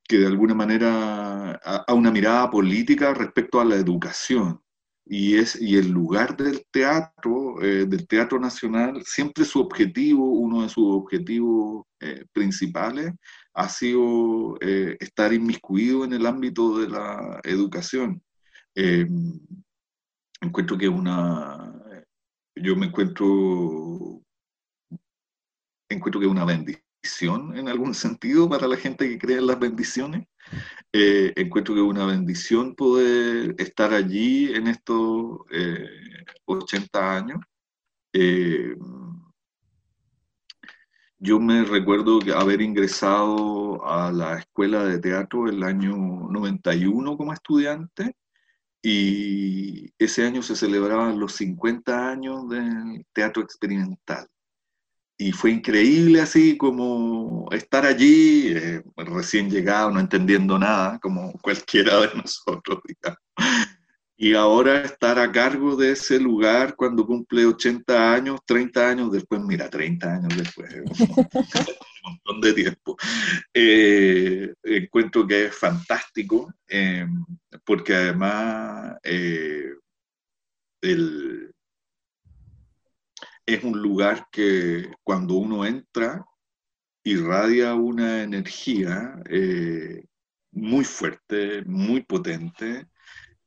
que 0.04 0.18
de 0.18 0.28
alguna 0.28 0.54
manera, 0.54 1.52
a 1.54 1.94
una 1.94 2.12
mirada 2.12 2.50
política 2.50 3.14
respecto 3.14 3.60
a 3.60 3.66
la 3.66 3.76
educación 3.76 4.61
y, 5.14 5.36
es, 5.36 5.62
y 5.62 5.76
el 5.76 5.90
lugar 5.90 6.38
del 6.38 6.66
teatro, 6.72 7.62
eh, 7.62 7.86
del 7.86 8.08
Teatro 8.08 8.40
Nacional, 8.40 9.04
siempre 9.04 9.44
su 9.44 9.60
objetivo, 9.60 10.26
uno 10.26 10.62
de 10.62 10.70
sus 10.70 10.86
objetivos 10.88 11.86
eh, 12.00 12.24
principales, 12.32 13.12
ha 13.54 13.68
sido 13.68 14.56
eh, 14.62 14.96
estar 15.02 15.34
inmiscuido 15.34 16.06
en 16.06 16.14
el 16.14 16.26
ámbito 16.26 16.80
de 16.80 16.88
la 16.88 17.42
educación. 17.44 18.24
encuentro 20.40 20.78
que 20.78 20.88
una, 20.88 21.74
yo 22.56 22.78
me 22.78 22.86
encuentro, 22.86 24.22
encuentro 25.90 26.22
que 26.22 26.26
es 26.26 26.32
una 26.32 26.46
bendición 26.46 26.91
en 27.56 27.68
algún 27.68 27.94
sentido 27.94 28.50
para 28.50 28.68
la 28.68 28.78
gente 28.78 29.10
que 29.10 29.18
cree 29.18 29.38
en 29.38 29.48
las 29.48 29.60
bendiciones, 29.60 30.28
eh, 30.94 31.34
encuentro 31.36 31.74
que 31.74 31.82
es 31.82 31.88
una 31.88 32.06
bendición 32.06 32.76
poder 32.76 33.56
estar 33.58 33.94
allí 33.94 34.54
en 34.54 34.68
estos 34.68 35.40
80 36.46 37.00
eh, 37.00 37.18
años. 37.18 37.40
Eh, 38.14 38.76
yo 41.20 41.40
me 41.40 41.64
recuerdo 41.64 42.20
haber 42.36 42.62
ingresado 42.62 43.86
a 43.86 44.12
la 44.12 44.40
escuela 44.40 44.84
de 44.86 45.00
teatro 45.00 45.48
el 45.48 45.64
año 45.64 45.96
91 45.96 47.18
como 47.18 47.34
estudiante 47.34 48.16
y 48.82 49.92
ese 50.00 50.26
año 50.26 50.42
se 50.42 50.56
celebraban 50.56 51.20
los 51.20 51.34
50 51.34 52.10
años 52.10 52.50
del 52.50 53.06
teatro 53.14 53.44
experimental 53.44 54.28
y 55.22 55.32
fue 55.32 55.52
increíble 55.52 56.20
así 56.20 56.58
como 56.58 57.48
estar 57.52 57.86
allí, 57.86 58.54
eh, 58.56 58.82
recién 58.98 59.52
llegado, 59.52 59.92
no 59.92 60.00
entendiendo 60.00 60.58
nada, 60.58 60.98
como 60.98 61.32
cualquiera 61.44 62.02
de 62.02 62.16
nosotros, 62.16 62.80
digamos. 62.88 63.20
Y 64.18 64.34
ahora 64.34 64.82
estar 64.82 65.20
a 65.20 65.32
cargo 65.32 65.76
de 65.76 65.92
ese 65.92 66.20
lugar 66.20 66.76
cuando 66.76 67.06
cumple 67.06 67.46
80 67.46 68.14
años, 68.14 68.40
30 68.48 68.90
años 68.90 69.12
después, 69.12 69.42
mira, 69.42 69.70
30 69.70 70.12
años 70.12 70.36
después, 70.36 70.74
un 70.90 71.66
montón 72.04 72.42
de 72.42 72.54
tiempo. 72.54 72.98
Eh, 73.54 74.52
encuentro 74.64 75.28
que 75.28 75.46
es 75.46 75.56
fantástico, 75.56 76.52
eh, 76.68 77.06
porque 77.64 77.94
además 77.94 78.96
el 79.04 79.78
es 83.46 83.64
un 83.64 83.82
lugar 83.82 84.28
que 84.32 84.92
cuando 85.04 85.36
uno 85.36 85.66
entra 85.66 86.26
irradia 87.04 87.74
una 87.76 88.24
energía 88.24 89.22
eh, 89.30 90.06
muy 90.52 90.84
fuerte, 90.84 91.64
muy 91.66 92.04
potente 92.04 92.88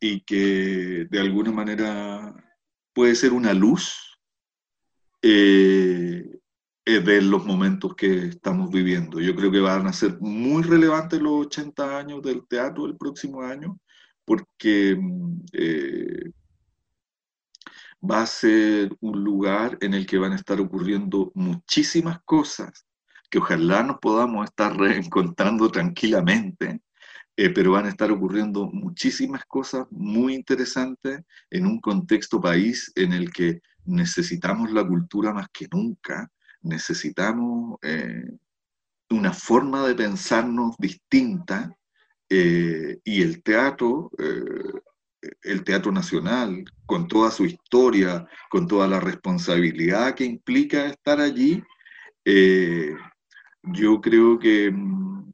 y 0.00 0.20
que 0.22 1.06
de 1.10 1.20
alguna 1.20 1.52
manera 1.52 2.34
puede 2.92 3.14
ser 3.14 3.32
una 3.32 3.54
luz 3.54 4.18
eh, 5.22 6.40
eh, 6.84 7.00
de 7.00 7.22
los 7.22 7.46
momentos 7.46 7.94
que 7.94 8.26
estamos 8.26 8.70
viviendo. 8.70 9.20
Yo 9.20 9.34
creo 9.34 9.50
que 9.50 9.60
van 9.60 9.86
a 9.86 9.92
ser 9.92 10.18
muy 10.20 10.62
relevantes 10.62 11.20
los 11.20 11.46
80 11.46 11.98
años 11.98 12.22
del 12.22 12.46
teatro 12.46 12.86
el 12.86 12.96
próximo 12.96 13.42
año 13.42 13.78
porque 14.24 14.98
va 18.08 18.22
a 18.22 18.26
ser 18.26 18.96
un 19.00 19.24
lugar 19.24 19.78
en 19.80 19.94
el 19.94 20.06
que 20.06 20.18
van 20.18 20.32
a 20.32 20.36
estar 20.36 20.60
ocurriendo 20.60 21.32
muchísimas 21.34 22.20
cosas 22.24 22.86
que 23.30 23.38
ojalá 23.38 23.82
nos 23.82 23.98
podamos 23.98 24.44
estar 24.44 24.76
reencontrando 24.76 25.68
tranquilamente, 25.68 26.80
eh, 27.36 27.50
pero 27.50 27.72
van 27.72 27.86
a 27.86 27.88
estar 27.88 28.12
ocurriendo 28.12 28.70
muchísimas 28.70 29.44
cosas 29.46 29.86
muy 29.90 30.34
interesantes 30.34 31.20
en 31.50 31.66
un 31.66 31.80
contexto 31.80 32.40
país 32.40 32.92
en 32.94 33.12
el 33.12 33.32
que 33.32 33.60
necesitamos 33.86 34.70
la 34.70 34.86
cultura 34.86 35.32
más 35.32 35.48
que 35.52 35.66
nunca, 35.72 36.30
necesitamos 36.62 37.78
eh, 37.82 38.24
una 39.10 39.32
forma 39.32 39.84
de 39.86 39.94
pensarnos 39.96 40.76
distinta 40.78 41.76
eh, 42.28 43.00
y 43.02 43.22
el 43.22 43.42
teatro, 43.42 44.10
el 45.42 45.64
teatro 45.64 45.92
nacional, 45.92 46.64
con 46.86 47.08
toda 47.08 47.30
su 47.30 47.44
historia, 47.44 48.26
con 48.50 48.66
toda 48.66 48.88
la 48.88 49.00
responsabilidad 49.00 50.14
que 50.14 50.24
implica 50.24 50.86
estar 50.86 51.20
allí, 51.20 51.62
yo 53.62 54.00
creo 54.00 54.38
que 54.38 54.70
mm, 54.70 55.32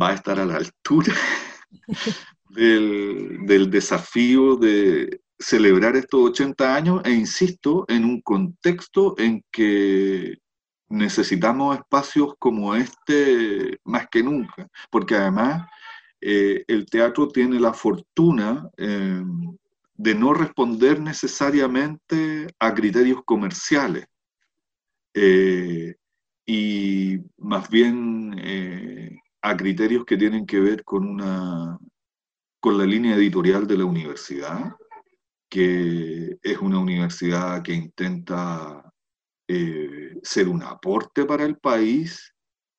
va 0.00 0.10
a 0.10 0.14
estar 0.14 0.38
a 0.38 0.44
la 0.44 0.56
altura 0.56 1.14
del, 2.50 3.70
desafío 3.70 4.56
de 4.56 5.20
celebrar 5.38 5.96
estos 5.96 6.30
80 6.30 6.74
años 6.74 7.02
e 7.04 7.12
insisto, 7.12 7.84
en 7.88 8.04
un 8.04 8.20
contexto 8.20 9.14
en 9.18 9.42
que 9.50 10.36
necesitamos 10.88 11.78
espacios 11.78 12.34
como 12.38 12.74
este 12.74 13.78
más 13.84 14.08
que 14.10 14.22
nunca, 14.22 14.68
porque 14.90 15.14
además 15.14 15.66
eh, 16.20 16.64
el 16.68 16.86
teatro 16.86 17.28
tiene 17.28 17.58
la 17.58 17.72
fortuna 17.72 18.68
eh, 18.76 19.22
de 19.94 20.14
no 20.14 20.34
responder 20.34 21.00
necesariamente 21.00 22.46
a 22.58 22.74
criterios 22.74 23.22
comerciales. 23.24 24.06
Eh, 25.14 25.94
y 26.46 27.18
más 27.38 27.68
bien 27.70 28.34
a 29.42 29.56
criterios 29.56 30.04
que 30.04 30.16
tienen 30.16 30.46
que 30.46 30.60
ver 30.60 30.84
con, 30.84 31.06
una, 31.06 31.78
con 32.60 32.76
la 32.76 32.84
línea 32.84 33.14
editorial 33.14 33.66
de 33.66 33.78
la 33.78 33.84
universidad, 33.84 34.72
que 35.48 36.38
es 36.42 36.58
una 36.58 36.78
universidad 36.78 37.62
que 37.62 37.72
intenta 37.72 38.92
ser 40.22 40.48
un 40.48 40.62
aporte 40.62 41.24
para 41.24 41.44
el 41.44 41.56
país 41.58 42.29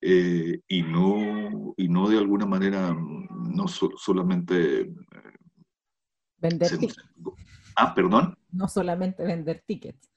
eh, 0.01 0.59
y, 0.67 0.81
no, 0.83 1.73
y 1.77 1.87
no 1.87 2.09
de 2.09 2.17
alguna 2.17 2.45
manera, 2.45 2.93
no 2.93 3.67
solamente... 3.67 4.91
vender 6.37 6.77
tickets. 6.77 7.03
Ah, 7.75 7.93
perdón. 7.93 8.37
No 8.51 8.67
solamente 8.67 9.23
vender 9.23 9.63
tickets 9.65 10.11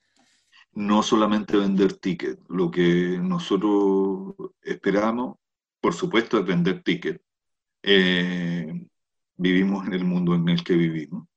no 0.74 1.02
solamente 1.02 1.56
vender 1.56 1.94
tickets. 1.94 2.42
Lo 2.48 2.70
que 2.70 3.18
nosotros 3.18 4.34
esperamos, 4.62 5.36
por 5.80 5.94
supuesto, 5.94 6.38
es 6.38 6.46
vender 6.46 6.82
tickets. 6.82 7.20
Eh, 7.82 8.72
vivimos 9.36 9.86
en 9.86 9.92
el 9.92 10.04
mundo 10.04 10.34
en 10.34 10.48
el 10.48 10.64
que 10.64 10.74
vivimos, 10.74 11.28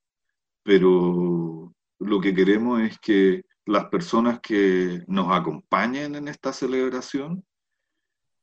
pero 0.63 1.73
lo 1.99 2.21
que 2.21 2.33
queremos 2.33 2.81
es 2.81 2.97
que 2.99 3.43
las 3.65 3.85
personas 3.85 4.39
que 4.39 5.03
nos 5.07 5.31
acompañen 5.31 6.15
en 6.15 6.27
esta 6.27 6.53
celebración 6.53 7.43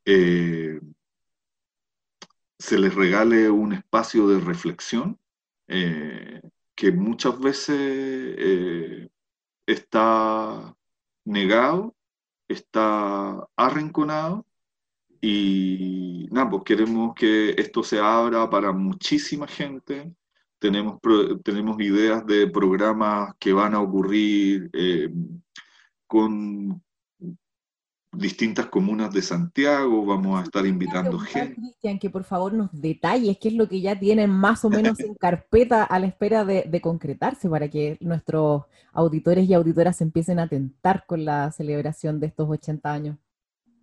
eh, 0.05 0.81
se 2.59 2.79
les 2.79 2.95
regale 2.95 3.51
un 3.51 3.73
espacio 3.73 4.29
de 4.29 4.41
reflexión 4.41 5.19
eh, 5.69 6.41
que 6.75 6.93
muchas 6.93 7.39
veces 7.39 9.09
está 9.67 10.75
negado, 11.25 11.95
está 12.49 13.47
arrinconado 13.57 14.47
y 15.27 16.29
nada, 16.31 16.51
pues 16.51 16.65
queremos 16.65 17.15
que 17.15 17.51
esto 17.57 17.83
se 17.83 17.99
abra 17.99 18.49
para 18.51 18.73
muchísima 18.73 19.47
gente. 19.47 20.15
Tenemos, 20.59 21.01
tenemos 21.43 21.81
ideas 21.81 22.27
de 22.27 22.47
programas 22.49 23.35
que 23.39 23.55
van 23.55 23.75
a 23.75 23.81
ocurrir 23.81 24.69
eh, 24.75 25.09
con 26.07 26.83
distintas 28.17 28.67
comunas 28.67 29.13
de 29.13 29.23
Santiago, 29.23 30.05
vamos 30.05 30.41
a 30.41 30.45
estar 30.45 30.67
invitando 30.67 31.19
gente. 31.19 31.55
Cristian, 31.55 31.99
que 31.99 32.11
por 32.11 32.25
favor 32.25 32.53
nos 32.53 32.71
detalles 32.73 33.39
qué 33.39 33.49
es 33.49 33.55
lo 33.55 33.69
que 33.69 33.81
ya 33.81 33.99
tienen 33.99 34.31
más 34.31 34.65
o 34.65 34.71
menos 34.71 34.99
en 35.01 35.15
carpeta 35.15 35.85
a 35.85 35.99
la 35.99 36.07
espera 36.07 36.45
de, 36.45 36.81
concretarse 36.81 37.49
para 37.49 37.69
que 37.69 37.97
nuestros 38.01 38.65
auditores 38.93 39.49
y 39.49 39.55
auditoras 39.55 40.01
empiecen 40.01 40.39
a 40.39 40.49
tentar 40.49 41.05
con 41.07 41.25
la 41.25 41.51
celebración 41.53 42.21
de 42.21 42.27
estos 42.27 42.49
80 42.49 42.93
años. 42.93 43.17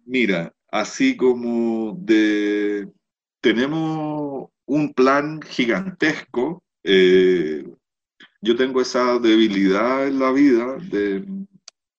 Mira, 0.06 0.54
así 0.70 1.16
como 1.16 1.98
de 2.00 2.90
tenemos 3.42 4.50
un 4.66 4.94
plan 4.94 5.42
gigantesco, 5.42 6.64
eh, 6.84 7.66
yo 8.42 8.56
tengo 8.56 8.82
esa 8.82 9.20
debilidad 9.20 10.08
en 10.08 10.20
la 10.20 10.32
vida 10.32 10.78
de 10.78 11.24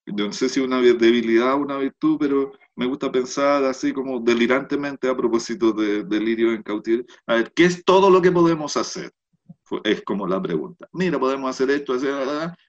no 0.07 0.33
sé 0.33 0.49
si 0.49 0.61
una 0.61 0.81
debilidad 0.81 1.55
o 1.55 1.59
una 1.59 1.79
virtud, 1.79 2.17
pero 2.19 2.53
me 2.75 2.87
gusta 2.87 3.13
pensar 3.13 3.65
así 3.65 3.93
como 3.93 4.21
delirantemente 4.21 5.09
a 5.09 5.17
propósito 5.17 5.73
de 5.73 6.05
delirio 6.05 6.53
en 6.53 6.63
cautiverio. 6.63 7.07
A 7.27 7.37
ver, 7.37 7.53
¿qué 7.53 7.65
es 7.65 7.85
todo 7.85 8.11
lo 8.11 8.21
que 8.21 8.33
podemos 8.33 8.77
hacer? 8.77 9.13
Es 9.85 10.03
como 10.03 10.27
la 10.27 10.43
pregunta. 10.43 10.89
Mira, 10.93 11.19
podemos 11.19 11.49
hacer 11.49 11.71
esto, 11.71 11.95
hacer... 11.95 12.13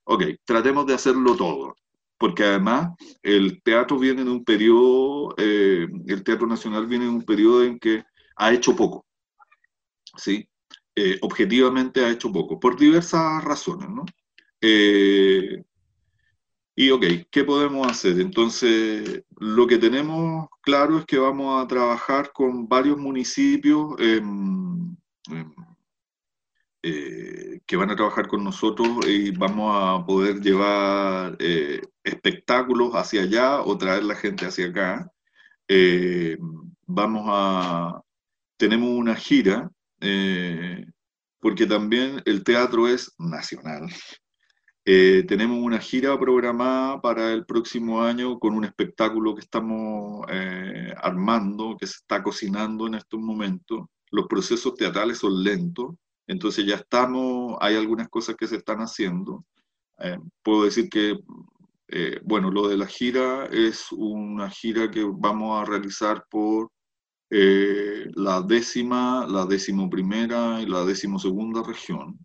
Ok, 0.06 0.24
tratemos 0.46 0.86
de 0.86 0.94
hacerlo 0.94 1.36
todo. 1.36 1.76
Porque 2.18 2.44
además 2.44 2.92
el 3.22 3.62
teatro 3.64 3.98
viene 4.00 4.24
de 4.24 4.30
un 4.30 4.46
periodo, 4.46 5.34
eh, 5.38 5.88
el 6.08 6.24
Teatro 6.24 6.48
Nacional 6.48 6.86
viene 6.86 7.06
de 7.06 7.12
un 7.12 7.24
periodo 7.24 7.64
en 7.64 7.80
que 7.80 8.04
ha 8.38 8.54
hecho 8.54 8.76
poco. 8.76 9.06
¿Sí? 10.16 10.48
Eh, 10.96 11.18
objetivamente 11.22 12.06
ha 12.06 12.12
hecho 12.12 12.32
poco, 12.32 12.60
por 12.60 12.78
diversas 12.78 13.44
razones, 13.44 13.90
¿no? 13.90 14.06
Eh, 14.62 15.64
y 16.76 16.90
ok, 16.90 17.06
¿qué 17.30 17.44
podemos 17.44 17.88
hacer? 17.88 18.20
Entonces, 18.20 19.24
lo 19.38 19.68
que 19.68 19.78
tenemos 19.78 20.48
claro 20.62 20.98
es 21.00 21.06
que 21.06 21.20
vamos 21.20 21.64
a 21.64 21.68
trabajar 21.68 22.32
con 22.34 22.68
varios 22.68 22.98
municipios 22.98 23.96
eh, 26.86 27.62
que 27.66 27.78
van 27.78 27.92
a 27.92 27.96
trabajar 27.96 28.28
con 28.28 28.44
nosotros 28.44 29.08
y 29.08 29.32
vamos 29.32 29.72
a 29.74 30.06
poder 30.06 30.42
llevar 30.42 31.38
eh, 31.40 31.82
espectáculos 32.04 32.94
hacia 32.96 33.22
allá 33.22 33.62
o 33.62 33.78
traer 33.78 34.04
la 34.04 34.16
gente 34.16 34.46
hacia 34.46 34.68
acá. 34.68 35.12
Eh, 35.68 36.38
vamos 36.88 37.24
a, 37.28 38.02
tenemos 38.58 38.90
una 38.90 39.16
gira, 39.16 39.70
porque 41.40 41.66
también 41.68 42.22
el 42.26 42.44
teatro 42.44 42.88
es 42.88 43.14
nacional. 43.18 43.88
Eh, 44.86 45.24
tenemos 45.28 45.60
una 45.60 45.80
gira 45.80 46.20
programada 46.20 47.02
para 47.02 47.32
el 47.32 47.46
próximo 47.46 48.02
año 48.04 48.38
con 48.38 48.54
un 48.54 48.66
espectáculo 48.66 49.34
que 49.34 49.42
estamos 49.42 50.26
eh, 50.30 50.94
armando, 51.02 51.78
que 51.80 51.88
se 51.88 51.98
está 51.98 52.22
cocinando 52.22 52.88
en 52.88 52.96
estos 52.96 53.20
momentos. 53.20 53.86
Los 54.12 54.28
procesos 54.28 54.76
teatrales 54.76 55.20
son 55.20 55.42
lentos, 55.42 55.96
entonces 56.28 56.66
ya 56.66 56.76
estamos, 56.76 57.58
hay 57.62 57.76
algunas 57.78 58.10
cosas 58.10 58.36
que 58.36 58.48
se 58.48 58.58
están 58.58 58.80
haciendo. 58.80 59.46
Eh, 60.00 60.20
puedo 60.42 60.66
decir 60.66 60.90
que, 60.90 61.18
bueno, 62.24 62.52
lo 62.52 62.68
de 62.68 62.78
la 62.78 62.88
gira 62.88 63.46
es 63.52 63.92
una 63.92 64.50
gira 64.50 64.90
que 64.92 65.06
vamos 65.06 65.62
a 65.62 65.66
realizar 65.66 66.26
por 66.30 66.72
la 67.30 68.42
décima, 68.42 69.26
la 69.28 69.46
décimo 69.46 69.90
primera 69.90 70.62
y 70.62 70.66
la 70.66 70.84
décimo 70.86 71.20
segunda 71.20 71.64
región 71.64 72.18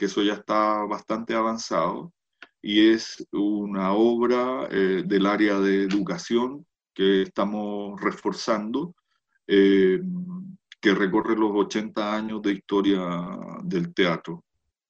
que 0.00 0.06
eso 0.06 0.22
ya 0.22 0.32
está 0.32 0.86
bastante 0.86 1.34
avanzado, 1.34 2.14
y 2.62 2.88
es 2.88 3.22
una 3.32 3.92
obra 3.92 4.66
eh, 4.70 5.02
del 5.04 5.26
área 5.26 5.60
de 5.60 5.82
educación 5.82 6.66
que 6.94 7.20
estamos 7.20 8.00
reforzando, 8.00 8.94
eh, 9.46 10.00
que 10.80 10.94
recorre 10.94 11.36
los 11.36 11.50
80 11.54 12.16
años 12.16 12.40
de 12.40 12.52
historia 12.52 12.98
del 13.62 13.92
teatro. 13.92 14.42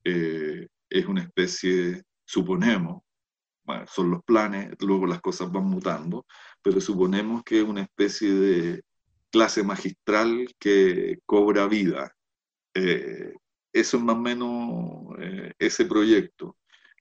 Eh, 0.04 0.68
es 0.88 1.06
una 1.06 1.22
especie, 1.22 2.04
suponemos, 2.24 3.02
bueno, 3.64 3.86
son 3.88 4.12
los 4.12 4.22
planes, 4.22 4.76
luego 4.78 5.06
las 5.06 5.20
cosas 5.20 5.50
van 5.50 5.64
mutando, 5.64 6.24
pero 6.62 6.80
suponemos 6.80 7.42
que 7.42 7.58
es 7.58 7.64
una 7.64 7.82
especie 7.82 8.32
de 8.32 8.82
clase 9.32 9.64
magistral 9.64 10.46
que 10.56 11.18
cobra 11.26 11.66
vida, 11.66 12.14
eso 13.72 13.96
es 13.96 14.02
más 14.02 14.16
o 14.16 14.20
menos 14.20 15.16
eh, 15.20 15.52
ese 15.58 15.84
proyecto. 15.84 16.56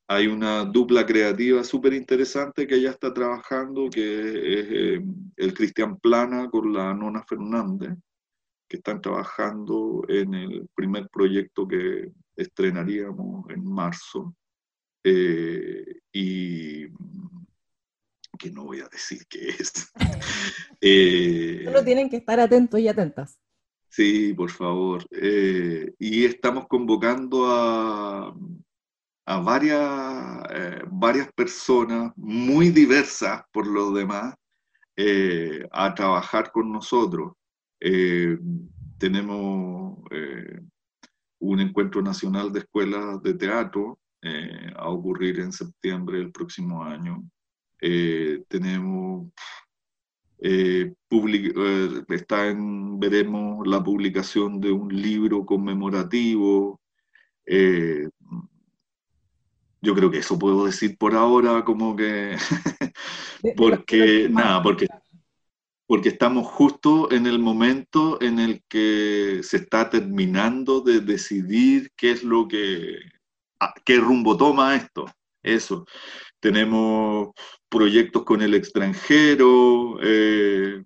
Hay 0.08 0.28
una 0.28 0.66
dupla 0.66 1.06
creativa 1.06 1.64
súper 1.64 1.94
interesante 1.94 2.66
que 2.66 2.76
ella 2.76 2.92
está 2.92 3.14
trabajando, 3.14 3.90
que 3.90 4.60
es 4.60 4.68
eh, 4.72 5.04
el 5.38 5.54
Cristian 5.54 5.98
Plana 6.00 6.50
con 6.50 6.74
la 6.74 6.94
Nona 6.94 7.24
Fernández, 7.24 7.92
que 8.68 8.78
están 8.78 9.02
trabajando 9.02 10.04
en 10.08 10.34
el 10.34 10.68
primer 10.74 11.10
proyecto 11.10 11.68
que 11.68 12.12
estrenaríamos 12.36 13.50
en 13.50 13.64
marzo. 13.64 14.36
Eh, 15.04 16.00
y 16.12 16.88
que 18.38 18.52
no 18.52 18.66
voy 18.66 18.80
a 18.80 18.88
decir 18.88 19.26
qué 19.30 19.50
es. 19.50 19.92
Solo 21.66 21.84
tienen 21.84 22.10
que 22.10 22.18
estar 22.18 22.40
atentos 22.40 22.80
y 22.80 22.88
atentas. 22.88 23.38
Sí, 23.90 24.34
por 24.34 24.52
favor. 24.52 25.04
Eh, 25.12 25.94
y 25.98 26.26
estamos 26.26 26.68
convocando 26.68 27.48
a, 27.48 28.36
a 29.26 29.40
varias, 29.40 30.44
eh, 30.52 30.84
varias 30.92 31.32
personas 31.34 32.14
muy 32.16 32.70
diversas 32.70 33.44
por 33.52 33.66
lo 33.68 33.92
demás 33.92 34.36
eh, 34.96 35.68
a 35.72 35.94
trabajar 35.96 36.52
con 36.52 36.72
nosotros. 36.72 37.34
tenemos 39.00 39.98
un 41.40 41.60
encuentro 41.62 42.02
nacional 42.02 42.52
de 42.52 42.60
escuelas 42.60 43.22
de 43.24 43.34
teatro 43.34 44.00
a 44.76 44.90
ocurrir 44.90 45.40
en 45.40 45.52
septiembre 45.54 46.18
del 46.20 46.32
próximo 46.32 46.84
año. 46.84 47.24
tenemos 48.50 49.32
eh, 50.42 50.94
eh, 51.12 52.04
está 52.10 52.48
en, 52.48 53.00
veremos 53.00 53.68
la 53.68 53.84
publicación 53.84 54.62
de 54.62 54.72
un 54.72 54.90
libro 54.90 55.46
conmemorativo. 55.46 56.80
Eh, 57.46 58.08
yo 59.82 59.96
creo 59.96 60.12
que 60.12 60.20
eso 60.20 60.40
puedo 60.40 60.66
decir 60.66 60.98
por 60.98 61.16
ahora, 61.16 61.64
como 61.64 61.96
que, 61.96 62.38
porque, 63.58 64.28
nada, 64.30 64.62
porque, 64.62 64.88
porque 65.88 66.10
estamos 66.10 66.48
justo 66.48 67.12
en 67.12 67.28
el 67.28 67.40
momento 67.40 68.22
en 68.22 68.40
el 68.40 68.64
que 68.70 69.42
se 69.44 69.58
está 69.58 69.90
terminando 69.90 70.82
de 70.82 71.02
decidir 71.02 71.92
qué 71.96 72.12
es 72.12 72.24
lo 72.24 72.48
que, 72.48 73.00
qué 73.86 73.98
rumbo 73.98 74.38
toma 74.38 74.76
esto. 74.76 75.06
Eso. 75.42 75.86
Tenemos 76.40 77.30
proyectos 77.70 78.24
con 78.24 78.42
el 78.42 78.54
extranjero. 78.54 79.98
Eh, 80.02 80.84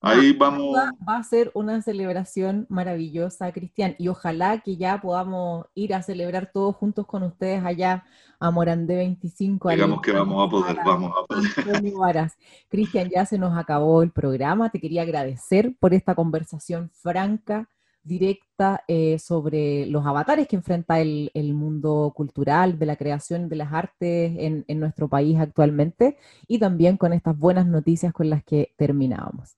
ahí 0.00 0.32
vamos. 0.32 0.76
Va 1.08 1.16
a 1.16 1.22
ser 1.24 1.50
una 1.54 1.82
celebración 1.82 2.66
maravillosa, 2.68 3.52
Cristian, 3.52 3.96
y 3.98 4.08
ojalá 4.08 4.60
que 4.60 4.76
ya 4.76 5.00
podamos 5.00 5.66
ir 5.74 5.94
a 5.94 6.02
celebrar 6.02 6.50
todos 6.52 6.76
juntos 6.76 7.06
con 7.06 7.22
ustedes 7.24 7.64
allá 7.64 8.04
a 8.38 8.50
Morandé 8.50 8.96
25. 8.96 9.70
Digamos 9.70 10.00
que 10.00 10.12
vamos 10.12 10.46
a 10.46 10.50
poder, 10.50 10.76
vamos 10.84 11.12
a 11.16 11.26
poder. 11.26 12.30
Cristian, 12.68 13.10
ya 13.10 13.26
se 13.26 13.38
nos 13.38 13.58
acabó 13.58 14.02
el 14.02 14.12
programa. 14.12 14.70
Te 14.70 14.80
quería 14.80 15.02
agradecer 15.02 15.74
por 15.80 15.94
esta 15.94 16.14
conversación 16.14 16.90
franca 16.92 17.68
directa 18.06 18.84
eh, 18.86 19.18
sobre 19.18 19.86
los 19.86 20.06
avatares 20.06 20.46
que 20.46 20.56
enfrenta 20.56 21.00
el, 21.00 21.30
mundo 21.54 22.12
cultural, 22.14 22.78
de 22.78 22.86
la 22.86 22.96
creación 22.96 23.48
de 23.48 23.56
las 23.56 23.72
artes 23.72 24.32
en, 24.38 24.64
nuestro 24.80 25.08
país 25.08 25.38
actualmente 25.38 26.16
y 26.46 26.58
también 26.58 26.96
con 26.96 27.12
estas 27.12 27.36
buenas 27.36 27.66
noticias 27.66 28.12
con 28.12 28.30
las 28.30 28.44
que 28.44 28.72
terminábamos. 28.76 29.56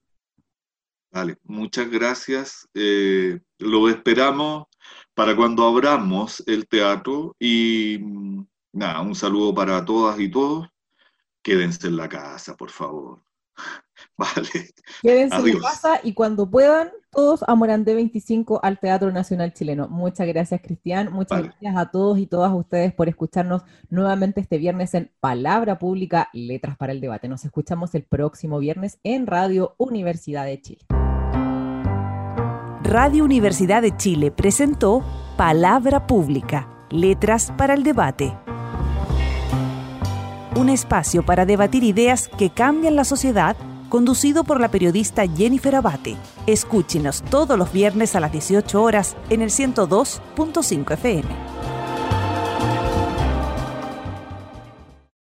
Vale, 1.10 1.36
muchas 1.44 1.90
gracias. 1.90 2.68
Eh, 2.74 3.40
lo 3.58 3.88
esperamos 3.88 4.66
para 5.14 5.34
cuando 5.34 5.66
abramos 5.66 6.42
el 6.46 6.68
teatro 6.68 7.34
y 7.38 7.98
mm, 8.00 8.46
nada, 8.72 9.00
un 9.00 9.14
saludo 9.14 9.54
para 9.54 9.84
todas 9.84 10.18
y 10.20 10.30
todos. 10.30 10.68
Quédense 11.42 11.86
en 11.86 11.96
la 11.96 12.08
casa, 12.08 12.56
por 12.56 12.70
favor. 12.70 13.22
Vale. 14.16 14.74
Quédense 15.02 15.36
en 15.36 15.60
casa 15.60 16.00
y 16.02 16.12
cuando 16.12 16.50
puedan, 16.50 16.90
todos 17.10 17.42
a 17.46 17.54
Morandé 17.54 17.94
25 17.94 18.60
al 18.62 18.78
Teatro 18.78 19.10
Nacional 19.10 19.52
Chileno. 19.52 19.88
Muchas 19.88 20.26
gracias, 20.26 20.60
Cristian. 20.60 21.12
Muchas 21.12 21.42
gracias 21.42 21.76
a 21.76 21.90
todos 21.90 22.18
y 22.18 22.26
todas 22.26 22.52
ustedes 22.52 22.92
por 22.92 23.08
escucharnos 23.08 23.62
nuevamente 23.90 24.40
este 24.40 24.58
viernes 24.58 24.94
en 24.94 25.10
Palabra 25.20 25.78
Pública, 25.78 26.28
Letras 26.32 26.76
para 26.76 26.92
el 26.92 27.00
Debate. 27.00 27.28
Nos 27.28 27.44
escuchamos 27.44 27.94
el 27.94 28.04
próximo 28.04 28.58
viernes 28.58 28.98
en 29.04 29.26
Radio 29.26 29.74
Universidad 29.78 30.44
de 30.44 30.60
Chile. 30.60 30.84
Radio 32.82 33.24
Universidad 33.24 33.82
de 33.82 33.96
Chile 33.96 34.30
presentó 34.30 35.04
Palabra 35.36 36.06
Pública, 36.06 36.86
Letras 36.90 37.52
para 37.56 37.74
el 37.74 37.82
Debate 37.82 38.34
un 40.58 40.68
espacio 40.68 41.22
para 41.22 41.46
debatir 41.46 41.84
ideas 41.84 42.28
que 42.36 42.50
cambian 42.50 42.96
la 42.96 43.04
sociedad, 43.04 43.56
conducido 43.88 44.44
por 44.44 44.60
la 44.60 44.70
periodista 44.70 45.26
Jennifer 45.26 45.74
Abate. 45.74 46.16
Escúchenos 46.46 47.22
todos 47.22 47.58
los 47.58 47.72
viernes 47.72 48.14
a 48.16 48.20
las 48.20 48.32
18 48.32 48.82
horas 48.82 49.16
en 49.30 49.42
el 49.42 49.50
102.5 49.50 50.92
FM. 50.94 51.77